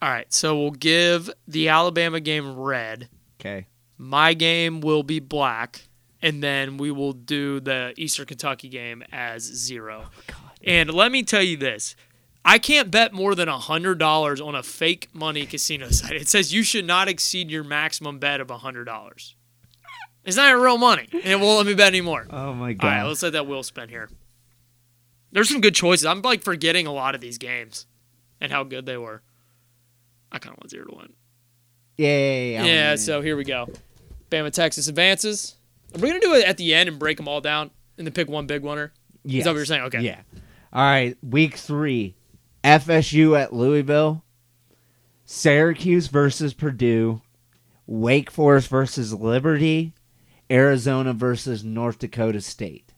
All 0.02 0.08
right, 0.08 0.32
so 0.32 0.58
we'll 0.58 0.70
give 0.70 1.30
the 1.46 1.68
Alabama 1.68 2.20
game 2.20 2.56
red. 2.58 3.10
Okay. 3.38 3.66
My 3.98 4.32
game 4.32 4.80
will 4.80 5.02
be 5.02 5.20
black, 5.20 5.88
and 6.22 6.42
then 6.42 6.78
we 6.78 6.90
will 6.90 7.12
do 7.12 7.60
the 7.60 7.92
Eastern 7.98 8.24
Kentucky 8.24 8.70
game 8.70 9.04
as 9.12 9.42
zero. 9.42 10.06
Oh, 10.30 10.34
and 10.64 10.92
let 10.92 11.12
me 11.12 11.22
tell 11.22 11.42
you 11.42 11.58
this. 11.58 11.96
I 12.44 12.58
can't 12.58 12.90
bet 12.90 13.12
more 13.12 13.34
than 13.34 13.48
$100 13.48 14.46
on 14.46 14.54
a 14.54 14.62
fake 14.62 15.08
money 15.12 15.44
casino 15.46 15.90
site. 15.90 16.12
It 16.12 16.28
says 16.28 16.52
you 16.54 16.62
should 16.62 16.86
not 16.86 17.08
exceed 17.08 17.50
your 17.50 17.64
maximum 17.64 18.18
bet 18.18 18.40
of 18.40 18.48
$100. 18.48 19.34
It's 20.24 20.36
not 20.36 20.50
real 20.52 20.78
money. 20.78 21.08
And 21.12 21.24
it 21.24 21.40
won't 21.40 21.58
let 21.58 21.66
me 21.66 21.74
bet 21.74 21.88
anymore. 21.88 22.26
Oh 22.30 22.52
my 22.54 22.72
God. 22.72 22.86
All 22.86 22.90
right, 22.94 23.02
let's 23.08 23.22
let 23.22 23.32
that 23.34 23.46
will 23.46 23.62
spin 23.62 23.88
here. 23.88 24.08
There's 25.32 25.48
some 25.48 25.60
good 25.60 25.74
choices. 25.74 26.04
I'm 26.06 26.22
like 26.22 26.42
forgetting 26.42 26.86
a 26.86 26.92
lot 26.92 27.14
of 27.14 27.20
these 27.20 27.38
games 27.38 27.86
and 28.40 28.50
how 28.50 28.64
good 28.64 28.84
they 28.86 28.96
were. 28.96 29.22
I 30.32 30.38
kind 30.38 30.54
of 30.54 30.58
want 30.62 30.70
zero 30.70 30.86
to 30.86 30.94
one. 30.94 31.12
yeah, 31.96 32.08
yeah, 32.08 32.14
yeah, 32.16 32.64
Yeah, 32.64 32.90
yeah. 32.90 32.96
so 32.96 33.20
here 33.20 33.36
we 33.36 33.44
go. 33.44 33.68
Bama 34.30 34.50
Texas 34.52 34.88
advances. 34.88 35.56
Are 35.94 36.00
we 36.00 36.08
gonna 36.08 36.20
do 36.20 36.34
it 36.34 36.44
at 36.46 36.56
the 36.56 36.72
end 36.74 36.88
and 36.88 36.98
break 36.98 37.16
them 37.16 37.26
all 37.28 37.40
down 37.40 37.70
and 37.98 38.06
then 38.06 38.12
pick 38.14 38.28
one 38.28 38.46
big 38.46 38.62
winner? 38.62 38.92
Yes. 39.24 39.40
Is 39.40 39.44
that 39.44 39.50
what 39.50 39.56
you're 39.56 39.64
saying? 39.66 39.82
Okay. 39.82 40.00
Yeah. 40.00 40.20
All 40.72 40.82
right. 40.84 41.16
Week 41.22 41.56
three, 41.56 42.14
FSU 42.64 43.38
at 43.38 43.52
Louisville, 43.52 44.24
Syracuse 45.24 46.08
versus 46.08 46.54
Purdue, 46.54 47.22
Wake 47.86 48.30
Forest 48.30 48.68
versus 48.68 49.14
Liberty, 49.14 49.94
Arizona 50.50 51.12
versus 51.12 51.62
North 51.64 51.98
Dakota 51.98 52.40
State. 52.40 52.92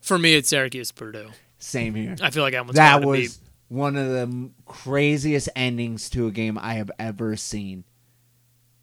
For 0.00 0.18
me, 0.18 0.34
it's 0.34 0.48
Syracuse 0.48 0.92
Purdue. 0.92 1.30
Same 1.58 1.94
here. 1.94 2.16
I 2.22 2.30
feel 2.30 2.42
like 2.42 2.52
that 2.54 2.72
that 2.74 3.04
was 3.04 3.18
beat. 3.38 3.38
one 3.68 3.96
of 3.96 4.08
the 4.08 4.50
craziest 4.64 5.48
endings 5.56 6.08
to 6.10 6.26
a 6.26 6.30
game 6.30 6.56
I 6.58 6.74
have 6.74 6.90
ever 6.98 7.36
seen. 7.36 7.84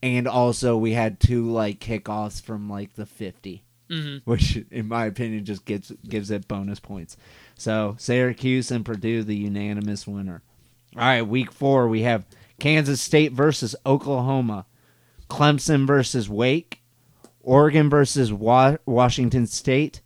And 0.03 0.27
also, 0.27 0.75
we 0.77 0.91
had 0.91 1.19
two 1.19 1.49
like 1.51 1.79
kickoffs 1.79 2.41
from 2.41 2.69
like 2.69 2.93
the 2.93 3.05
50, 3.05 3.63
Mhm. 3.89 4.21
which, 4.25 4.57
in 4.69 4.87
my 4.87 5.05
opinion, 5.05 5.45
just 5.45 5.65
gives 5.65 5.91
gives 6.07 6.29
it 6.31 6.47
bonus 6.47 6.79
points. 6.79 7.17
So 7.55 7.95
Syracuse 7.97 8.69
and 8.71 8.85
Purdue, 8.85 9.23
the 9.23 9.35
unanimous 9.35 10.05
winner. 10.05 10.41
All 10.95 11.01
right, 11.01 11.21
week 11.21 11.51
four 11.51 11.87
we 11.87 12.01
have 12.01 12.25
Kansas 12.59 13.01
State 13.01 13.31
versus 13.33 13.75
Oklahoma, 13.85 14.65
Clemson 15.29 15.87
versus 15.87 16.29
Wake, 16.29 16.81
Oregon 17.41 17.89
versus 17.89 18.31
Wa- 18.31 18.77
Washington 18.85 19.47
State, 19.47 20.01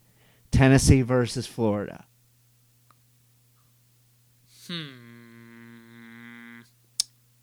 Tennessee 0.51 1.01
versus 1.01 1.45
Florida. 1.47 2.05
Hmm. 4.67 6.61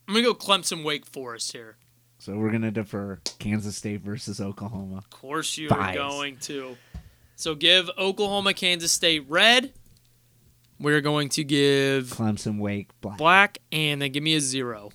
I'm 0.09 0.15
gonna 0.15 0.23
go 0.25 0.35
Clemson 0.35 0.85
Wake 0.85 1.05
Forest 1.07 1.53
here. 1.53 1.77
So 2.19 2.37
we're 2.37 2.51
gonna 2.53 2.71
defer 2.71 3.21
Kansas 3.39 3.77
State 3.77 4.01
versus 4.03 4.41
Oklahoma. 4.41 4.99
Of 4.99 5.11
course, 5.11 5.59
you 5.59 5.69
Bias. 5.69 5.97
are 5.97 5.99
going 5.99 6.37
to. 6.39 6.77
So 7.35 7.55
give 7.55 7.91
Oklahoma 7.99 8.55
Kansas 8.55 8.93
State 8.93 9.25
red. 9.29 9.73
We're 10.79 11.01
going 11.01 11.31
to 11.31 11.45
give 11.45 12.07
Clemson, 12.09 12.59
Wake, 12.59 12.91
Black. 13.01 13.19
black, 13.19 13.59
and 13.73 14.03
then 14.03 14.13
give 14.13 14.23
me 14.23 14.35
a 14.35 14.41
zero. 14.41 14.91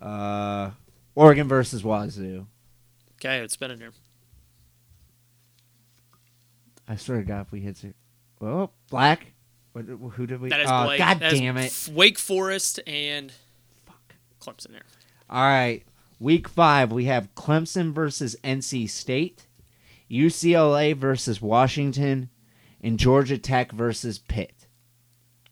Uh, 0.00 0.70
Oregon 1.14 1.48
versus 1.48 1.82
Wazoo. 1.82 2.46
Okay, 3.14 3.38
it's 3.38 3.56
been 3.56 3.70
in 3.70 3.78
here. 3.78 3.92
I 6.88 6.96
swear 6.96 7.18
to 7.18 7.24
God, 7.24 7.46
if 7.46 7.52
we 7.52 7.60
hit 7.60 7.76
zero. 7.76 7.94
Well, 8.40 8.72
Black. 8.90 9.32
What, 9.72 9.86
who 9.86 10.26
did 10.26 10.40
we? 10.40 10.50
That 10.50 10.60
is 10.60 10.70
oh, 10.70 10.84
Blake. 10.84 10.98
God 10.98 11.18
That 11.20 11.32
damn 11.32 11.56
it! 11.56 11.90
Wake 11.92 12.18
Forest 12.18 12.80
and 12.86 13.32
fuck 13.84 14.14
Clemson 14.40 14.70
there. 14.70 14.84
All 15.28 15.42
right, 15.42 15.82
week 16.20 16.48
five 16.48 16.92
we 16.92 17.06
have 17.06 17.34
Clemson 17.34 17.92
versus 17.92 18.36
NC 18.44 18.88
State, 18.88 19.46
UCLA 20.08 20.96
versus 20.96 21.42
Washington, 21.42 22.28
and 22.82 22.98
Georgia 23.00 23.36
Tech 23.36 23.72
versus 23.72 24.18
Pitt. 24.18 24.53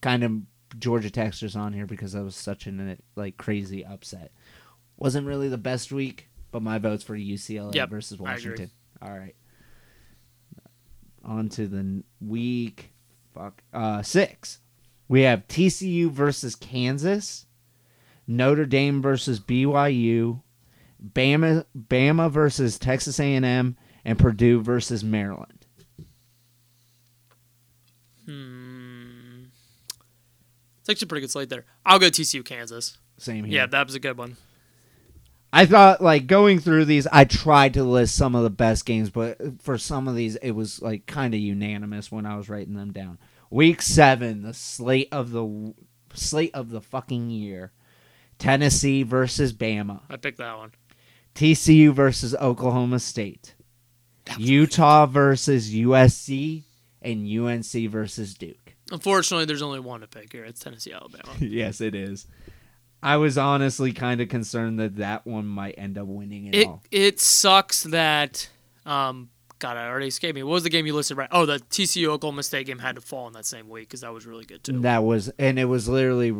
Kind 0.02 0.22
of 0.24 0.32
Georgia 0.78 1.10
Tech's 1.10 1.56
on 1.56 1.72
here 1.72 1.86
because 1.86 2.12
that 2.12 2.22
was 2.22 2.36
such 2.36 2.66
an 2.66 2.98
like 3.16 3.38
crazy 3.38 3.84
upset. 3.84 4.32
Wasn't 4.98 5.26
really 5.26 5.48
the 5.48 5.56
best 5.58 5.90
week, 5.90 6.28
but 6.50 6.60
my 6.62 6.78
vote's 6.78 7.02
for 7.02 7.16
UCLA 7.16 7.74
Yep, 7.74 7.88
versus 7.88 8.18
Washington. 8.18 8.70
All 9.00 9.16
right. 9.18 9.34
On 11.24 11.48
to 11.50 11.66
the 11.66 12.02
week 12.20 12.92
fuck 13.32 13.62
uh 13.72 14.02
6. 14.02 14.58
We 15.08 15.22
have 15.22 15.46
TCU 15.48 16.10
versus 16.10 16.54
Kansas. 16.54 17.46
Notre 18.26 18.66
Dame 18.66 19.02
versus 19.02 19.40
BYU, 19.40 20.42
Bama 21.04 21.64
Bama 21.76 22.30
versus 22.30 22.78
Texas 22.78 23.18
A&M, 23.18 23.76
and 24.04 24.18
Purdue 24.18 24.60
versus 24.60 25.02
Maryland. 25.02 25.66
Hmm. 28.26 29.44
It's 30.80 30.81
actually 30.92 31.06
a 31.06 31.08
pretty 31.08 31.20
good 31.22 31.30
slate 31.30 31.48
there. 31.48 31.64
I'll 31.84 31.98
go 31.98 32.06
TCU 32.06 32.44
Kansas. 32.44 32.98
Same 33.18 33.44
here. 33.44 33.54
Yeah, 33.60 33.66
that 33.66 33.86
was 33.86 33.94
a 33.94 34.00
good 34.00 34.16
one. 34.16 34.36
I 35.52 35.66
thought 35.66 36.00
like 36.00 36.26
going 36.26 36.60
through 36.60 36.86
these, 36.86 37.06
I 37.12 37.24
tried 37.24 37.74
to 37.74 37.84
list 37.84 38.16
some 38.16 38.34
of 38.34 38.42
the 38.42 38.50
best 38.50 38.86
games, 38.86 39.10
but 39.10 39.60
for 39.60 39.76
some 39.76 40.08
of 40.08 40.16
these, 40.16 40.36
it 40.36 40.52
was 40.52 40.80
like 40.80 41.06
kind 41.06 41.34
of 41.34 41.40
unanimous 41.40 42.10
when 42.10 42.24
I 42.24 42.36
was 42.36 42.48
writing 42.48 42.74
them 42.74 42.92
down. 42.92 43.18
Week 43.50 43.82
seven, 43.82 44.42
the 44.42 44.54
slate 44.54 45.08
of 45.12 45.30
the 45.30 45.74
slate 46.14 46.54
of 46.54 46.70
the 46.70 46.80
fucking 46.80 47.28
year: 47.28 47.72
Tennessee 48.38 49.02
versus 49.02 49.52
Bama, 49.52 50.00
I 50.08 50.16
picked 50.16 50.38
that 50.38 50.56
one. 50.56 50.72
TCU 51.34 51.92
versus 51.92 52.34
Oklahoma 52.34 52.98
State, 52.98 53.54
Utah 54.38 55.04
versus 55.04 55.70
USC, 55.70 56.62
and 57.02 57.28
UNC 57.28 57.90
versus 57.90 58.32
Duke. 58.32 58.61
Unfortunately, 58.92 59.44
there's 59.46 59.62
only 59.62 59.80
one 59.80 60.02
to 60.02 60.06
pick 60.06 60.30
here. 60.32 60.44
It's 60.44 60.60
Tennessee 60.60 60.92
Alabama. 60.92 61.32
yes, 61.40 61.80
it 61.80 61.94
is. 61.94 62.26
I 63.02 63.16
was 63.16 63.36
honestly 63.36 63.92
kind 63.92 64.20
of 64.20 64.28
concerned 64.28 64.78
that 64.78 64.96
that 64.96 65.26
one 65.26 65.46
might 65.46 65.74
end 65.76 65.98
up 65.98 66.06
winning 66.06 66.46
it, 66.46 66.54
It 66.54 66.66
all. 66.68 66.82
it 66.92 67.18
sucks 67.18 67.82
that 67.84 68.48
um 68.86 69.30
God, 69.58 69.76
I 69.76 69.88
already 69.88 70.08
escaped 70.08 70.34
me. 70.34 70.42
What 70.42 70.54
was 70.54 70.62
the 70.64 70.70
game 70.70 70.86
you 70.86 70.94
listed 70.94 71.16
right? 71.16 71.28
Oh, 71.32 71.46
the 71.46 71.58
TCU 71.58 72.08
Oklahoma 72.08 72.42
State 72.42 72.66
game 72.66 72.80
had 72.80 72.96
to 72.96 73.00
fall 73.00 73.26
in 73.28 73.32
that 73.34 73.46
same 73.46 73.68
week 73.68 73.88
because 73.88 74.00
that 74.02 74.12
was 74.12 74.26
really 74.26 74.44
good 74.44 74.62
too. 74.64 74.80
That 74.80 75.04
was, 75.04 75.30
and 75.38 75.56
it 75.58 75.66
was 75.66 75.88
literally 75.88 76.34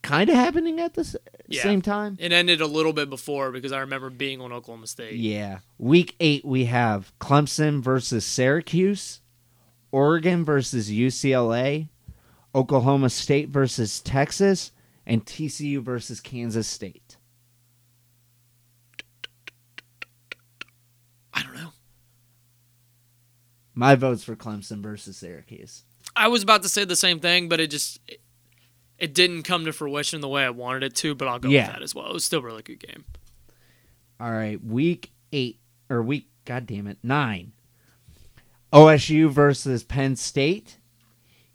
kind 0.00 0.30
of 0.30 0.36
happening 0.36 0.80
at 0.80 0.94
the 0.94 1.02
s- 1.02 1.14
Yeah. 1.48 1.62
same 1.64 1.82
time. 1.82 2.16
It 2.18 2.32
ended 2.32 2.62
a 2.62 2.66
little 2.66 2.94
bit 2.94 3.10
before 3.10 3.52
because 3.52 3.72
I 3.72 3.80
remember 3.80 4.08
being 4.08 4.40
on 4.40 4.52
Oklahoma 4.52 4.86
State. 4.86 5.16
Yeah. 5.16 5.58
Week 5.78 6.16
eight, 6.18 6.46
we 6.46 6.64
have 6.64 7.12
Clemson 7.20 7.82
versus 7.82 8.24
Syracuse, 8.24 9.20
Oregon 9.90 10.42
versus 10.42 10.90
UCLA, 10.90 11.88
Oklahoma 12.54 13.08
State 13.10 13.48
versus 13.48 14.00
Texas, 14.00 14.72
and 15.06 15.24
TCU 15.24 15.80
versus 15.82 16.20
Kansas 16.20 16.66
State. 16.68 17.16
I 21.34 21.42
don't 21.42 21.54
know. 21.54 21.72
My 23.74 23.94
vote's 23.94 24.22
for 24.24 24.36
Clemson 24.36 24.82
versus 24.82 25.16
Syracuse. 25.16 25.84
I 26.14 26.28
was 26.28 26.42
about 26.42 26.62
to 26.62 26.68
say 26.68 26.84
the 26.84 26.96
same 26.96 27.20
thing, 27.20 27.48
but 27.48 27.58
it 27.58 27.70
just 27.70 28.00
it, 28.06 28.20
it 28.98 29.14
didn't 29.14 29.44
come 29.44 29.64
to 29.64 29.72
fruition 29.72 30.20
the 30.20 30.28
way 30.28 30.44
I 30.44 30.50
wanted 30.50 30.82
it 30.82 30.94
to. 30.96 31.14
But 31.14 31.28
I'll 31.28 31.38
go 31.38 31.48
Yeah. 31.48 31.66
with 31.66 31.74
that 31.76 31.82
as 31.82 31.94
well. 31.94 32.08
It 32.08 32.12
was 32.12 32.24
still 32.24 32.40
a 32.40 32.44
really 32.44 32.62
good 32.62 32.80
game. 32.86 33.04
All 34.20 34.30
right, 34.30 34.62
week 34.62 35.10
eight 35.32 35.58
or 35.88 36.02
week, 36.02 36.28
god 36.44 36.66
damn 36.66 36.86
it, 36.86 36.98
nine. 37.02 37.52
OSU 38.72 39.28
versus 39.30 39.82
Penn 39.82 40.16
State, 40.16 40.78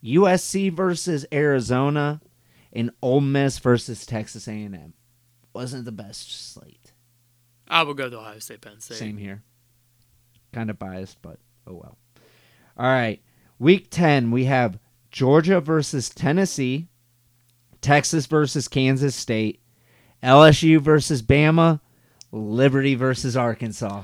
USC 0.04 0.72
versus 0.72 1.26
Arizona, 1.32 2.22
and 2.74 2.92
Ole 3.02 3.22
Miss 3.22 3.60
versus 3.60 4.06
Texas 4.06 4.48
A&M. 4.48 4.94
Wasn't 5.54 5.86
the 5.86 5.92
best 5.92 6.54
slate. 6.54 6.94
I 7.68 7.84
will 7.84 7.94
go 7.94 8.10
to 8.10 8.20
Ohio 8.20 8.40
State, 8.40 8.62
Penn 8.62 8.80
State. 8.80 8.98
Same 8.98 9.18
here. 9.18 9.44
Kind 10.54 10.70
of 10.70 10.80
biased, 10.80 11.22
but 11.22 11.40
oh 11.66 11.74
well. 11.74 11.98
All 12.78 12.86
right, 12.86 13.22
week 13.60 13.90
ten 13.90 14.32
we 14.32 14.46
have 14.46 14.80
Georgia 15.12 15.60
versus 15.60 16.10
Tennessee, 16.10 16.88
Texas 17.82 18.26
versus 18.28 18.68
Kansas 18.68 19.16
State, 19.16 19.62
LSU 20.24 20.80
versus 20.80 21.22
Bama, 21.22 21.82
Liberty 22.32 22.96
versus 22.96 23.36
Arkansas. 23.36 24.04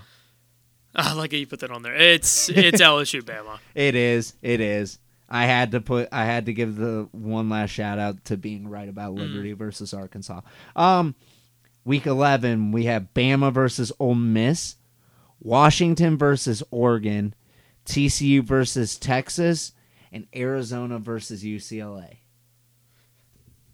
I 0.95 1.13
like 1.13 1.31
how 1.31 1.37
you 1.37 1.47
put 1.47 1.59
that 1.61 1.71
on 1.71 1.81
there. 1.81 1.95
It's 1.95 2.49
it's 2.49 2.81
LSU 2.81 3.21
Bama. 3.21 3.59
It 3.73 3.95
is. 3.95 4.33
It 4.41 4.59
is. 4.59 4.99
I 5.34 5.47
had 5.47 5.71
to 5.71 5.81
put. 5.81 6.09
I 6.11 6.25
had 6.25 6.45
to 6.45 6.53
give 6.53 6.75
the 6.75 7.09
one 7.11 7.49
last 7.49 7.71
shout 7.71 7.97
out 7.97 8.23
to 8.25 8.38
being 8.38 8.67
right 8.67 8.88
about 8.88 9.15
Liberty 9.15 9.53
versus 9.53 9.91
Arkansas. 9.91 10.41
Um, 10.75 11.15
week 11.84 12.05
eleven 12.05 12.71
we 12.71 12.86
have 12.86 13.07
Bama 13.15 13.51
versus 13.51 13.91
Ole 13.99 14.13
Miss, 14.13 14.75
Washington 15.41 16.19
versus 16.19 16.61
Oregon, 16.69 17.34
TCU 17.88 18.43
versus 18.43 18.95
Texas, 18.95 19.73
and 20.11 20.27
Arizona 20.36 20.99
versus 20.99 21.43
UCLA. 21.43 22.17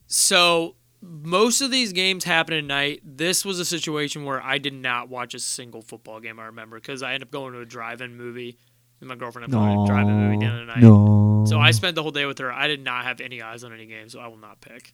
So 0.07 0.76
most 1.01 1.60
of 1.60 1.72
these 1.72 1.91
games 1.91 2.24
happen 2.24 2.53
at 2.53 2.64
night. 2.64 3.01
This 3.03 3.43
was 3.43 3.60
a 3.60 3.66
situation 3.66 4.24
where 4.24 4.41
I 4.41 4.60
did 4.60 4.74
not 4.74 5.10
watch 5.10 5.34
a 5.34 5.39
single 5.39 5.82
football 5.82 6.22
game. 6.22 6.39
I 6.39 6.45
remember 6.45 6.78
because 6.80 7.03
I 7.03 7.14
ended 7.16 7.28
up 7.28 7.32
going 7.32 7.51
to 7.51 7.60
a 7.60 7.66
drive-in 7.66 8.16
movie. 8.16 8.57
And 9.02 9.08
my 9.10 9.16
girlfriend 9.16 9.45
ended 9.45 9.58
up 9.58 9.64
going 9.66 9.78
to 9.78 9.84
a 9.84 9.95
drive-in 9.95 10.16
movie 10.16 10.38
the 10.39 10.45
end 10.45 10.60
of 10.62 10.68
the 10.68 10.74
night. 10.74 10.82
No. 10.84 11.45
So 11.47 11.60
I 11.60 11.72
spent 11.72 11.95
the 11.95 12.02
whole 12.04 12.12
day 12.12 12.26
with 12.26 12.38
her. 12.39 12.52
I 12.52 12.68
did 12.68 12.84
not 12.84 13.06
have 13.06 13.22
any 13.22 13.41
eyes 13.41 13.64
on 13.64 13.72
any 13.74 13.86
games, 13.86 14.12
so 14.14 14.20
I 14.20 14.28
will 14.28 14.38
not 14.38 14.60
pick. 14.62 14.93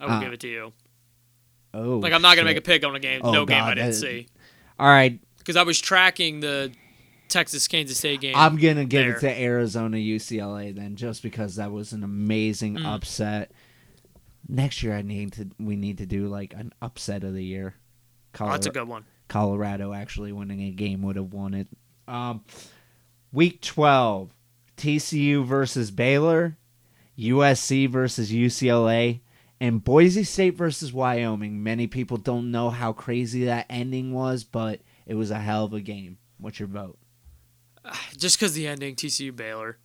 I 0.00 0.06
will 0.06 0.12
Ah. 0.12 0.20
give 0.20 0.32
it 0.32 0.40
to 0.40 0.48
you. 0.48 0.72
Oh, 1.74 1.98
Like 1.98 2.12
I'm 2.14 2.22
not 2.22 2.36
gonna 2.36 2.46
make 2.46 2.56
a 2.56 2.62
pick 2.62 2.84
on 2.86 2.96
a 2.96 3.00
game, 3.00 3.20
Oh, 3.22 3.32
no 3.32 3.44
game 3.44 3.62
I 3.62 3.74
didn't 3.74 3.90
that- 3.90 3.96
see, 3.96 4.26
All 4.78 4.88
right, 4.88 5.20
because 5.38 5.56
I 5.56 5.62
was 5.62 5.78
tracking 5.78 6.40
the 6.40 6.72
Texas 7.28 7.68
Kansas 7.68 7.98
State 7.98 8.20
game. 8.20 8.34
I'm 8.34 8.56
gonna 8.56 8.84
give 8.86 9.04
there. 9.04 9.16
it 9.16 9.20
to 9.20 9.42
Arizona 9.42 9.98
UCLA 9.98 10.72
then, 10.72 10.96
just 10.96 11.22
because 11.22 11.56
that 11.56 11.70
was 11.72 11.92
an 11.92 12.02
amazing 12.02 12.76
Mm. 12.76 12.86
upset. 12.86 13.52
Next 14.48 14.82
year, 14.82 14.94
I 14.96 15.02
need 15.02 15.32
to. 15.34 15.48
We 15.58 15.76
need 15.76 15.98
to 15.98 16.06
do 16.06 16.28
like 16.28 16.54
an 16.54 16.72
upset 16.80 17.24
of 17.24 17.34
the 17.34 17.44
year. 17.44 17.74
Oh, 18.40 18.48
that's 18.48 18.66
a 18.66 18.70
good 18.70 18.86
one. 18.88 19.04
Colorado 19.28 19.92
actually 19.92 20.30
winning 20.32 20.62
a 20.62 20.70
game 20.70 21.02
would 21.02 21.16
have 21.16 21.32
won 21.32 21.52
it. 21.52 21.68
Um, 22.06 22.44
week 23.32 23.60
twelve, 23.60 24.30
TCU 24.76 25.44
versus 25.44 25.90
Baylor, 25.90 26.56
USC 27.18 27.88
versus 27.88 28.30
UCLA, 28.32 29.20
and 29.60 29.82
Boise 29.82 30.24
State 30.24 30.54
versus 30.56 30.92
Wyoming. 30.92 31.62
Many 31.62 31.86
people 31.86 32.16
don't 32.16 32.50
know 32.50 32.70
how 32.70 32.92
crazy 32.92 33.44
that 33.46 33.66
ending 33.70 34.12
was, 34.12 34.44
but 34.44 34.80
it 35.06 35.14
was 35.14 35.30
a 35.30 35.38
hell 35.38 35.64
of 35.64 35.72
a 35.72 35.80
game. 35.80 36.18
What's 36.38 36.58
your 36.58 36.68
vote? 36.68 36.98
Just 38.16 38.38
because 38.38 38.52
the 38.54 38.66
ending, 38.66 38.94
TCU 38.96 39.34
Baylor. 39.34 39.78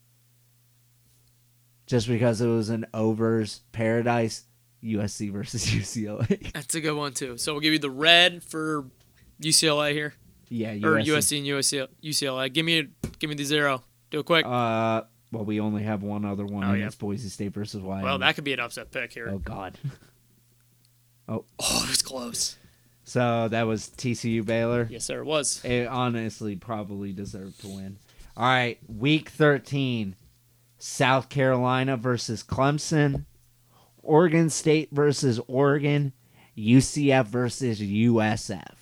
just 1.88 2.08
because 2.08 2.40
it 2.42 2.48
was 2.48 2.70
an 2.70 2.86
overs 2.94 3.62
paradise 3.74 4.46
USC 4.84 5.32
versus 5.32 5.66
UCLA. 5.68 6.52
That's 6.54 6.74
a 6.76 6.82
good 6.82 6.96
one 6.96 7.14
too. 7.14 7.38
So 7.38 7.54
we'll 7.54 7.62
give 7.62 7.74
you 7.74 7.80
the 7.80 7.90
red 7.90 8.44
for 8.44 8.86
UCLA 9.42 9.92
here, 9.94 10.14
yeah, 10.52 10.74
or 10.74 11.00
USC. 11.02 11.06
USC 11.08 11.38
and 11.40 11.48
USC, 11.48 11.88
UCLA. 12.04 12.52
Give 12.54 12.66
me 12.66 12.88
give 13.20 13.30
me 13.30 13.36
the 13.36 13.44
zero. 13.46 13.84
Do 14.10 14.20
it 14.20 14.26
quick. 14.26 14.46
Uh, 14.46 15.04
well, 15.32 15.46
we 15.46 15.60
only 15.62 15.84
have 15.84 16.04
one 16.04 16.26
other 16.26 16.46
one, 16.46 16.66
Oh, 16.66 16.72
and 16.72 16.80
yeah. 16.82 16.88
it's 16.88 16.96
Boise 16.96 17.30
State 17.30 17.54
versus 17.54 17.82
Wyoming. 17.82 18.04
well, 18.04 18.20
that 18.20 18.36
could 18.36 18.44
be 18.44 18.52
an 18.54 18.60
upset 18.60 18.92
pick 18.92 19.14
here. 19.14 19.30
Oh 19.32 19.40
God. 19.40 19.78
oh. 21.30 21.46
Oh, 21.60 21.82
it 21.86 21.90
was 21.90 22.02
close. 22.02 22.58
So 23.04 23.48
that 23.48 23.64
was 23.64 23.90
TCU 23.90 24.46
Baylor. 24.46 24.88
Yes, 24.90 25.06
sir. 25.06 25.20
It 25.20 25.26
was. 25.26 25.64
It 25.66 25.88
honestly 25.88 26.56
probably 26.56 27.14
deserved 27.14 27.60
to 27.62 27.68
win. 27.68 27.98
All 28.38 28.46
right, 28.46 28.78
week 28.88 29.30
thirteen, 29.30 30.16
South 30.78 31.30
Carolina 31.30 31.98
versus 31.98 32.44
Clemson, 32.44 33.26
Oregon 34.04 34.50
State 34.50 34.90
versus 34.92 35.40
Oregon, 35.48 36.14
UCF 36.58 37.26
versus 37.28 37.80
USF. 37.82 38.74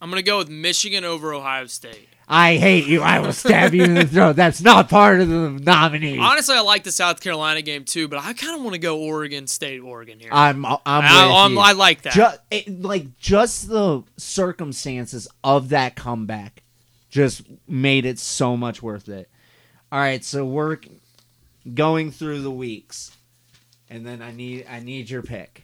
I'm 0.00 0.10
gonna 0.10 0.22
go 0.22 0.38
with 0.38 0.48
Michigan 0.48 1.04
over 1.04 1.34
Ohio 1.34 1.66
State. 1.66 2.08
I 2.30 2.56
hate 2.56 2.86
you. 2.86 3.00
I 3.00 3.20
will 3.20 3.32
stab 3.32 3.72
you 3.72 3.84
in 3.84 3.94
the 3.94 4.06
throat. 4.06 4.36
That's 4.36 4.60
not 4.60 4.90
part 4.90 5.20
of 5.20 5.28
the 5.28 5.50
nominee. 5.50 6.18
Honestly, 6.18 6.54
I 6.54 6.60
like 6.60 6.84
the 6.84 6.92
South 6.92 7.20
Carolina 7.20 7.62
game 7.62 7.84
too, 7.84 8.06
but 8.06 8.18
I 8.22 8.34
kind 8.34 8.54
of 8.54 8.62
want 8.62 8.74
to 8.74 8.78
go 8.78 8.98
Oregon 9.00 9.46
State, 9.46 9.80
Oregon 9.80 10.20
here. 10.20 10.28
I'm 10.30 10.64
I'm, 10.66 10.78
I, 10.84 11.48
you. 11.50 11.58
I 11.58 11.72
like 11.72 12.02
that. 12.02 12.12
Ju- 12.12 12.38
it, 12.50 12.82
like 12.82 13.16
just 13.18 13.68
the 13.68 14.02
circumstances 14.18 15.26
of 15.42 15.70
that 15.70 15.96
comeback 15.96 16.62
just 17.08 17.42
made 17.66 18.04
it 18.04 18.18
so 18.18 18.56
much 18.56 18.82
worth 18.82 19.08
it. 19.08 19.30
All 19.90 19.98
right, 19.98 20.22
so 20.22 20.44
we're 20.44 20.78
going 21.72 22.10
through 22.10 22.42
the 22.42 22.50
weeks, 22.50 23.16
and 23.88 24.06
then 24.06 24.20
I 24.20 24.32
need 24.32 24.66
I 24.68 24.80
need 24.80 25.08
your 25.08 25.22
pick. 25.22 25.62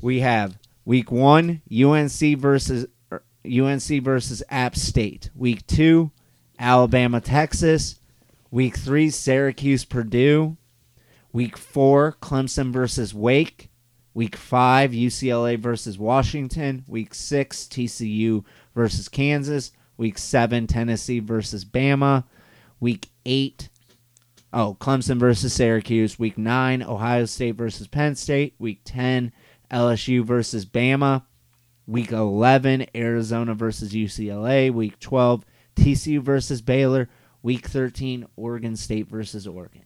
We 0.00 0.20
have 0.20 0.56
week 0.86 1.12
one 1.12 1.60
UNC 1.70 2.38
versus 2.38 2.84
er, 2.84 2.90
UNC 3.44 4.02
versus 4.02 4.42
App 4.50 4.76
State. 4.76 5.30
Week 5.34 5.66
two 5.66 6.10
Alabama 6.58 7.20
Texas. 7.20 8.00
Week 8.50 8.76
three 8.76 9.10
Syracuse 9.10 9.84
Purdue. 9.84 10.56
Week 11.32 11.56
four 11.56 12.16
Clemson 12.20 12.72
versus 12.72 13.14
Wake. 13.14 13.70
Week 14.12 14.34
five, 14.34 14.90
UCLA 14.90 15.58
versus 15.58 15.98
Washington. 15.98 16.84
Week 16.88 17.14
six, 17.14 17.64
TCU 17.64 18.44
versus 18.74 19.08
Kansas. 19.08 19.70
Week 19.96 20.18
seven, 20.18 20.66
Tennessee 20.66 21.20
versus 21.20 21.64
Bama. 21.64 22.24
Week 22.80 23.08
eight, 23.24 23.68
oh, 24.52 24.76
Clemson 24.80 25.18
versus 25.18 25.52
Syracuse. 25.52 26.18
Week 26.18 26.36
nine, 26.36 26.82
Ohio 26.82 27.24
State 27.24 27.56
versus 27.56 27.86
Penn 27.86 28.16
State. 28.16 28.54
Week 28.58 28.80
10, 28.84 29.32
LSU 29.70 30.24
versus 30.24 30.66
Bama. 30.66 31.22
Week 31.90 32.12
11, 32.12 32.86
Arizona 32.94 33.52
versus 33.52 33.92
UCLA. 33.92 34.72
Week 34.72 34.96
12, 35.00 35.44
TCU 35.74 36.20
versus 36.22 36.62
Baylor. 36.62 37.08
Week 37.42 37.66
13, 37.66 38.26
Oregon 38.36 38.76
State 38.76 39.08
versus 39.08 39.44
Oregon. 39.44 39.82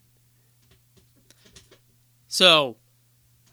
So, 2.28 2.76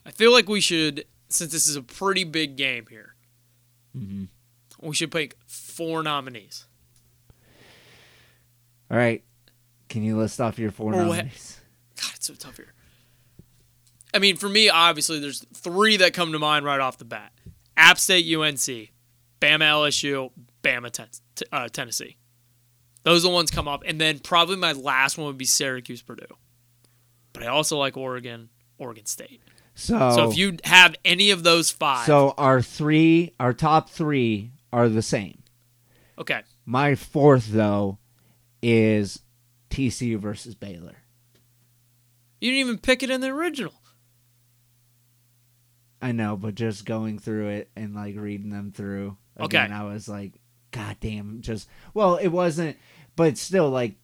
I 0.06 0.12
feel 0.12 0.34
like 0.34 0.50
we 0.50 0.60
should, 0.60 1.06
since 1.30 1.54
this 1.54 1.66
is 1.66 1.78
a 1.78 1.82
pretty 1.82 2.26
big 2.26 2.58
game 2.58 2.88
here, 2.90 3.16
Mhm. 3.96 4.28
we 4.82 4.96
should 4.96 5.12
pick 5.12 5.38
four 5.46 6.04
nominees. 6.04 6.66
All 8.90 8.98
right. 8.98 9.24
Can 9.88 10.04
you 10.04 10.18
list 10.18 10.42
off 10.42 10.60
your 10.60 10.72
four 10.72 10.94
Oh, 10.94 11.06
nominees? 11.06 11.62
God, 11.96 12.12
it's 12.16 12.28
so 12.28 12.34
tough 12.34 12.58
here. 12.58 12.74
I 14.14 14.20
mean, 14.20 14.36
for 14.36 14.50
me, 14.50 14.68
obviously, 14.68 15.20
there's 15.20 15.46
three 15.54 15.96
that 15.98 16.14
come 16.14 16.34
to 16.34 16.40
mind 16.40 16.66
right 16.66 16.82
off 16.82 16.98
the 16.98 17.06
bat: 17.06 17.32
App 17.78 17.98
State, 17.98 18.26
UNC, 18.36 18.92
Bama, 19.40 19.62
LSU, 19.62 20.32
Bama, 20.64 20.92
ten- 20.92 21.08
uh, 21.52 21.68
Tennessee. 21.70 22.18
Those 23.04 23.24
are 23.26 23.30
the 23.30 23.34
ones 23.34 23.50
come 23.50 23.68
up, 23.68 23.84
and 23.86 24.00
then 24.00 24.20
probably 24.20 24.58
my 24.58 24.74
last 24.74 25.18
one 25.18 25.28
would 25.28 25.38
be 25.38 25.46
Syracuse, 25.46 26.02
Purdue. 26.02 26.26
But 27.34 27.44
I 27.44 27.48
also 27.48 27.78
like 27.78 27.98
Oregon, 27.98 28.50
Oregon 28.78 29.06
State. 29.06 29.42
So, 29.74 30.12
So 30.12 30.30
if 30.30 30.38
you 30.38 30.58
have 30.66 30.96
any 31.04 31.32
of 31.32 31.44
those 31.44 31.72
five, 31.72 32.06
so 32.06 32.34
our 32.38 32.62
three, 32.62 33.34
our 33.40 33.54
top 33.54 33.90
three 33.90 34.52
are 34.72 34.88
the 34.90 35.02
same. 35.02 35.42
okay, 36.20 36.42
My 36.66 36.94
fourth 36.94 37.48
though 37.52 37.98
is 38.62 39.24
TCU 39.72 40.20
versus 40.20 40.54
Baylor. 40.56 40.98
you 42.40 42.52
didn't 42.52 42.60
even 42.60 42.78
pick 42.78 43.02
it 43.02 43.10
in 43.10 43.22
the 43.22 43.30
original. 43.30 43.74
I 46.02 46.12
know, 46.12 46.36
but 46.36 46.56
just 46.56 46.86
going 46.86 47.20
through 47.20 47.50
it 47.50 47.70
and 47.76 47.94
like 47.96 48.16
reading 48.18 48.50
them 48.50 48.72
through 48.76 49.18
Okay. 49.40 49.58
again, 49.58 49.72
I 49.72 49.84
was 49.86 50.08
like, 50.10 50.34
God 50.72 50.98
damn! 51.00 51.42
Just 51.42 51.68
well, 51.94 52.16
it 52.18 52.30
wasn't, 52.30 52.78
but 53.16 53.38
still, 53.38 53.70
like, 53.70 53.96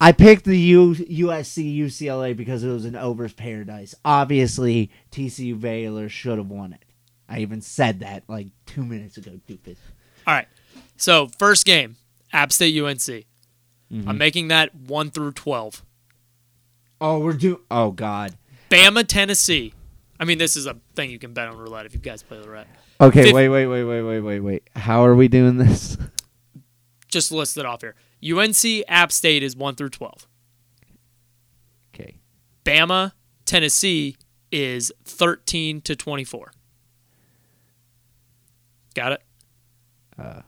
I 0.00 0.12
picked 0.12 0.44
the 0.44 0.58
U- 0.58 0.94
USC 0.94 1.76
UCLA 1.78 2.36
because 2.36 2.62
it 2.64 2.68
was 2.70 2.84
an 2.84 2.96
overs 2.96 3.32
paradise. 3.32 3.94
Obviously, 4.04 4.90
TCU 5.10 5.58
Baylor 5.60 6.08
should 6.08 6.38
have 6.38 6.48
won 6.48 6.72
it. 6.74 6.84
I 7.28 7.38
even 7.40 7.60
said 7.62 8.00
that 8.00 8.24
like 8.28 8.48
two 8.66 8.84
minutes 8.84 9.16
ago, 9.16 9.32
stupid. 9.44 9.76
All 10.26 10.34
right. 10.34 10.48
So 10.96 11.28
first 11.38 11.64
game, 11.66 11.96
App 12.32 12.52
State, 12.52 12.78
UNC. 12.80 12.98
Mm-hmm. 12.98 14.08
I'm 14.08 14.18
making 14.18 14.48
that 14.48 14.74
one 14.74 15.10
through 15.10 15.32
twelve. 15.32 15.82
Oh, 17.00 17.18
we're 17.18 17.32
doing. 17.34 17.60
Oh 17.70 17.90
God. 17.90 18.34
Bama, 18.70 19.06
Tennessee. 19.06 19.72
I 20.18 20.24
mean, 20.24 20.38
this 20.38 20.56
is 20.56 20.66
a 20.66 20.76
thing 20.94 21.10
you 21.10 21.18
can 21.18 21.32
bet 21.32 21.48
on 21.48 21.56
roulette 21.56 21.86
if 21.86 21.94
you 21.94 22.00
guys 22.00 22.22
play 22.22 22.40
the 22.40 22.48
roulette. 22.48 22.68
Okay, 23.00 23.24
Fif- 23.24 23.34
wait, 23.34 23.48
wait, 23.48 23.66
wait, 23.66 23.84
wait, 23.84 24.02
wait, 24.02 24.20
wait, 24.20 24.40
wait. 24.40 24.70
How 24.76 25.04
are 25.04 25.14
we 25.14 25.28
doing 25.28 25.56
this? 25.58 25.96
Just 27.08 27.32
list 27.32 27.56
it 27.56 27.66
off 27.66 27.80
here. 27.80 27.94
UNC, 28.24 28.84
App 28.88 29.12
State 29.12 29.42
is 29.42 29.56
one 29.56 29.74
through 29.74 29.90
twelve. 29.90 30.26
Okay. 31.94 32.16
Bama, 32.64 33.12
Tennessee 33.44 34.16
is 34.50 34.92
thirteen 35.04 35.80
to 35.82 35.96
twenty-four. 35.96 36.52
Got 38.94 39.12
it. 39.12 39.22
Uh, 40.16 40.42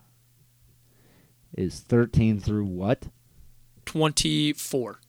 is 1.57 1.81
13 1.81 2.39
through 2.39 2.65
what? 2.65 3.07
Twenty-four. 3.85 5.01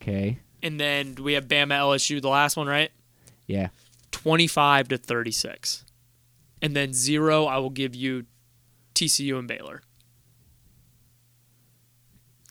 Okay. 0.00 0.38
And 0.62 0.80
then 0.80 1.16
we 1.16 1.34
have 1.34 1.46
Bama, 1.46 1.74
LSU, 1.74 2.22
the 2.22 2.28
last 2.28 2.56
one, 2.56 2.66
right? 2.66 2.90
Yeah. 3.46 3.68
25 4.10 4.88
to 4.88 4.98
36. 4.98 5.84
And 6.62 6.74
then 6.74 6.92
zero, 6.92 7.44
I 7.44 7.58
will 7.58 7.70
give 7.70 7.94
you 7.94 8.24
TCU 8.94 9.38
and 9.38 9.46
Baylor. 9.48 9.82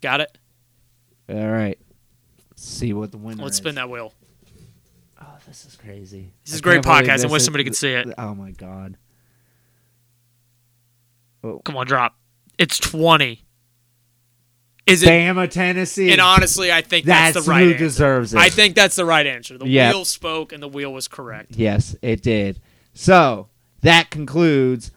Got 0.02 0.22
it? 0.22 0.38
All 1.30 1.48
right. 1.48 1.80
Let's 2.52 2.64
see 2.64 2.94
what 2.94 3.12
the 3.12 3.18
winner 3.18 3.42
Let's 3.42 3.56
is. 3.56 3.58
spin 3.58 3.76
that 3.76 3.90
wheel. 3.90 4.14
Oh, 5.22 5.26
this 5.48 5.66
is 5.66 5.76
crazy. 5.76 6.34
This 6.44 6.54
I 6.54 6.56
is 6.56 6.62
great 6.62 6.84
can't 6.84 6.86
believe 6.86 7.04
podcasting. 7.06 7.22
this 7.24 7.32
Wish 7.32 7.44
somebody 7.44 7.64
could 7.64 7.76
see 7.76 7.92
it. 7.94 8.14
Oh 8.18 8.36
my 8.36 8.52
god. 8.52 8.98
Oh. 11.44 11.60
Come 11.66 11.78
on, 11.78 11.88
drop. 11.88 12.16
It's 12.58 12.78
20. 12.78 13.44
Is 14.86 15.02
it? 15.04 15.08
Bama, 15.08 15.50
Tennessee. 15.50 16.12
And 16.12 16.20
honestly, 16.20 16.72
I 16.72 16.82
think 16.82 17.06
that's, 17.06 17.34
That's 17.36 17.46
the 17.46 17.50
right 17.52 17.64
who 17.64 17.70
answer. 17.72 17.78
deserves 17.86 18.34
it. 18.34 18.40
I 18.40 18.50
think 18.50 18.76
that's 18.76 18.96
the 18.98 19.06
right 19.06 19.26
answer. 19.26 19.58
The 19.58 19.68
Yep. 19.68 19.94
wheel 19.94 20.06
spoke 20.06 20.52
and 20.52 20.62
the 20.62 20.68
wheel 20.68 20.92
was 20.92 21.08
correct. 21.08 21.52
Yes, 21.56 21.96
it 22.02 22.22
did. 22.22 22.60
So 22.94 23.48
that 23.82 24.10
concludes. 24.10 24.92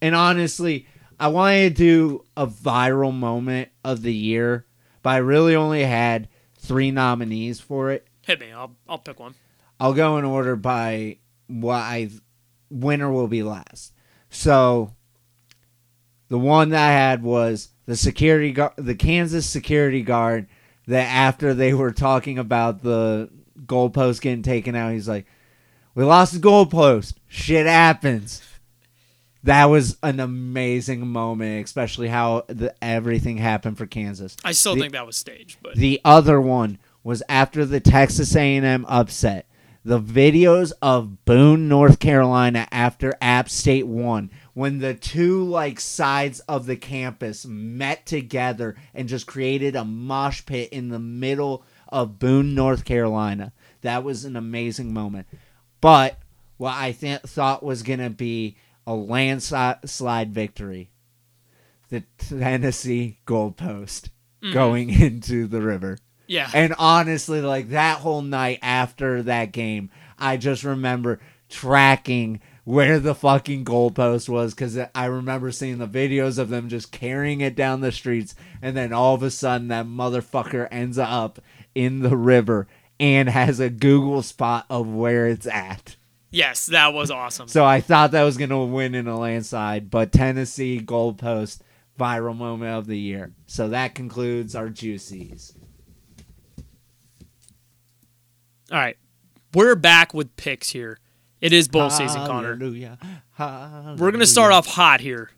And 0.00 0.14
honestly, 0.14 0.86
I 1.18 1.28
wanted 1.28 1.76
to 1.76 1.82
do 1.82 2.24
a 2.36 2.46
viral 2.46 3.12
moment 3.12 3.68
of 3.84 4.00
the 4.02 4.14
year, 4.14 4.64
but 5.02 5.10
I 5.10 5.16
really 5.18 5.54
only 5.54 5.84
had 5.84 6.28
three 6.58 6.90
nominees 6.90 7.60
for 7.60 7.90
it. 7.90 8.06
Hit 8.22 8.40
me. 8.40 8.52
I'll, 8.52 8.74
I'll 8.88 8.98
pick 8.98 9.20
one. 9.20 9.34
I'll 9.78 9.92
go 9.94 10.16
in 10.16 10.24
order 10.24 10.56
by 10.56 11.18
what 11.46 11.76
I 11.80 12.08
winner 12.70 13.10
will 13.12 13.28
be 13.28 13.42
last. 13.42 13.92
So 14.30 14.94
the 16.28 16.38
one 16.38 16.70
that 16.70 16.88
I 16.88 16.92
had 16.92 17.22
was 17.22 17.68
the 17.90 17.96
security 17.96 18.52
guard, 18.52 18.72
the 18.76 18.94
Kansas 18.94 19.46
security 19.46 20.02
guard. 20.02 20.46
That 20.86 21.06
after 21.08 21.54
they 21.54 21.72
were 21.74 21.92
talking 21.92 22.38
about 22.38 22.82
the 22.82 23.28
goalpost 23.66 24.20
getting 24.22 24.42
taken 24.42 24.74
out, 24.74 24.92
he's 24.92 25.08
like, 25.08 25.26
"We 25.94 26.04
lost 26.04 26.32
the 26.32 26.38
goalpost. 26.40 27.14
Shit 27.28 27.66
happens." 27.66 28.42
That 29.44 29.66
was 29.66 29.96
an 30.02 30.20
amazing 30.20 31.06
moment, 31.06 31.64
especially 31.64 32.08
how 32.08 32.44
the, 32.48 32.74
everything 32.82 33.38
happened 33.38 33.78
for 33.78 33.86
Kansas. 33.86 34.36
I 34.44 34.52
still 34.52 34.74
The- 34.74 34.80
think 34.82 34.92
that 34.92 35.06
was 35.06 35.16
staged, 35.16 35.58
but 35.62 35.76
The 35.76 36.00
other 36.04 36.40
one 36.40 36.78
was 37.02 37.22
after 37.28 37.64
the 37.64 37.80
Texas 37.80 38.34
A&M 38.36 38.84
upset. 38.88 39.46
The 39.84 40.00
videos 40.00 40.72
of 40.82 41.24
Boone, 41.24 41.68
North 41.68 42.00
Carolina 42.00 42.68
after 42.70 43.14
App 43.22 43.48
State 43.48 43.86
won 43.86 44.30
when 44.54 44.78
the 44.78 44.94
two 44.94 45.44
like 45.44 45.80
sides 45.80 46.40
of 46.40 46.66
the 46.66 46.76
campus 46.76 47.46
met 47.46 48.06
together 48.06 48.76
and 48.94 49.08
just 49.08 49.26
created 49.26 49.76
a 49.76 49.84
mosh 49.84 50.44
pit 50.44 50.70
in 50.70 50.88
the 50.88 50.98
middle 50.98 51.64
of 51.88 52.18
Boone, 52.18 52.54
North 52.54 52.84
Carolina. 52.84 53.52
That 53.82 54.04
was 54.04 54.24
an 54.24 54.36
amazing 54.36 54.92
moment. 54.92 55.26
But 55.80 56.18
what 56.56 56.74
I 56.74 56.92
th- 56.92 57.22
thought 57.22 57.62
was 57.62 57.82
going 57.82 58.00
to 58.00 58.10
be 58.10 58.56
a 58.86 58.94
landslide 58.94 60.34
victory, 60.34 60.90
the 61.88 62.04
Tennessee 62.18 63.18
goalpost 63.26 64.10
mm-hmm. 64.42 64.52
going 64.52 64.90
into 65.00 65.46
the 65.46 65.60
river. 65.60 65.98
yeah. 66.26 66.50
And 66.52 66.74
honestly, 66.78 67.40
like 67.40 67.70
that 67.70 67.98
whole 67.98 68.22
night 68.22 68.58
after 68.62 69.22
that 69.24 69.52
game, 69.52 69.90
I 70.18 70.36
just 70.36 70.64
remember 70.64 71.20
tracking 71.48 72.40
where 72.64 72.98
the 73.00 73.14
fucking 73.14 73.64
goalpost 73.64 74.28
was 74.28 74.54
because 74.54 74.78
I 74.94 75.06
remember 75.06 75.50
seeing 75.50 75.78
the 75.78 75.88
videos 75.88 76.38
of 76.38 76.48
them 76.48 76.68
just 76.68 76.92
carrying 76.92 77.40
it 77.40 77.56
down 77.56 77.80
the 77.80 77.92
streets, 77.92 78.34
and 78.60 78.76
then 78.76 78.92
all 78.92 79.14
of 79.14 79.22
a 79.22 79.30
sudden 79.30 79.68
that 79.68 79.86
motherfucker 79.86 80.68
ends 80.70 80.98
up 80.98 81.40
in 81.74 82.00
the 82.00 82.16
river 82.16 82.66
and 82.98 83.28
has 83.28 83.60
a 83.60 83.70
Google 83.70 84.22
spot 84.22 84.66
of 84.68 84.86
where 84.86 85.26
it's 85.26 85.46
at. 85.46 85.96
yes, 86.30 86.66
that 86.66 86.92
was 86.92 87.10
awesome. 87.10 87.48
So 87.48 87.64
I 87.64 87.80
thought 87.80 88.12
that 88.12 88.22
was 88.24 88.36
gonna 88.36 88.64
win 88.64 88.94
in 88.94 89.08
a 89.08 89.18
landslide, 89.18 89.90
but 89.90 90.12
Tennessee 90.12 90.80
goalpost 90.80 91.60
viral 91.98 92.36
moment 92.36 92.76
of 92.76 92.86
the 92.86 92.98
year. 92.98 93.32
So 93.46 93.68
that 93.68 93.94
concludes 93.94 94.54
our 94.54 94.68
juicies. 94.68 95.54
All 98.70 98.78
right. 98.78 98.96
We're 99.52 99.74
back 99.74 100.14
with 100.14 100.36
picks 100.36 100.70
here. 100.70 100.99
It 101.40 101.52
is 101.52 101.68
bowl 101.68 101.90
season, 101.90 102.26
Connor. 102.26 102.56
Hallelujah. 102.56 102.98
We're 103.38 104.10
going 104.10 104.20
to 104.20 104.26
start 104.26 104.52
off 104.52 104.66
hot 104.66 105.00
here. 105.00 105.30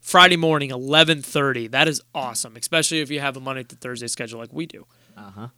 Friday 0.00 0.36
morning, 0.36 0.70
11:30. 0.70 1.70
That 1.70 1.88
is 1.88 2.00
awesome, 2.14 2.56
especially 2.56 3.00
if 3.00 3.10
you 3.10 3.20
have 3.20 3.36
a 3.36 3.40
Monday 3.40 3.64
to 3.64 3.76
Thursday 3.76 4.06
schedule 4.06 4.38
like 4.38 4.52
we 4.52 4.66
do. 4.66 4.86
Uh-huh. 5.16 5.48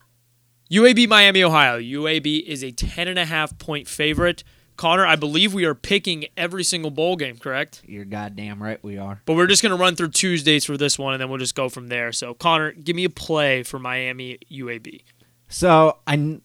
UAB 0.70 1.09
Miami, 1.09 1.43
Ohio. 1.43 1.78
UAB 1.78 2.45
is 2.47 2.62
a 2.62 2.70
10 2.70 3.09
and 3.09 3.18
a 3.18 3.24
half 3.24 3.59
point 3.59 3.89
favorite. 3.89 4.45
Connor, 4.76 5.05
I 5.05 5.16
believe 5.16 5.53
we 5.55 5.64
are 5.64 5.74
picking 5.74 6.26
every 6.36 6.62
single 6.62 6.91
bowl 6.91 7.16
game, 7.16 7.36
correct? 7.36 7.82
You're 7.84 8.05
goddamn 8.05 8.62
right 8.62 8.82
we 8.82 8.97
are. 8.97 9.20
But 9.26 9.34
we're 9.34 9.49
just 9.49 9.61
going 9.61 9.76
to 9.76 9.82
run 9.82 9.97
through 9.97 10.11
Tuesdays 10.11 10.64
for 10.64 10.76
this 10.76 10.99
one 10.99 11.14
and 11.14 11.20
then 11.20 11.28
we'll 11.28 11.39
just 11.39 11.57
go 11.57 11.68
from 11.68 11.89
there. 11.89 12.12
So, 12.12 12.32
Connor, 12.32 12.72
give 12.72 12.95
me 12.95 13.05
a 13.05 13.11
play 13.11 13.64
for 13.64 13.78
Miami 13.78 14.39
UAB. 14.51 15.03
So 15.49 15.99
I 16.07 16.41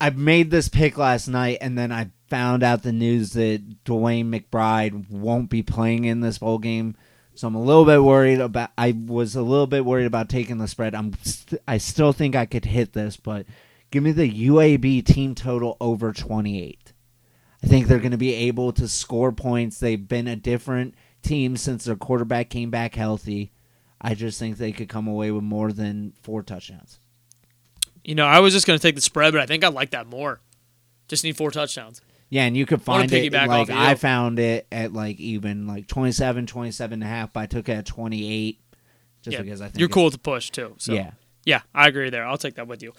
I 0.00 0.10
made 0.10 0.50
this 0.50 0.68
pick 0.68 0.98
last 0.98 1.28
night 1.28 1.58
and 1.60 1.78
then 1.78 1.90
I 1.90 2.10
found 2.32 2.62
out 2.62 2.82
the 2.82 2.92
news 2.92 3.34
that 3.34 3.84
DeWayne 3.84 4.30
McBride 4.30 5.10
won't 5.10 5.50
be 5.50 5.62
playing 5.62 6.06
in 6.06 6.20
this 6.20 6.38
bowl 6.38 6.56
game. 6.56 6.96
So 7.34 7.46
I'm 7.46 7.54
a 7.54 7.60
little 7.60 7.84
bit 7.84 8.02
worried 8.02 8.40
about 8.40 8.70
I 8.78 8.92
was 8.92 9.36
a 9.36 9.42
little 9.42 9.66
bit 9.66 9.84
worried 9.84 10.06
about 10.06 10.30
taking 10.30 10.56
the 10.56 10.66
spread. 10.66 10.94
I'm 10.94 11.12
st- 11.24 11.60
I 11.68 11.76
still 11.76 12.14
think 12.14 12.34
I 12.34 12.46
could 12.46 12.64
hit 12.64 12.94
this, 12.94 13.18
but 13.18 13.44
give 13.90 14.02
me 14.02 14.12
the 14.12 14.48
UAB 14.48 15.04
team 15.04 15.34
total 15.34 15.76
over 15.78 16.10
28. 16.14 16.94
I 17.62 17.66
think 17.66 17.86
they're 17.86 17.98
going 17.98 18.12
to 18.12 18.16
be 18.16 18.32
able 18.34 18.72
to 18.72 18.88
score 18.88 19.30
points. 19.30 19.78
They've 19.78 20.08
been 20.08 20.26
a 20.26 20.34
different 20.34 20.94
team 21.20 21.58
since 21.58 21.84
their 21.84 21.96
quarterback 21.96 22.48
came 22.48 22.70
back 22.70 22.94
healthy. 22.94 23.52
I 24.00 24.14
just 24.14 24.38
think 24.38 24.56
they 24.56 24.72
could 24.72 24.88
come 24.88 25.06
away 25.06 25.30
with 25.30 25.44
more 25.44 25.70
than 25.70 26.14
four 26.22 26.42
touchdowns. 26.42 26.98
You 28.02 28.14
know, 28.14 28.26
I 28.26 28.40
was 28.40 28.54
just 28.54 28.66
going 28.66 28.78
to 28.78 28.82
take 28.82 28.94
the 28.94 29.02
spread, 29.02 29.34
but 29.34 29.42
I 29.42 29.46
think 29.46 29.64
I 29.64 29.68
like 29.68 29.90
that 29.90 30.06
more. 30.06 30.40
Just 31.08 31.24
need 31.24 31.36
four 31.36 31.50
touchdowns. 31.50 32.00
Yeah, 32.32 32.44
and 32.44 32.56
you 32.56 32.64
could 32.64 32.80
find 32.80 33.12
it 33.12 33.30
like 33.30 33.68
you. 33.68 33.74
I 33.76 33.94
found 33.94 34.38
it 34.38 34.66
at 34.72 34.94
like 34.94 35.20
even 35.20 35.66
like 35.66 35.86
27, 35.86 36.46
27 36.46 36.94
and 36.94 37.02
a 37.02 37.06
half, 37.06 37.30
but 37.34 37.40
I 37.40 37.46
took 37.46 37.68
it 37.68 37.72
at 37.72 37.84
28 37.84 38.58
just 39.20 39.34
yeah, 39.36 39.42
because 39.42 39.60
I 39.60 39.66
think 39.66 39.78
you're 39.78 39.90
cool 39.90 40.10
to 40.10 40.18
push 40.18 40.48
too. 40.48 40.74
So 40.78 40.94
Yeah. 40.94 41.10
yeah, 41.44 41.60
I 41.74 41.88
agree 41.88 42.08
there. 42.08 42.24
I'll 42.24 42.38
take 42.38 42.54
that 42.54 42.66
with 42.66 42.82
you. 42.82 42.94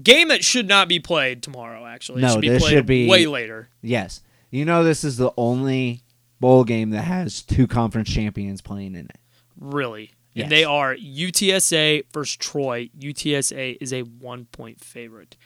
Game 0.00 0.28
that 0.28 0.44
should 0.44 0.68
not 0.68 0.86
be 0.86 1.00
played 1.00 1.42
tomorrow. 1.42 1.84
Actually, 1.84 2.20
it 2.22 2.26
No, 2.26 2.32
should 2.34 2.40
be 2.42 2.48
this 2.50 2.62
played 2.62 2.72
should 2.74 2.86
be- 2.86 3.08
way 3.08 3.26
later. 3.26 3.70
Yes. 3.82 4.22
You 4.52 4.64
know 4.64 4.84
this 4.84 5.02
is 5.02 5.16
the 5.16 5.32
only 5.36 6.02
bowl 6.38 6.62
game 6.62 6.90
that 6.90 7.02
has 7.02 7.42
two 7.42 7.66
conference 7.66 8.08
champions 8.08 8.62
playing 8.62 8.94
in 8.94 9.06
it. 9.06 9.18
Really, 9.58 10.12
Yes. 10.32 10.44
and 10.44 10.52
they 10.52 10.62
are 10.62 10.94
UTSA 10.94 12.04
versus 12.12 12.36
Troy. 12.36 12.88
UTSA 12.96 13.78
is 13.80 13.92
a 13.92 14.02
one 14.02 14.44
point 14.44 14.80
favorite 14.80 15.36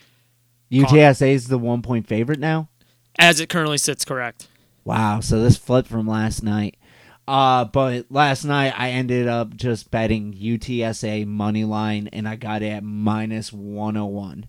UTSA 0.71 1.31
is 1.33 1.49
the 1.49 1.57
one 1.59 1.81
point 1.81 2.07
favorite 2.07 2.39
now. 2.39 2.69
As 3.19 3.41
it 3.41 3.49
currently 3.49 3.79
sits. 3.79 4.05
Correct. 4.05 4.49
Wow, 4.85 5.21
so 5.21 5.43
this 5.43 5.57
flipped 5.57 5.89
from 5.89 6.07
last 6.07 6.43
night. 6.43 6.77
Uh, 7.27 7.67
but 7.67 8.07
last 8.11 8.45
night 8.45 8.73
I 8.75 8.91
ended 8.91 9.29
up 9.29 9.55
just 9.55 9.91
betting 9.91 10.33
UTSA 10.33 11.27
money 11.27 11.65
line 11.65 12.09
and 12.11 12.27
I 12.27 12.37
got 12.37 12.63
it 12.63 12.69
at 12.69 12.83
minus 12.83 13.53
101. 13.53 14.47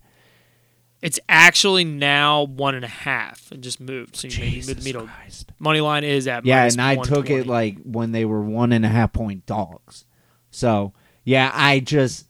It's 1.02 1.20
actually 1.28 1.84
now 1.84 2.44
one 2.44 2.74
and 2.74 2.84
a 2.84 2.88
half 2.88 3.50
and 3.52 3.62
just 3.62 3.80
moved. 3.80 4.16
So 4.16 4.28
you 4.28 4.32
Jesus 4.32 4.82
middle. 4.82 5.06
Christ. 5.06 5.52
Money 5.58 5.80
line 5.80 6.04
is 6.04 6.26
at 6.26 6.46
Yeah, 6.46 6.64
and 6.64 6.80
I 6.80 6.96
took 6.96 7.28
it 7.28 7.46
like 7.46 7.78
when 7.82 8.12
they 8.12 8.24
were 8.24 8.42
one 8.42 8.72
and 8.72 8.84
a 8.84 8.88
half 8.88 9.12
point 9.12 9.44
dogs. 9.44 10.06
So 10.50 10.94
yeah, 11.24 11.50
I 11.54 11.80
just 11.80 12.28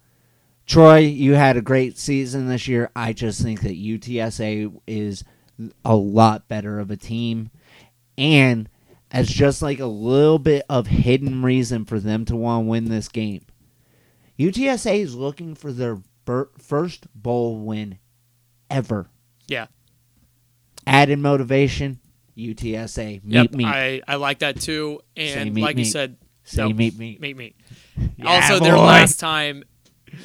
Troy, 0.67 0.99
you 0.99 1.35
had 1.35 1.57
a 1.57 1.63
great 1.63 1.99
season 1.99 2.49
this 2.49 2.69
year. 2.69 2.91
I 2.95 3.13
just 3.13 3.43
think 3.43 3.63
that 3.63 3.73
UTSA 3.73 4.73
is 4.87 5.25
a 5.85 5.95
lot 5.97 6.49
better 6.49 6.79
of 6.79 6.91
a 6.91 6.97
team, 6.97 7.51
and 8.17 8.69
as 9.11 9.29
just 9.29 9.61
like 9.63 9.81
a 9.81 9.87
little 9.87 10.39
bit 10.39 10.65
of 10.69 10.87
hidden 10.87 11.43
reason 11.43 11.85
for 11.85 11.99
them 11.99 12.25
to 12.27 12.37
want 12.37 12.65
to 12.65 12.69
win 12.69 12.85
this 12.87 13.09
game. 13.09 13.43
UTSA 14.39 15.01
is 15.01 15.15
looking 15.15 15.55
for 15.55 15.73
their 15.73 15.99
ber- 16.25 16.51
first 16.59 17.07
bowl 17.15 17.59
win 17.59 17.99
ever. 18.71 19.11
Yeah. 19.47 19.67
Added 20.87 21.19
motivation. 21.19 22.01
UTSA, 22.39 23.23
meet 23.23 23.35
Yep, 23.35 23.53
me. 23.53 23.65
I, 23.67 24.01
I 24.09 24.15
like 24.17 24.39
that 24.39 24.61
too. 24.61 25.01
And 25.17 25.53
meet 25.53 25.63
like 25.63 25.77
you 25.77 25.85
said, 25.85 26.17
Say 26.45 26.63
no, 26.63 26.73
meet 26.73 26.97
me. 26.99 27.19
meet 27.21 27.37
me. 27.37 27.55
Yeah, 28.17 28.27
also, 28.29 28.59
their 28.59 28.79
last 28.79 29.21
time, 29.21 29.63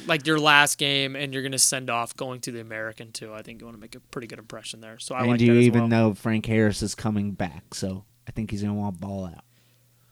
like 0.06 0.26
your 0.26 0.38
last 0.38 0.78
game, 0.78 1.16
and 1.16 1.32
you're 1.32 1.42
going 1.42 1.52
to 1.52 1.58
send 1.58 1.90
off 1.90 2.16
going 2.16 2.40
to 2.42 2.52
the 2.52 2.60
American 2.60 3.12
too. 3.12 3.32
I 3.32 3.42
think 3.42 3.60
you 3.60 3.66
want 3.66 3.76
to 3.76 3.80
make 3.80 3.94
a 3.94 4.00
pretty 4.00 4.26
good 4.26 4.38
impression 4.38 4.80
there. 4.80 4.98
So 4.98 5.14
I 5.14 5.20
and 5.20 5.30
like 5.30 5.40
you 5.40 5.52
that 5.54 5.58
as 5.60 5.66
even 5.66 5.80
well. 5.82 5.88
know 5.88 6.14
Frank 6.14 6.46
Harris 6.46 6.82
is 6.82 6.94
coming 6.94 7.32
back, 7.32 7.74
so 7.74 8.04
I 8.28 8.32
think 8.32 8.50
he's 8.50 8.62
gonna 8.62 8.74
want 8.74 8.96
to 8.96 9.00
ball 9.00 9.26
out. 9.26 9.44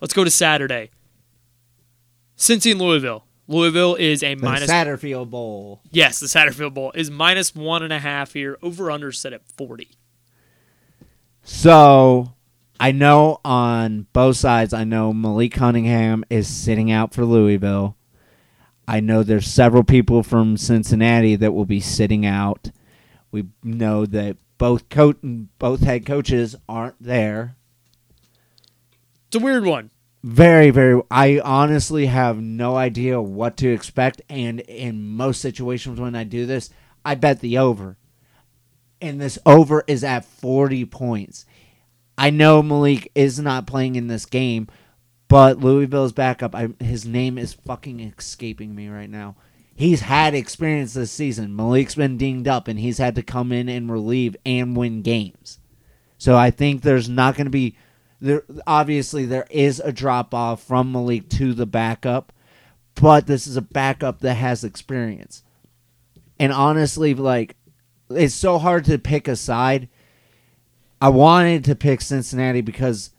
Let's 0.00 0.14
go 0.14 0.24
to 0.24 0.30
Saturday. 0.30 0.90
Cincy 2.36 2.72
and 2.72 2.80
Louisville. 2.80 3.24
Louisville 3.46 3.94
is 3.94 4.22
a 4.22 4.34
The 4.34 4.42
minus. 4.44 4.70
Satterfield 4.70 5.30
Bowl. 5.30 5.82
yes, 5.90 6.18
the 6.18 6.26
Satterfield 6.26 6.74
Bowl 6.74 6.92
is 6.94 7.10
minus 7.10 7.54
one 7.54 7.82
and 7.82 7.92
a 7.92 7.98
half 7.98 8.32
here. 8.32 8.58
Over 8.62 8.90
under 8.90 9.12
set 9.12 9.32
at 9.32 9.42
forty. 9.56 9.90
So 11.42 12.32
I 12.80 12.92
know 12.92 13.40
on 13.44 14.06
both 14.12 14.36
sides, 14.36 14.72
I 14.72 14.84
know 14.84 15.12
Malik 15.12 15.52
Cunningham 15.52 16.24
is 16.30 16.48
sitting 16.48 16.90
out 16.90 17.12
for 17.14 17.24
Louisville. 17.24 17.96
I 18.86 19.00
know 19.00 19.22
there's 19.22 19.46
several 19.46 19.84
people 19.84 20.22
from 20.22 20.56
Cincinnati 20.56 21.36
that 21.36 21.52
will 21.52 21.64
be 21.64 21.80
sitting 21.80 22.26
out. 22.26 22.70
We 23.30 23.46
know 23.62 24.06
that 24.06 24.36
both 24.58 24.88
coach 24.88 25.16
both 25.22 25.80
head 25.80 26.06
coaches 26.06 26.54
aren't 26.68 27.02
there. 27.02 27.56
It's 29.28 29.36
a 29.36 29.44
weird 29.44 29.64
one. 29.64 29.90
Very, 30.22 30.70
very. 30.70 31.02
I 31.10 31.40
honestly 31.40 32.06
have 32.06 32.40
no 32.40 32.76
idea 32.76 33.20
what 33.20 33.56
to 33.58 33.68
expect, 33.68 34.22
and 34.28 34.60
in 34.60 35.04
most 35.04 35.40
situations 35.40 36.00
when 36.00 36.14
I 36.14 36.24
do 36.24 36.46
this, 36.46 36.70
I 37.04 37.14
bet 37.14 37.40
the 37.40 37.58
over. 37.58 37.98
And 39.00 39.20
this 39.20 39.38
over 39.44 39.84
is 39.86 40.02
at 40.02 40.24
40 40.24 40.86
points. 40.86 41.44
I 42.16 42.30
know 42.30 42.62
Malik 42.62 43.10
is 43.14 43.38
not 43.38 43.66
playing 43.66 43.96
in 43.96 44.06
this 44.06 44.24
game, 44.24 44.68
but 45.34 45.58
Louisville's 45.58 46.12
backup, 46.12 46.54
I, 46.54 46.68
his 46.78 47.04
name 47.04 47.38
is 47.38 47.54
fucking 47.54 47.98
escaping 47.98 48.72
me 48.72 48.88
right 48.88 49.10
now. 49.10 49.34
He's 49.74 50.02
had 50.02 50.32
experience 50.32 50.94
this 50.94 51.10
season. 51.10 51.56
Malik's 51.56 51.96
been 51.96 52.16
dinged 52.16 52.46
up, 52.46 52.68
and 52.68 52.78
he's 52.78 52.98
had 52.98 53.16
to 53.16 53.22
come 53.24 53.50
in 53.50 53.68
and 53.68 53.90
relieve 53.90 54.36
and 54.46 54.76
win 54.76 55.02
games. 55.02 55.58
So 56.18 56.36
I 56.36 56.52
think 56.52 56.82
there's 56.82 57.08
not 57.08 57.34
going 57.34 57.46
to 57.46 57.50
be 57.50 57.76
there. 58.20 58.44
Obviously, 58.64 59.24
there 59.24 59.48
is 59.50 59.80
a 59.80 59.90
drop 59.90 60.32
off 60.32 60.62
from 60.62 60.92
Malik 60.92 61.28
to 61.30 61.52
the 61.52 61.66
backup, 61.66 62.32
but 62.94 63.26
this 63.26 63.48
is 63.48 63.56
a 63.56 63.60
backup 63.60 64.20
that 64.20 64.34
has 64.34 64.62
experience. 64.62 65.42
And 66.38 66.52
honestly, 66.52 67.12
like 67.12 67.56
it's 68.08 68.34
so 68.34 68.58
hard 68.58 68.84
to 68.84 68.98
pick 68.98 69.26
a 69.26 69.34
side. 69.34 69.88
I 71.00 71.08
wanted 71.08 71.64
to 71.64 71.74
pick 71.74 72.02
Cincinnati 72.02 72.60
because 72.60 73.10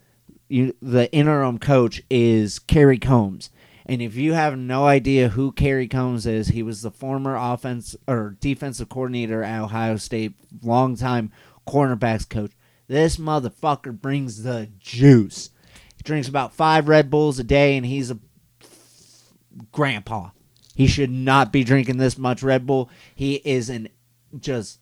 you, 0.47 0.75
the 0.81 1.11
interim 1.11 1.57
coach 1.59 2.01
is 2.09 2.59
Kerry 2.59 2.97
Coombs. 2.97 3.49
And 3.85 4.01
if 4.01 4.15
you 4.15 4.33
have 4.33 4.57
no 4.57 4.85
idea 4.85 5.29
who 5.29 5.51
Kerry 5.51 5.87
Coombs 5.87 6.25
is, 6.25 6.49
he 6.49 6.63
was 6.63 6.81
the 6.81 6.91
former 6.91 7.35
offense 7.35 7.95
or 8.07 8.35
defensive 8.39 8.89
coordinator 8.89 9.43
at 9.43 9.61
Ohio 9.61 9.97
State, 9.97 10.33
longtime 10.63 11.31
cornerbacks 11.67 12.27
coach. 12.27 12.51
This 12.87 13.17
motherfucker 13.17 13.99
brings 13.99 14.43
the 14.43 14.69
juice. 14.79 15.51
He 15.97 16.03
drinks 16.03 16.27
about 16.27 16.53
five 16.53 16.87
Red 16.87 17.09
Bulls 17.09 17.39
a 17.39 17.43
day, 17.43 17.77
and 17.77 17.85
he's 17.85 18.11
a 18.11 18.19
grandpa. 19.71 20.29
He 20.75 20.87
should 20.87 21.11
not 21.11 21.51
be 21.51 21.63
drinking 21.63 21.97
this 21.97 22.17
much 22.17 22.43
Red 22.43 22.65
Bull. 22.65 22.89
He 23.13 23.35
is 23.35 23.69
an 23.69 23.89
just 24.37 24.79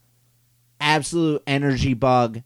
absolute 0.79 1.43
energy 1.45 1.93
bug. 1.93 2.41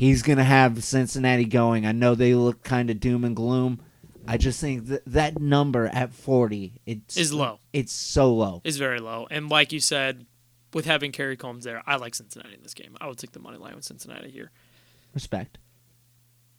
He's 0.00 0.22
gonna 0.22 0.44
have 0.44 0.82
Cincinnati 0.82 1.44
going. 1.44 1.84
I 1.84 1.92
know 1.92 2.14
they 2.14 2.32
look 2.34 2.62
kind 2.62 2.88
of 2.88 3.00
doom 3.00 3.22
and 3.22 3.36
gloom. 3.36 3.82
I 4.26 4.38
just 4.38 4.58
think 4.58 4.86
that 4.86 5.04
that 5.04 5.38
number 5.38 5.88
at 5.88 6.14
forty 6.14 6.80
it's 6.86 7.18
Is 7.18 7.34
low. 7.34 7.60
It's 7.74 7.92
so 7.92 8.32
low. 8.32 8.62
It's 8.64 8.78
very 8.78 8.98
low. 8.98 9.26
And 9.30 9.50
like 9.50 9.72
you 9.72 9.78
said, 9.78 10.24
with 10.72 10.86
having 10.86 11.12
Kerry 11.12 11.36
Coombs 11.36 11.64
there, 11.64 11.82
I 11.86 11.96
like 11.96 12.14
Cincinnati 12.14 12.54
in 12.54 12.62
this 12.62 12.72
game. 12.72 12.96
I 12.98 13.08
would 13.08 13.18
take 13.18 13.32
the 13.32 13.40
money 13.40 13.58
line 13.58 13.74
with 13.74 13.84
Cincinnati 13.84 14.30
here. 14.30 14.50
Respect. 15.12 15.58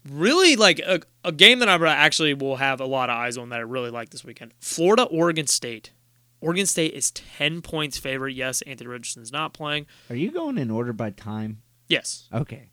really 0.08 0.56
like 0.56 0.78
a, 0.78 1.00
a 1.24 1.32
game 1.32 1.58
that 1.60 1.68
I 1.70 1.94
actually 1.96 2.36
will 2.36 2.58
have 2.58 2.80
a 2.80 2.86
lot 2.86 3.10
of 3.10 3.16
eyes 3.16 3.40
on 3.40 3.50
that 3.50 3.58
I 3.58 3.64
really 3.64 3.90
like 3.90 4.12
this 4.12 4.24
weekend. 4.24 4.54
Florida, 4.60 5.06
Oregon 5.06 5.48
State. 5.48 5.94
Oregon 6.42 6.68
State 6.68 6.94
is 6.94 7.10
10 7.10 7.64
points 7.64 7.98
favorite. 7.98 8.36
Yes, 8.36 8.62
Anthony 8.64 8.88
Richardson's 8.88 9.32
not 9.32 9.52
playing. 9.56 9.88
Are 10.12 10.16
you 10.16 10.30
going 10.30 10.60
in 10.60 10.70
order 10.70 10.94
by 10.94 11.10
time? 11.10 11.64
Yes. 11.88 12.30
Okay. 12.32 12.70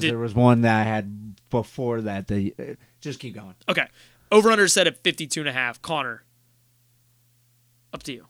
Because 0.00 0.10
there 0.10 0.18
was 0.18 0.34
one 0.34 0.62
that 0.62 0.80
I 0.80 0.84
had 0.84 1.36
before 1.50 2.02
that. 2.02 2.28
The 2.28 2.54
uh, 2.58 2.62
just 3.00 3.20
keep 3.20 3.34
going. 3.34 3.54
Okay. 3.68 3.86
Over 4.30 4.50
under 4.50 4.68
set 4.68 4.86
at 4.86 5.02
52 5.02 5.40
and 5.40 5.48
a 5.48 5.52
half. 5.52 5.80
Connor. 5.80 6.24
Up 7.92 8.02
to 8.04 8.12
you. 8.12 8.26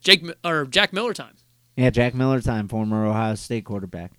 Jake 0.00 0.24
or 0.44 0.64
Jack 0.66 0.92
Miller 0.92 1.14
time. 1.14 1.34
Yeah, 1.76 1.90
Jack 1.90 2.14
Miller 2.14 2.40
time, 2.40 2.68
former 2.68 3.06
Ohio 3.06 3.34
State 3.34 3.64
quarterback. 3.64 4.12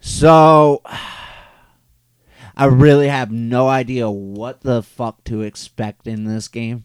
So 0.00 0.82
I 2.56 2.66
really 2.66 3.08
have 3.08 3.30
no 3.30 3.68
idea 3.68 4.10
what 4.10 4.62
the 4.62 4.82
fuck 4.82 5.24
to 5.24 5.42
expect 5.42 6.06
in 6.06 6.24
this 6.24 6.48
game. 6.48 6.84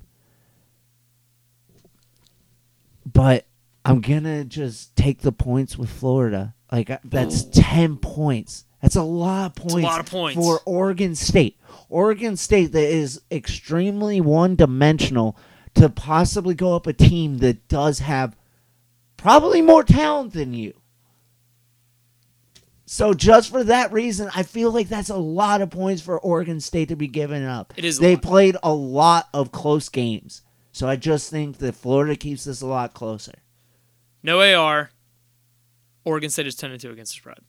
But 3.05 3.45
I'm 3.83 4.01
gonna 4.01 4.43
just 4.43 4.95
take 4.95 5.21
the 5.21 5.31
points 5.31 5.77
with 5.77 5.89
Florida. 5.89 6.55
Like 6.71 6.91
that's 7.03 7.43
ten 7.43 7.97
points. 7.97 8.65
That's 8.85 8.95
a 8.97 9.01
lot 9.01 9.47
of 9.47 9.55
points. 9.55 9.83
lot 9.83 9.99
of 9.99 10.05
points. 10.05 10.35
for 10.35 10.61
Oregon 10.63 11.15
State. 11.15 11.59
Oregon 11.89 12.37
State 12.37 12.71
that 12.73 12.87
is 12.87 13.19
extremely 13.31 14.21
one-dimensional 14.21 15.35
to 15.73 15.89
possibly 15.89 16.53
go 16.53 16.75
up 16.75 16.85
a 16.85 16.93
team 16.93 17.39
that 17.39 17.67
does 17.67 17.97
have 17.97 18.35
probably 19.17 19.63
more 19.63 19.83
talent 19.83 20.33
than 20.33 20.53
you. 20.53 20.75
So 22.85 23.15
just 23.15 23.49
for 23.49 23.63
that 23.63 23.91
reason, 23.91 24.29
I 24.35 24.43
feel 24.43 24.71
like 24.71 24.87
that's 24.87 25.09
a 25.09 25.17
lot 25.17 25.63
of 25.63 25.71
points 25.71 26.03
for 26.03 26.19
Oregon 26.19 26.61
State 26.61 26.89
to 26.89 26.95
be 26.95 27.07
giving 27.07 27.43
up. 27.43 27.73
It 27.75 27.85
is 27.85 27.97
a 27.97 28.01
They 28.01 28.15
played 28.15 28.55
a 28.61 28.71
lot 28.71 29.29
of 29.33 29.51
close 29.51 29.89
games. 29.89 30.43
So 30.71 30.87
I 30.87 30.95
just 30.95 31.31
think 31.31 31.57
that 31.57 31.73
Florida 31.73 32.15
keeps 32.15 32.43
this 32.43 32.61
a 32.61 32.67
lot 32.67 32.93
closer. 32.93 33.33
No 34.21 34.41
AR. 34.41 34.91
Oregon 36.03 36.29
State 36.29 36.45
is 36.45 36.55
10 36.55 36.69
and 36.69 36.79
2 36.79 36.91
against 36.91 37.13
the 37.13 37.17
spread. 37.17 37.39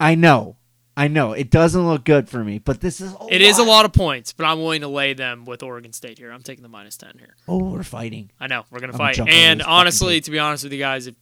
I 0.00 0.14
know. 0.14 0.56
I 0.96 1.08
know. 1.08 1.32
It 1.32 1.50
doesn't 1.50 1.86
look 1.86 2.04
good 2.04 2.28
for 2.28 2.44
me, 2.44 2.58
but 2.60 2.80
this 2.80 3.00
is 3.00 3.12
a 3.12 3.26
It 3.28 3.42
is 3.42 3.58
a 3.58 3.64
lot 3.64 3.84
of 3.84 3.92
points, 3.92 4.32
but 4.32 4.44
I'm 4.44 4.60
willing 4.60 4.82
to 4.82 4.88
lay 4.88 5.12
them 5.12 5.44
with 5.44 5.62
Oregon 5.62 5.92
State 5.92 6.18
here. 6.18 6.30
I'm 6.30 6.42
taking 6.42 6.62
the 6.62 6.68
minus 6.68 6.96
10 6.96 7.14
here. 7.18 7.34
Oh, 7.48 7.58
we're 7.58 7.82
fighting. 7.82 8.30
I 8.38 8.46
know 8.46 8.64
we're 8.70 8.80
gonna 8.80 8.92
I'm 8.92 8.98
fight. 8.98 9.18
And 9.18 9.60
honestly, 9.62 10.20
to 10.20 10.30
be 10.30 10.38
honest 10.38 10.62
with 10.62 10.72
you 10.72 10.78
guys, 10.78 11.06
if 11.08 11.16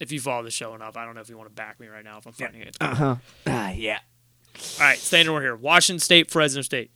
if 0.00 0.12
you 0.12 0.20
follow 0.20 0.42
the 0.42 0.50
show 0.50 0.74
enough, 0.74 0.96
I 0.96 1.04
don't 1.04 1.14
know 1.14 1.20
if 1.20 1.28
you 1.28 1.38
want 1.38 1.48
to 1.48 1.54
back 1.54 1.78
me 1.78 1.86
right 1.86 2.04
now 2.04 2.18
if 2.18 2.26
I'm 2.26 2.32
fighting 2.32 2.62
it. 2.62 2.76
Uh-huh. 2.80 3.16
Ah, 3.46 3.70
yeah. 3.70 4.00
All 4.78 4.86
right, 4.86 4.98
staying 4.98 5.28
over 5.28 5.40
here. 5.40 5.54
Washington 5.54 6.00
State, 6.00 6.30
Fresno 6.30 6.62
State. 6.62 6.90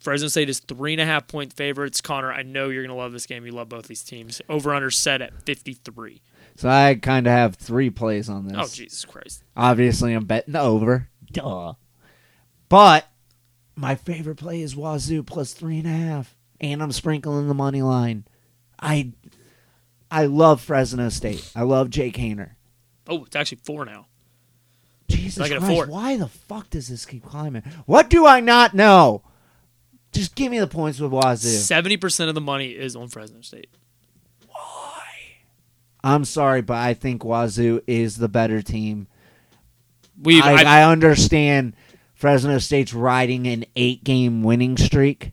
Fresno 0.00 0.28
State 0.28 0.48
is 0.48 0.58
three 0.58 0.92
and 0.94 1.00
a 1.00 1.06
half 1.06 1.28
point 1.28 1.52
favorites. 1.52 2.00
Connor, 2.00 2.32
I 2.32 2.42
know 2.42 2.70
you're 2.70 2.82
gonna 2.82 2.98
love 2.98 3.12
this 3.12 3.26
game. 3.26 3.46
You 3.46 3.52
love 3.52 3.68
both 3.68 3.86
these 3.86 4.02
teams. 4.02 4.42
Over 4.48 4.74
under 4.74 4.90
set 4.90 5.22
at 5.22 5.42
53. 5.42 6.20
So 6.56 6.68
I 6.68 6.94
kind 6.94 7.26
of 7.26 7.32
have 7.32 7.56
three 7.56 7.90
plays 7.90 8.28
on 8.28 8.46
this. 8.46 8.56
Oh 8.58 8.66
Jesus 8.66 9.04
Christ! 9.04 9.42
Obviously, 9.56 10.12
I'm 10.12 10.24
betting 10.26 10.56
over. 10.56 11.08
Duh. 11.30 11.74
But 12.68 13.08
my 13.74 13.94
favorite 13.94 14.36
play 14.36 14.62
is 14.62 14.76
Wazoo 14.76 15.22
plus 15.22 15.52
three 15.52 15.78
and 15.78 15.86
a 15.86 15.90
half, 15.90 16.36
and 16.60 16.82
I'm 16.82 16.92
sprinkling 16.92 17.48
the 17.48 17.54
money 17.54 17.82
line. 17.82 18.24
I, 18.80 19.12
I 20.10 20.26
love 20.26 20.60
Fresno 20.60 21.08
State. 21.08 21.50
I 21.54 21.62
love 21.62 21.90
Jake 21.90 22.16
Haener. 22.16 22.52
Oh, 23.06 23.24
it's 23.24 23.36
actually 23.36 23.60
four 23.62 23.84
now. 23.84 24.06
Jesus 25.08 25.38
Make 25.38 25.52
it 25.52 25.56
a 25.56 25.60
Christ! 25.60 25.74
four. 25.74 25.86
Why 25.86 26.16
the 26.16 26.28
fuck 26.28 26.70
does 26.70 26.88
this 26.88 27.04
keep 27.04 27.24
climbing? 27.24 27.62
What 27.86 28.08
do 28.08 28.26
I 28.26 28.40
not 28.40 28.74
know? 28.74 29.22
Just 30.12 30.34
give 30.34 30.50
me 30.50 30.58
the 30.58 30.66
points 30.66 31.00
with 31.00 31.10
Wazoo. 31.12 31.48
Seventy 31.48 31.96
percent 31.96 32.28
of 32.28 32.34
the 32.34 32.40
money 32.40 32.70
is 32.70 32.96
on 32.96 33.08
Fresno 33.08 33.40
State. 33.42 33.70
I'm 36.04 36.24
sorry, 36.24 36.62
but 36.62 36.76
I 36.76 36.94
think 36.94 37.24
Wazoo 37.24 37.80
is 37.86 38.16
the 38.16 38.28
better 38.28 38.62
team. 38.62 39.06
We 40.20 40.40
I, 40.40 40.80
I, 40.80 40.90
understand 40.90 41.74
Fresno 42.14 42.58
State's 42.58 42.92
riding 42.92 43.46
an 43.46 43.64
eight 43.76 44.04
game 44.04 44.42
winning 44.42 44.76
streak, 44.76 45.32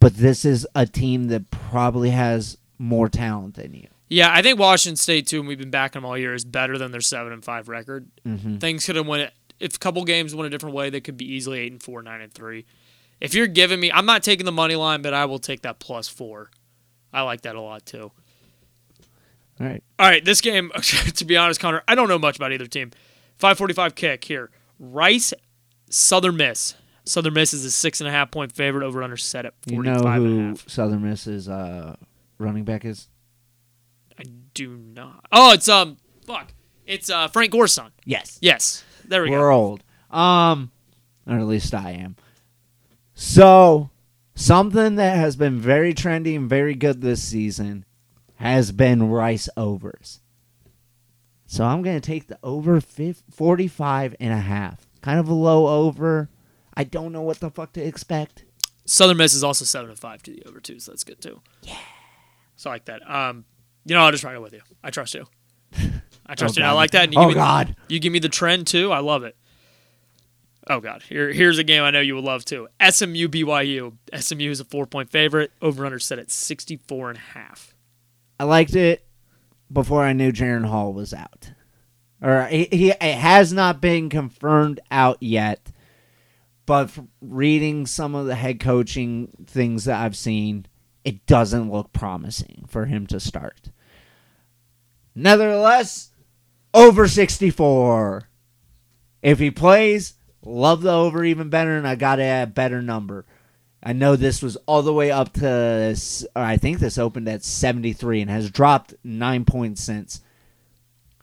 but 0.00 0.16
this 0.16 0.44
is 0.44 0.66
a 0.74 0.86
team 0.86 1.28
that 1.28 1.50
probably 1.50 2.10
has 2.10 2.58
more 2.78 3.08
talent 3.08 3.56
than 3.56 3.74
you. 3.74 3.88
yeah, 4.08 4.30
I 4.32 4.42
think 4.42 4.58
Washington 4.58 4.96
State 4.96 5.26
too, 5.26 5.40
and 5.40 5.48
we've 5.48 5.58
been 5.58 5.70
backing 5.70 6.00
them 6.00 6.06
all 6.06 6.16
year, 6.16 6.34
is 6.34 6.44
better 6.44 6.78
than 6.78 6.92
their 6.92 7.00
seven 7.00 7.32
and 7.32 7.44
five 7.44 7.68
record. 7.68 8.08
Mm-hmm. 8.24 8.58
Things 8.58 8.86
could 8.86 8.96
have 8.96 9.06
went 9.06 9.32
if 9.58 9.76
a 9.76 9.78
couple 9.78 10.04
games 10.04 10.34
went 10.34 10.46
a 10.46 10.50
different 10.50 10.74
way. 10.74 10.90
They 10.90 11.00
could 11.00 11.16
be 11.16 11.30
easily 11.30 11.58
eight 11.60 11.72
and 11.72 11.82
four, 11.82 12.02
nine 12.02 12.20
and 12.20 12.32
three. 12.32 12.64
If 13.20 13.34
you're 13.34 13.48
giving 13.48 13.80
me, 13.80 13.90
I'm 13.90 14.06
not 14.06 14.22
taking 14.22 14.46
the 14.46 14.52
money 14.52 14.76
line, 14.76 15.02
but 15.02 15.12
I 15.12 15.24
will 15.24 15.40
take 15.40 15.62
that 15.62 15.80
plus 15.80 16.08
four. 16.08 16.50
I 17.12 17.22
like 17.22 17.42
that 17.42 17.56
a 17.56 17.60
lot 17.60 17.84
too. 17.84 18.12
All 19.60 19.66
right. 19.66 19.82
All 19.98 20.08
right, 20.08 20.24
this 20.24 20.40
game, 20.40 20.70
to 21.14 21.24
be 21.24 21.36
honest, 21.36 21.60
Connor, 21.60 21.82
I 21.88 21.94
don't 21.94 22.08
know 22.08 22.18
much 22.18 22.36
about 22.36 22.52
either 22.52 22.66
team. 22.66 22.90
545 23.38 23.94
kick 23.94 24.24
here. 24.24 24.50
Rice, 24.78 25.32
Southern 25.90 26.36
Miss. 26.36 26.74
Southern 27.04 27.34
Miss 27.34 27.52
is 27.54 27.64
a 27.64 27.70
six 27.70 28.00
and 28.00 28.08
a 28.08 28.10
half 28.10 28.30
point 28.30 28.52
favorite 28.52 28.84
over 28.84 29.02
under 29.02 29.16
set 29.16 29.46
at 29.46 29.54
You 29.66 29.76
45 29.76 29.84
know 29.84 30.08
and 30.10 30.26
a 30.26 30.28
who 30.28 30.48
half. 30.48 30.68
Southern 30.68 31.02
Miss's 31.02 31.48
uh, 31.48 31.96
running 32.38 32.64
back 32.64 32.84
is? 32.84 33.08
I 34.18 34.24
do 34.54 34.76
not. 34.76 35.24
Oh, 35.32 35.52
it's 35.52 35.68
um, 35.68 35.96
fuck, 36.26 36.52
it's 36.86 37.08
uh 37.08 37.28
Frank 37.28 37.52
Gore's 37.52 37.72
son. 37.72 37.92
Yes. 38.04 38.38
Yes, 38.42 38.84
there 39.06 39.22
we 39.22 39.30
go. 39.30 39.38
We're 39.38 39.50
old. 39.50 39.82
Um, 40.10 40.70
or 41.26 41.38
at 41.38 41.46
least 41.46 41.74
I 41.74 41.92
am. 41.92 42.16
So, 43.14 43.90
Something 44.38 44.94
that 44.94 45.16
has 45.16 45.34
been 45.34 45.58
very 45.58 45.92
trendy 45.92 46.36
and 46.36 46.48
very 46.48 46.76
good 46.76 47.00
this 47.00 47.20
season 47.20 47.84
has 48.38 48.72
been 48.72 49.08
Rice 49.10 49.48
overs. 49.56 50.20
So 51.46 51.64
I'm 51.64 51.82
going 51.82 51.98
to 52.00 52.06
take 52.06 52.28
the 52.28 52.38
over 52.42 52.80
50, 52.80 53.22
45 53.30 54.14
and 54.20 54.32
a 54.32 54.38
half. 54.38 54.86
Kind 55.02 55.18
of 55.18 55.28
a 55.28 55.34
low 55.34 55.66
over. 55.86 56.28
I 56.74 56.84
don't 56.84 57.12
know 57.12 57.22
what 57.22 57.40
the 57.40 57.50
fuck 57.50 57.72
to 57.74 57.84
expect. 57.84 58.44
Southern 58.84 59.16
Miss 59.16 59.34
is 59.34 59.42
also 59.44 59.64
seven 59.64 59.90
and 59.90 59.98
five 59.98 60.22
to 60.24 60.30
the 60.30 60.42
over 60.46 60.60
too, 60.60 60.78
so 60.78 60.92
that's 60.92 61.04
good 61.04 61.20
too. 61.20 61.40
Yeah. 61.62 61.76
So 62.56 62.70
I 62.70 62.74
like 62.74 62.84
that. 62.86 63.08
Um, 63.10 63.44
you 63.84 63.94
know, 63.94 64.02
I'll 64.02 64.12
just 64.12 64.24
ride 64.24 64.34
it 64.34 64.42
with 64.42 64.52
you. 64.52 64.60
I 64.82 64.90
trust 64.90 65.14
you. 65.14 65.26
I 66.26 66.34
trust 66.34 66.58
Oh, 66.58 66.62
you. 66.62 66.66
I 66.66 66.72
like 66.72 66.90
that. 66.92 67.04
And 67.04 67.14
you 67.14 67.20
Oh, 67.20 67.32
God. 67.32 67.74
You 67.88 67.98
give 68.00 68.12
me 68.12 68.18
the 68.18 68.28
trend 68.28 68.66
too. 68.66 68.92
I 68.92 68.98
love 69.00 69.24
it. 69.24 69.36
Oh 70.68 70.80
God. 70.80 71.02
Here, 71.02 71.32
here's 71.32 71.58
a 71.58 71.64
game 71.64 71.82
I 71.82 71.90
know 71.90 72.00
you 72.00 72.14
would 72.14 72.24
love 72.24 72.44
too. 72.44 72.68
SMU 72.80 73.28
BYU. 73.28 73.96
SMU 74.14 74.50
is 74.50 74.60
a 74.60 74.64
four 74.64 74.86
point 74.86 75.10
favorite. 75.10 75.50
Over 75.62 75.86
under 75.86 75.98
set 75.98 76.18
at 76.18 76.30
64 76.30 77.10
and 77.10 77.18
a 77.18 77.38
half. 77.38 77.74
I 78.38 78.44
liked 78.44 78.74
it 78.74 79.06
before 79.72 80.04
I 80.04 80.12
knew 80.12 80.32
Jaren 80.32 80.66
Hall 80.66 80.92
was 80.92 81.12
out. 81.12 81.52
Or 82.22 82.46
he, 82.46 82.68
he 82.70 82.90
it 82.90 83.00
has 83.00 83.52
not 83.52 83.80
been 83.80 84.08
confirmed 84.08 84.80
out 84.90 85.18
yet, 85.20 85.72
but 86.66 86.90
reading 87.20 87.86
some 87.86 88.14
of 88.14 88.26
the 88.26 88.34
head 88.34 88.60
coaching 88.60 89.46
things 89.46 89.84
that 89.84 90.00
I've 90.00 90.16
seen, 90.16 90.66
it 91.04 91.26
doesn't 91.26 91.70
look 91.70 91.92
promising 91.92 92.64
for 92.68 92.86
him 92.86 93.06
to 93.08 93.20
start. 93.20 93.70
Nevertheless, 95.14 96.12
over 96.74 97.08
64. 97.08 98.28
If 99.22 99.38
he 99.38 99.50
plays, 99.50 100.14
love 100.42 100.82
the 100.82 100.92
over 100.92 101.24
even 101.24 101.48
better, 101.50 101.76
and 101.76 101.86
I 101.86 101.94
got 101.94 102.20
a 102.20 102.44
better 102.46 102.82
number. 102.82 103.26
I 103.82 103.92
know 103.92 104.16
this 104.16 104.42
was 104.42 104.56
all 104.66 104.82
the 104.82 104.92
way 104.92 105.10
up 105.10 105.32
to, 105.34 105.96
or 106.34 106.42
I 106.42 106.56
think 106.56 106.78
this 106.80 106.98
opened 106.98 107.28
at 107.28 107.44
73 107.44 108.22
and 108.22 108.30
has 108.30 108.50
dropped 108.50 108.94
nine 109.04 109.44
points 109.44 109.82
since. 109.82 110.20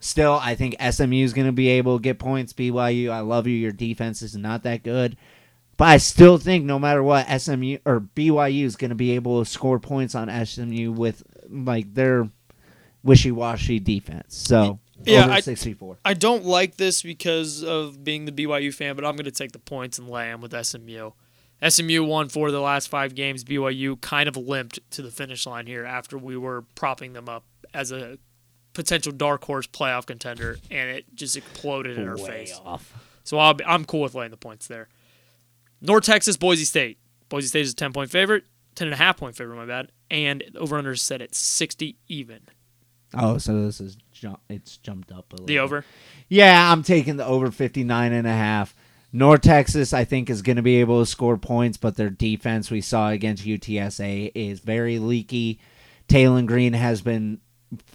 Still, 0.00 0.38
I 0.42 0.54
think 0.54 0.76
SMU 0.80 1.16
is 1.24 1.32
going 1.32 1.46
to 1.46 1.52
be 1.52 1.68
able 1.68 1.98
to 1.98 2.02
get 2.02 2.18
points. 2.18 2.52
BYU, 2.52 3.10
I 3.10 3.20
love 3.20 3.46
you. 3.46 3.54
Your 3.54 3.72
defense 3.72 4.22
is 4.22 4.36
not 4.36 4.62
that 4.62 4.82
good. 4.82 5.16
But 5.76 5.88
I 5.88 5.96
still 5.98 6.38
think 6.38 6.64
no 6.64 6.78
matter 6.78 7.02
what, 7.02 7.26
SMU 7.28 7.78
or 7.84 8.00
BYU 8.00 8.64
is 8.64 8.76
going 8.76 8.88
to 8.90 8.94
be 8.94 9.12
able 9.12 9.44
to 9.44 9.50
score 9.50 9.78
points 9.78 10.14
on 10.14 10.28
SMU 10.46 10.92
with 10.92 11.22
like 11.50 11.92
their 11.92 12.30
wishy-washy 13.02 13.80
defense. 13.80 14.34
So, 14.36 14.78
Yeah, 15.04 15.28
I- 15.28 15.40
64. 15.40 15.98
I 16.04 16.14
don't 16.14 16.44
like 16.46 16.76
this 16.76 17.02
because 17.02 17.62
of 17.62 18.02
being 18.02 18.24
the 18.24 18.32
BYU 18.32 18.72
fan, 18.72 18.96
but 18.96 19.04
I'm 19.04 19.16
going 19.16 19.26
to 19.26 19.30
take 19.30 19.52
the 19.52 19.58
points 19.58 19.98
and 19.98 20.08
lay 20.08 20.28
them 20.30 20.40
with 20.40 20.54
SMU. 20.54 21.10
SMU 21.66 22.04
won 22.04 22.28
four 22.28 22.48
of 22.48 22.52
the 22.52 22.60
last 22.60 22.88
five 22.88 23.14
games. 23.14 23.44
BYU 23.44 24.00
kind 24.00 24.28
of 24.28 24.36
limped 24.36 24.78
to 24.92 25.02
the 25.02 25.10
finish 25.10 25.46
line 25.46 25.66
here 25.66 25.84
after 25.84 26.18
we 26.18 26.36
were 26.36 26.62
propping 26.74 27.12
them 27.14 27.28
up 27.28 27.44
as 27.72 27.92
a 27.92 28.18
potential 28.74 29.10
dark 29.12 29.44
horse 29.44 29.66
playoff 29.66 30.06
contender, 30.06 30.58
and 30.70 30.90
it 30.90 31.06
just 31.14 31.36
exploded 31.36 31.98
in 31.98 32.06
our 32.06 32.18
face. 32.18 32.58
off. 32.64 32.92
So 33.24 33.38
I'll 33.38 33.54
be, 33.54 33.64
I'm 33.64 33.84
cool 33.86 34.02
with 34.02 34.14
laying 34.14 34.30
the 34.30 34.36
points 34.36 34.66
there. 34.66 34.88
North 35.80 36.04
Texas, 36.04 36.36
Boise 36.36 36.64
State. 36.64 36.98
Boise 37.28 37.48
State 37.48 37.62
is 37.62 37.72
a 37.72 37.76
10 37.76 37.92
point 37.92 38.10
favorite, 38.10 38.44
10 38.74 38.88
and 38.88 38.94
a 38.94 38.98
half 38.98 39.16
point 39.16 39.34
favorite, 39.34 39.56
my 39.56 39.64
bad, 39.66 39.90
and 40.10 40.44
over 40.56 40.76
under 40.76 40.92
is 40.92 41.02
set 41.02 41.22
at 41.22 41.34
60 41.34 41.96
even. 42.06 42.40
Oh, 43.14 43.38
so 43.38 43.62
this 43.62 43.80
is 43.80 43.96
jump. 44.12 44.40
It's 44.50 44.76
jumped 44.76 45.10
up 45.10 45.32
a 45.32 45.36
little. 45.36 45.46
The 45.46 45.58
over. 45.58 45.84
Yeah, 46.28 46.70
I'm 46.70 46.82
taking 46.82 47.16
the 47.16 47.24
over 47.24 47.50
59 47.50 48.12
and 48.12 48.26
a 48.26 48.32
half. 48.32 48.74
North 49.12 49.42
Texas, 49.42 49.92
I 49.92 50.04
think, 50.04 50.28
is 50.28 50.42
going 50.42 50.56
to 50.56 50.62
be 50.62 50.76
able 50.76 51.00
to 51.00 51.06
score 51.06 51.38
points, 51.38 51.78
but 51.78 51.96
their 51.96 52.10
defense 52.10 52.70
we 52.70 52.80
saw 52.80 53.10
against 53.10 53.46
UTSA 53.46 54.32
is 54.34 54.60
very 54.60 54.98
leaky. 54.98 55.60
Taylen 56.08 56.46
Green 56.46 56.72
has 56.72 57.02
been 57.02 57.40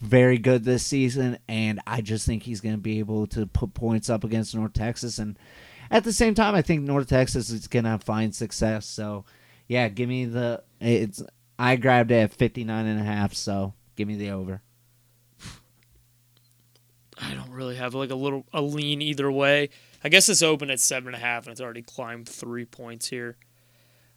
very 0.01 0.37
good 0.37 0.63
this 0.63 0.85
season, 0.85 1.37
and 1.47 1.79
I 1.85 2.01
just 2.01 2.25
think 2.25 2.43
he's 2.43 2.61
going 2.61 2.75
to 2.75 2.81
be 2.81 2.99
able 2.99 3.27
to 3.27 3.45
put 3.45 3.73
points 3.73 4.09
up 4.09 4.23
against 4.23 4.55
North 4.55 4.73
Texas. 4.73 5.19
And 5.19 5.37
at 5.89 6.03
the 6.03 6.13
same 6.13 6.33
time, 6.33 6.55
I 6.55 6.61
think 6.61 6.81
North 6.81 7.07
Texas 7.07 7.49
is 7.49 7.67
going 7.67 7.85
to 7.85 7.99
find 7.99 8.33
success. 8.33 8.85
So, 8.85 9.25
yeah, 9.67 9.87
give 9.89 10.09
me 10.09 10.25
the. 10.25 10.63
It's 10.79 11.21
I 11.59 11.75
grabbed 11.75 12.11
it 12.11 12.15
at 12.15 12.33
59 12.33 12.85
and 12.85 12.99
a 12.99 13.03
half, 13.03 13.33
so 13.33 13.73
give 13.95 14.07
me 14.07 14.15
the 14.15 14.31
over. 14.31 14.61
I 17.21 17.35
don't 17.35 17.51
really 17.51 17.75
have 17.75 17.93
like 17.93 18.09
a 18.09 18.15
little 18.15 18.45
a 18.51 18.61
lean 18.61 19.01
either 19.01 19.31
way. 19.31 19.69
I 20.03 20.09
guess 20.09 20.27
it's 20.29 20.41
open 20.41 20.69
at 20.71 20.79
seven 20.79 21.07
and 21.13 21.15
a 21.15 21.19
half, 21.25 21.45
and 21.45 21.51
it's 21.51 21.61
already 21.61 21.81
climbed 21.83 22.27
three 22.27 22.65
points 22.65 23.07
here. 23.07 23.37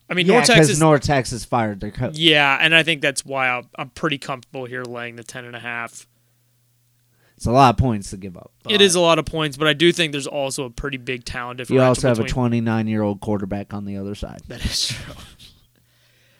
I 0.09 0.14
mean, 0.14 0.26
Yeah, 0.26 0.35
North 0.35 0.47
Texas. 0.47 0.80
North 0.80 1.03
Texas 1.03 1.45
fired 1.45 1.80
their 1.80 1.91
coach. 1.91 2.16
yeah, 2.16 2.59
and 2.61 2.74
I 2.74 2.82
think 2.82 3.01
that's 3.03 3.24
why 3.24 3.49
I'm, 3.49 3.68
I'm 3.78 3.91
pretty 3.91 4.18
comfortable 4.18 4.64
here 4.66 4.82
laying 4.85 5.16
the 5.16 5.24
ten 5.24 5.45
and 5.45 5.57
a 5.57 5.61
half. 5.61 6.07
It's 7.37 7.47
a 7.47 7.51
lot 7.53 7.70
of 7.74 7.78
points 7.78 8.11
to 8.11 8.16
give 8.16 8.37
up. 8.37 8.53
It 8.68 8.80
is 8.80 8.95
a 8.95 9.01
lot 9.01 9.18
of 9.18 9.24
points, 9.26 9.57
but 9.57 9.66
I 9.66 9.72
do 9.72 9.93
think 9.93 10.12
there's 10.12 10.26
also 10.26 10.64
a 10.64 10.70
pretty 10.70 10.99
big 10.99 11.24
talent 11.24 11.59
if 11.61 11.68
You 11.68 11.80
also 11.82 12.07
have 12.09 12.20
a 12.20 12.24
29 12.24 12.87
year 12.87 13.03
old 13.03 13.20
quarterback 13.20 13.74
on 13.74 13.85
the 13.85 13.97
other 13.97 14.14
side. 14.14 14.41
That 14.47 14.64
is 14.64 14.89
true. 14.89 15.14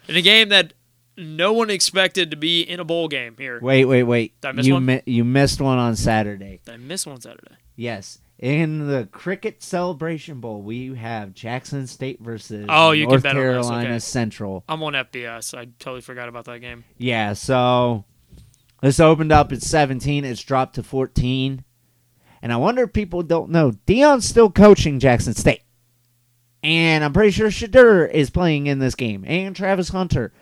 In 0.07 0.15
a 0.15 0.21
game 0.21 0.49
that 0.49 0.73
no 1.17 1.51
one 1.51 1.69
expected 1.69 2.31
to 2.31 2.37
be 2.37 2.61
in 2.61 2.79
a 2.79 2.85
bowl 2.85 3.07
game 3.09 3.35
here. 3.37 3.59
Wait, 3.61 3.85
wait, 3.85 4.03
wait. 4.03 4.39
Did 4.41 4.47
I 4.47 4.51
miss 4.53 4.65
you 4.67 4.73
one? 4.75 4.85
mi- 4.85 5.01
you 5.05 5.25
missed 5.25 5.59
one 5.59 5.77
on 5.77 5.95
Saturday. 5.95 6.61
I 6.69 6.77
missed 6.77 7.07
one 7.07 7.19
Saturday. 7.19 7.55
Yes, 7.75 8.19
in 8.39 8.87
the 8.87 9.07
Cricket 9.11 9.63
Celebration 9.63 10.39
Bowl, 10.39 10.61
we 10.61 10.93
have 10.95 11.33
Jackson 11.33 11.87
State 11.87 12.19
versus 12.21 12.65
Oh, 12.69 12.91
you 12.91 13.05
can 13.05 13.11
North 13.11 13.23
bet 13.23 13.33
Carolina 13.33 13.89
okay. 13.89 13.99
Central. 13.99 14.63
I'm 14.67 14.83
on 14.83 14.93
FBS. 14.93 15.57
I 15.57 15.65
totally 15.79 16.01
forgot 16.01 16.27
about 16.27 16.45
that 16.45 16.59
game. 16.59 16.83
Yeah, 16.97 17.33
so 17.33 18.03
this 18.81 18.99
opened 18.99 19.31
up 19.31 19.51
at 19.51 19.61
17. 19.61 20.25
It's 20.25 20.41
dropped 20.43 20.75
to 20.75 20.83
14. 20.83 21.63
And 22.41 22.53
I 22.53 22.57
wonder 22.57 22.83
if 22.83 22.93
people 22.93 23.23
don't 23.23 23.49
know. 23.49 23.71
Deion's 23.87 24.27
still 24.27 24.51
coaching 24.51 24.99
Jackson 24.99 25.33
State. 25.33 25.61
And 26.61 27.03
I'm 27.03 27.13
pretty 27.13 27.31
sure 27.31 27.49
Shedeur 27.49 28.09
is 28.11 28.29
playing 28.29 28.67
in 28.67 28.79
this 28.79 28.95
game. 28.95 29.23
And 29.25 29.55
Travis 29.55 29.89
Hunter. 29.89 30.33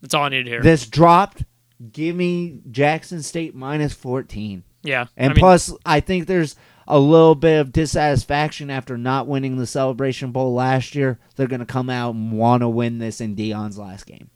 That's 0.00 0.14
all 0.14 0.24
I 0.24 0.28
need 0.30 0.44
to 0.44 0.50
hear. 0.50 0.62
This 0.62 0.86
dropped. 0.86 1.44
Give 1.92 2.14
me 2.16 2.60
Jackson 2.70 3.22
State 3.22 3.54
minus 3.54 3.92
14. 3.92 4.62
yeah. 4.82 5.06
And 5.16 5.32
I 5.32 5.34
mean, 5.34 5.40
plus, 5.40 5.72
I 5.84 6.00
think 6.00 6.26
there's 6.26 6.56
a 6.92 6.98
little 6.98 7.34
bit 7.34 7.58
of 7.58 7.72
dissatisfaction 7.72 8.68
after 8.68 8.98
not 8.98 9.26
winning 9.26 9.56
the 9.56 9.66
Celebration 9.66 10.30
Bowl 10.30 10.52
last 10.52 10.94
year. 10.94 11.18
They're 11.36 11.46
going 11.46 11.60
to 11.60 11.66
come 11.66 11.88
out 11.88 12.14
and 12.14 12.32
want 12.32 12.60
to 12.60 12.68
win 12.68 12.98
this 12.98 13.20
in 13.20 13.34
Deion's 13.34 13.78
last 13.78 14.04
game. 14.04 14.28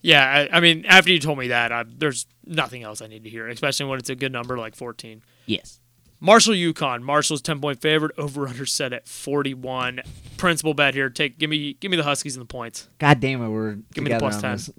Yeah, 0.00 0.24
I, 0.50 0.56
I 0.56 0.60
mean, 0.60 0.86
after 0.86 1.10
you 1.10 1.18
told 1.18 1.38
me 1.38 1.48
that, 1.48 1.70
I, 1.70 1.84
there's 1.86 2.26
nothing 2.46 2.84
else 2.84 3.02
I 3.02 3.06
need 3.06 3.24
to 3.24 3.30
hear, 3.30 3.46
especially 3.48 3.84
when 3.86 3.98
it's 3.98 4.08
a 4.08 4.14
good 4.14 4.32
number 4.32 4.56
like 4.56 4.76
14. 4.76 5.22
Yes. 5.44 5.80
Marshall 6.20 6.54
UConn. 6.54 7.02
Marshall's 7.02 7.42
10 7.42 7.60
point 7.60 7.82
favorite. 7.82 8.12
Over 8.16 8.48
under 8.48 8.64
set 8.64 8.94
at 8.94 9.06
41. 9.06 10.00
Principal 10.38 10.72
bet 10.72 10.94
here. 10.94 11.10
Take 11.10 11.38
give 11.38 11.50
me 11.50 11.74
give 11.74 11.90
me 11.90 11.96
the 11.96 12.02
Huskies 12.02 12.34
and 12.34 12.40
the 12.40 12.46
points. 12.46 12.88
God 12.98 13.20
damn 13.20 13.42
it, 13.42 13.48
we're 13.48 13.76
Give 13.92 14.02
me 14.02 14.10
the 14.10 14.18
plus 14.18 14.36
on 14.36 14.42
10. 14.42 14.52
this. 14.52 14.70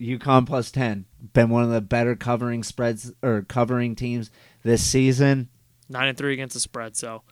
UConn 0.00 0.46
plus 0.46 0.70
10. 0.70 1.06
Been 1.32 1.50
one 1.50 1.64
of 1.64 1.70
the 1.70 1.80
better 1.80 2.14
covering 2.14 2.62
spreads 2.62 3.12
or 3.22 3.42
covering 3.42 3.94
teams 3.96 4.30
this 4.62 4.82
season. 4.84 5.48
Nine 5.88 6.08
and 6.08 6.18
three 6.18 6.32
against 6.32 6.54
the 6.54 6.60
spread. 6.60 6.96
So 6.96 7.22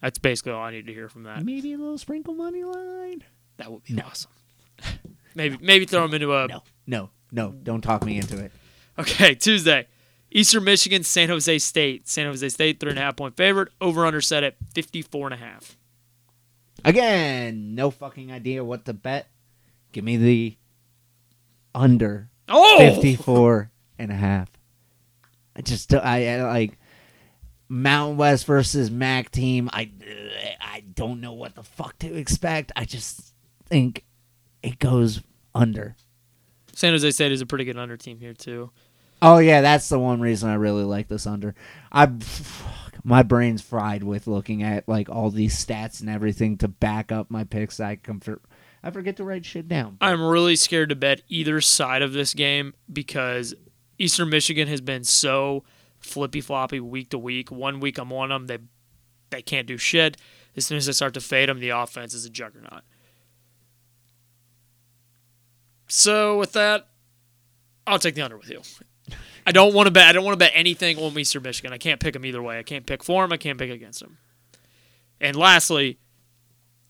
that's 0.00 0.18
basically 0.18 0.52
all 0.52 0.62
I 0.62 0.70
need 0.70 0.86
to 0.86 0.92
hear 0.92 1.08
from 1.08 1.24
that. 1.24 1.44
Maybe 1.44 1.72
a 1.72 1.78
little 1.78 1.98
sprinkle 1.98 2.34
money 2.34 2.62
line. 2.64 3.24
That 3.56 3.70
would 3.72 3.84
be 3.84 4.00
awesome. 4.00 4.30
maybe 5.34 5.58
maybe 5.60 5.84
throw 5.86 6.02
them 6.02 6.14
into 6.14 6.34
a 6.34 6.46
No, 6.48 6.62
no, 6.86 7.10
no. 7.32 7.52
Don't 7.52 7.80
talk 7.82 8.04
me 8.04 8.16
into 8.18 8.38
it. 8.42 8.52
Okay, 8.98 9.34
Tuesday. 9.34 9.86
Eastern 10.30 10.64
Michigan, 10.64 11.04
San 11.04 11.28
Jose 11.28 11.58
State. 11.58 12.08
San 12.08 12.26
Jose 12.26 12.48
State, 12.48 12.80
three 12.80 12.90
and 12.90 12.98
a 12.98 13.02
half 13.02 13.16
point 13.16 13.36
favorite. 13.36 13.68
Over 13.80 14.04
under 14.04 14.20
set 14.20 14.42
at 14.44 14.56
54 14.74 15.28
and 15.28 15.34
a 15.34 15.36
half. 15.36 15.76
Again, 16.84 17.74
no 17.74 17.90
fucking 17.90 18.30
idea 18.30 18.64
what 18.64 18.84
to 18.84 18.92
bet. 18.92 19.28
Give 19.92 20.04
me 20.04 20.16
the 20.16 20.56
under 21.74 22.28
Oh! 22.48 22.78
54 22.78 23.70
and 23.98 24.10
a 24.10 24.14
half. 24.14 24.50
I 25.56 25.62
just 25.62 25.94
I, 25.94 26.34
I 26.36 26.42
like 26.42 26.78
Mountain 27.68 28.16
West 28.16 28.46
versus 28.46 28.90
MAC 28.90 29.30
team. 29.30 29.70
I 29.72 29.90
I 30.60 30.80
don't 30.94 31.20
know 31.20 31.32
what 31.32 31.54
the 31.54 31.62
fuck 31.62 31.98
to 32.00 32.14
expect. 32.14 32.72
I 32.76 32.84
just 32.84 33.34
think 33.66 34.04
it 34.62 34.78
goes 34.78 35.20
under. 35.54 35.96
San 36.72 36.92
Jose 36.92 37.10
State 37.12 37.32
is 37.32 37.40
a 37.40 37.46
pretty 37.46 37.64
good 37.64 37.78
under 37.78 37.96
team 37.96 38.18
here, 38.18 38.34
too. 38.34 38.70
Oh 39.22 39.38
yeah, 39.38 39.60
that's 39.60 39.88
the 39.88 39.98
one 39.98 40.20
reason 40.20 40.50
I 40.50 40.54
really 40.54 40.84
like 40.84 41.08
this 41.08 41.26
under. 41.26 41.54
I 41.90 42.10
my 43.04 43.22
brain's 43.22 43.62
fried 43.62 44.02
with 44.02 44.26
looking 44.26 44.62
at 44.62 44.88
like 44.88 45.08
all 45.08 45.30
these 45.30 45.62
stats 45.64 46.00
and 46.00 46.10
everything 46.10 46.58
to 46.58 46.68
back 46.68 47.10
up 47.10 47.30
my 47.30 47.44
picks. 47.44 47.80
I 47.80 47.96
comfort 47.96 48.42
I 48.82 48.90
forget 48.90 49.16
to 49.16 49.24
write 49.24 49.46
shit 49.46 49.66
down. 49.66 49.96
I'm 50.02 50.22
really 50.22 50.56
scared 50.56 50.90
to 50.90 50.94
bet 50.94 51.22
either 51.28 51.60
side 51.62 52.02
of 52.02 52.12
this 52.12 52.34
game 52.34 52.74
because 52.92 53.54
Eastern 53.98 54.28
Michigan 54.28 54.68
has 54.68 54.82
been 54.82 55.04
so 55.04 55.64
flippy 56.04 56.40
floppy 56.40 56.80
week 56.80 57.10
to 57.10 57.18
week. 57.18 57.50
One 57.50 57.80
week 57.80 57.98
I'm 57.98 58.12
on 58.12 58.28
them, 58.28 58.46
they 58.46 58.58
they 59.30 59.42
can't 59.42 59.66
do 59.66 59.78
shit. 59.78 60.16
As 60.56 60.66
soon 60.66 60.78
as 60.78 60.88
I 60.88 60.92
start 60.92 61.14
to 61.14 61.20
fade 61.20 61.48
them, 61.48 61.58
the 61.58 61.70
offense 61.70 62.14
is 62.14 62.24
a 62.24 62.30
juggernaut. 62.30 62.82
So 65.88 66.38
with 66.38 66.52
that, 66.52 66.88
I'll 67.86 67.98
take 67.98 68.14
the 68.14 68.22
under 68.22 68.36
with 68.36 68.50
you. 68.50 68.62
I 69.46 69.52
don't 69.52 69.74
want 69.74 69.86
to 69.86 69.90
bet. 69.90 70.06
I 70.06 70.12
don't 70.12 70.24
want 70.24 70.34
to 70.34 70.38
bet 70.38 70.52
anything 70.54 70.98
on 70.98 71.18
Eastern 71.18 71.42
Michigan. 71.42 71.72
I 71.72 71.78
can't 71.78 72.00
pick 72.00 72.14
them 72.14 72.24
either 72.24 72.42
way. 72.42 72.58
I 72.58 72.62
can't 72.62 72.86
pick 72.86 73.02
for 73.02 73.22
them. 73.22 73.32
I 73.32 73.36
can't 73.36 73.58
pick 73.58 73.70
against 73.70 74.00
them. 74.00 74.18
And 75.20 75.36
lastly, 75.36 75.98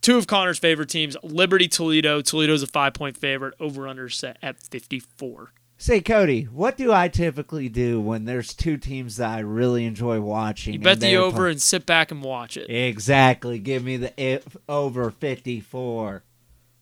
two 0.03 0.17
of 0.19 0.27
Connor's 0.27 0.59
favorite 0.59 0.89
teams: 0.89 1.17
Liberty, 1.23 1.67
Toledo. 1.67 2.21
Toledo's 2.21 2.63
a 2.63 2.67
five-point 2.67 3.17
favorite. 3.17 3.55
Over/under 3.59 4.09
set 4.09 4.37
at 4.43 4.63
fifty-four. 4.63 5.53
Say, 5.77 6.01
Cody, 6.01 6.45
what 6.45 6.77
do 6.77 6.93
I 6.93 7.09
typically 7.09 7.69
do 7.69 8.01
when 8.01 8.25
there's 8.25 8.55
two 8.55 8.77
teams 8.77 9.17
that 9.17 9.31
I 9.31 9.41
really 9.41 9.85
enjoy 9.85 10.21
watching? 10.21 10.75
You 10.75 10.79
bet 10.79 11.01
the 11.01 11.17
over 11.17 11.37
play- 11.37 11.51
and 11.53 11.61
sit 11.63 11.85
back 11.85 12.11
and 12.11 12.23
watch 12.23 12.57
it. 12.57 12.71
Exactly. 12.71 13.59
Give 13.59 13.85
me 13.85 13.97
the 13.97 14.13
if 14.21 14.57
over 14.69 15.11
54. 15.11 16.23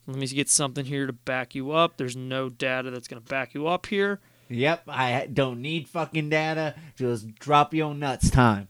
Let 0.07 0.17
me 0.17 0.27
get 0.27 0.51
something 0.51 0.85
here 0.85 1.07
to 1.07 1.13
back 1.13 1.55
you 1.55 1.71
up. 1.73 1.97
There's 1.97 2.17
no 2.17 2.49
data 2.49 2.91
that's 2.91 3.09
going 3.09 3.23
to 3.23 3.29
back 3.29 3.55
you 3.55 3.67
up 3.67 3.87
here. 3.87 4.21
Yep, 4.49 4.83
I 4.89 5.29
don't 5.33 5.63
need 5.63 5.89
fucking 5.89 6.29
data. 6.29 6.75
Just 6.97 7.35
drop 7.37 7.73
your 7.73 7.95
nuts 7.95 8.29
time. 8.29 8.69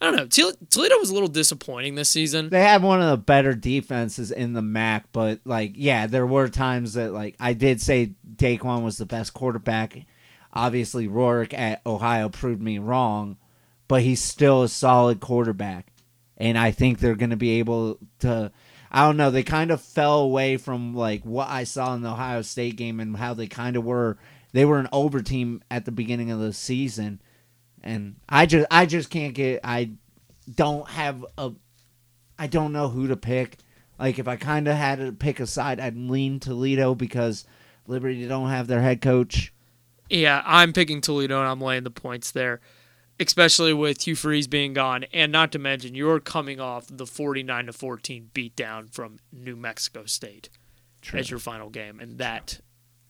I 0.00 0.10
don't 0.10 0.16
know. 0.16 0.52
Toledo 0.70 0.98
was 0.98 1.10
a 1.10 1.14
little 1.14 1.28
disappointing 1.28 1.96
this 1.96 2.08
season. 2.08 2.50
They 2.50 2.62
have 2.62 2.84
one 2.84 3.02
of 3.02 3.10
the 3.10 3.16
better 3.16 3.54
defenses 3.54 4.30
in 4.30 4.52
the 4.52 4.62
MAC, 4.62 5.06
but 5.12 5.40
like, 5.44 5.72
yeah, 5.74 6.06
there 6.06 6.26
were 6.26 6.48
times 6.48 6.94
that 6.94 7.12
like 7.12 7.34
I 7.40 7.52
did 7.52 7.80
say 7.80 8.12
Dequan 8.36 8.84
was 8.84 8.98
the 8.98 9.06
best 9.06 9.34
quarterback. 9.34 10.06
Obviously, 10.52 11.08
Rourke 11.08 11.52
at 11.52 11.82
Ohio 11.84 12.28
proved 12.28 12.62
me 12.62 12.78
wrong, 12.78 13.38
but 13.88 14.02
he's 14.02 14.22
still 14.22 14.62
a 14.62 14.68
solid 14.68 15.18
quarterback, 15.20 15.92
and 16.36 16.56
I 16.56 16.70
think 16.70 16.98
they're 16.98 17.16
going 17.16 17.30
to 17.30 17.36
be 17.36 17.58
able 17.58 17.98
to. 18.20 18.52
I 18.90 19.04
don't 19.04 19.18
know. 19.18 19.30
They 19.30 19.42
kind 19.42 19.70
of 19.70 19.82
fell 19.82 20.20
away 20.20 20.56
from 20.56 20.94
like 20.94 21.22
what 21.24 21.48
I 21.48 21.64
saw 21.64 21.94
in 21.94 22.02
the 22.02 22.10
Ohio 22.10 22.42
State 22.42 22.76
game 22.76 23.00
and 23.00 23.16
how 23.16 23.34
they 23.34 23.48
kind 23.48 23.76
of 23.76 23.84
were. 23.84 24.16
They 24.52 24.64
were 24.64 24.78
an 24.78 24.88
over 24.92 25.20
team 25.20 25.62
at 25.70 25.84
the 25.84 25.92
beginning 25.92 26.30
of 26.30 26.38
the 26.38 26.54
season, 26.54 27.20
and 27.82 28.16
I 28.28 28.46
just 28.46 28.66
I 28.70 28.86
just 28.86 29.10
can't 29.10 29.34
get. 29.34 29.60
I 29.64 29.90
don't 30.54 30.88
have 30.88 31.24
a 31.36 31.52
I 32.38 32.46
don't 32.46 32.72
know 32.72 32.88
who 32.88 33.08
to 33.08 33.16
pick. 33.16 33.58
Like 33.98 34.18
if 34.18 34.28
I 34.28 34.36
kind 34.36 34.68
of 34.68 34.76
had 34.76 34.98
to 34.98 35.12
pick 35.12 35.40
a 35.40 35.46
side, 35.46 35.80
I'd 35.80 35.96
lean 35.96 36.38
Toledo 36.40 36.94
because 36.94 37.44
Liberty 37.86 38.26
don't 38.28 38.50
have 38.50 38.68
their 38.68 38.80
head 38.80 39.00
coach. 39.00 39.52
Yeah, 40.08 40.42
I'm 40.46 40.72
picking 40.72 41.00
Toledo 41.00 41.38
and 41.40 41.48
I'm 41.48 41.60
laying 41.60 41.84
the 41.84 41.90
points 41.90 42.30
there, 42.30 42.60
especially 43.20 43.74
with 43.74 44.06
Hugh 44.06 44.14
Freeze 44.14 44.46
being 44.46 44.72
gone, 44.72 45.04
and 45.12 45.30
not 45.32 45.52
to 45.52 45.58
mention 45.58 45.94
you're 45.94 46.20
coming 46.20 46.60
off 46.60 46.86
the 46.88 47.06
49 47.06 47.66
to 47.66 47.72
14 47.72 48.30
beatdown 48.32 48.92
from 48.92 49.18
New 49.32 49.56
Mexico 49.56 50.04
State 50.06 50.48
as 51.12 51.30
your 51.30 51.40
final 51.40 51.68
game, 51.68 52.00
and 52.00 52.18
that 52.18 52.60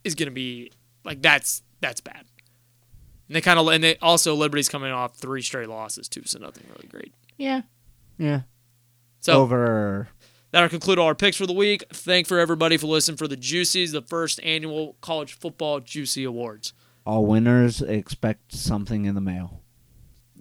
is 0.05 0.15
going 0.15 0.29
to 0.29 0.35
be 0.35 0.73
like 1.05 1.23
that's 1.23 1.63
that's 1.81 2.01
bad. 2.01 2.25
And 3.29 3.37
they 3.37 3.41
kind 3.41 3.59
of 3.59 3.69
and 3.69 3.85
they 3.85 3.97
also 3.99 4.35
Liberty's 4.35 4.69
coming 4.69 4.91
off 4.91 5.17
three 5.17 5.43
straight 5.43 5.69
losses 5.69 6.09
too, 6.09 6.23
so 6.25 6.39
nothing 6.39 6.65
really 6.75 6.89
great. 6.89 7.13
Yeah, 7.37 7.63
yeah. 8.19 8.43
So 9.21 9.35
Over. 9.35 10.09
That'll 10.51 10.71
conclude 10.71 10.99
all 10.99 11.07
our 11.09 11.15
picks 11.15 11.37
for 11.37 11.47
the 11.47 11.53
week. 11.53 11.85
Thank 11.93 12.27
for 12.27 12.39
everybody 12.39 12.79
for 12.79 12.87
listening 12.87 13.19
for 13.19 13.29
the 13.29 13.37
Juicies, 13.37 13.93
the 13.93 14.01
first 14.01 14.41
annual 14.43 14.97
college 15.03 15.35
football 15.35 15.81
Juicy 15.81 16.25
Awards. 16.25 16.73
All 17.05 17.27
winners 17.27 17.83
expect 17.83 18.55
something 18.55 19.05
in 19.05 19.15
the 19.15 19.21
mail. 19.21 19.63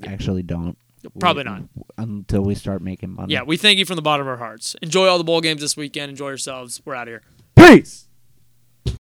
Actually, 0.06 0.44
don't. 0.44 0.78
Probably 1.20 1.44
We- 1.44 1.50
not. 1.50 1.64
until 1.98 2.42
we 2.44 2.56
start 2.56 2.82
making 2.82 3.12
money. 3.14 3.34
Yeah, 3.34 3.44
we 3.44 3.58
thank 3.58 3.80
you 3.80 3.86
from 3.86 3.98
the 3.98 4.02
bottom 4.02 4.26
of 4.26 4.32
our 4.32 4.38
hearts. 4.38 4.76
Enjoy 4.82 5.08
all 5.08 5.18
the 5.18 5.24
bowl 5.26 5.42
games 5.42 5.60
this 5.62 5.76
weekend. 5.76 6.10
Enjoy 6.10 6.30
yourselves. 6.30 6.82
We're 6.86 6.96
out 6.96 7.08
of 7.10 7.12
here. 7.12 7.22
Peace. 7.56 8.07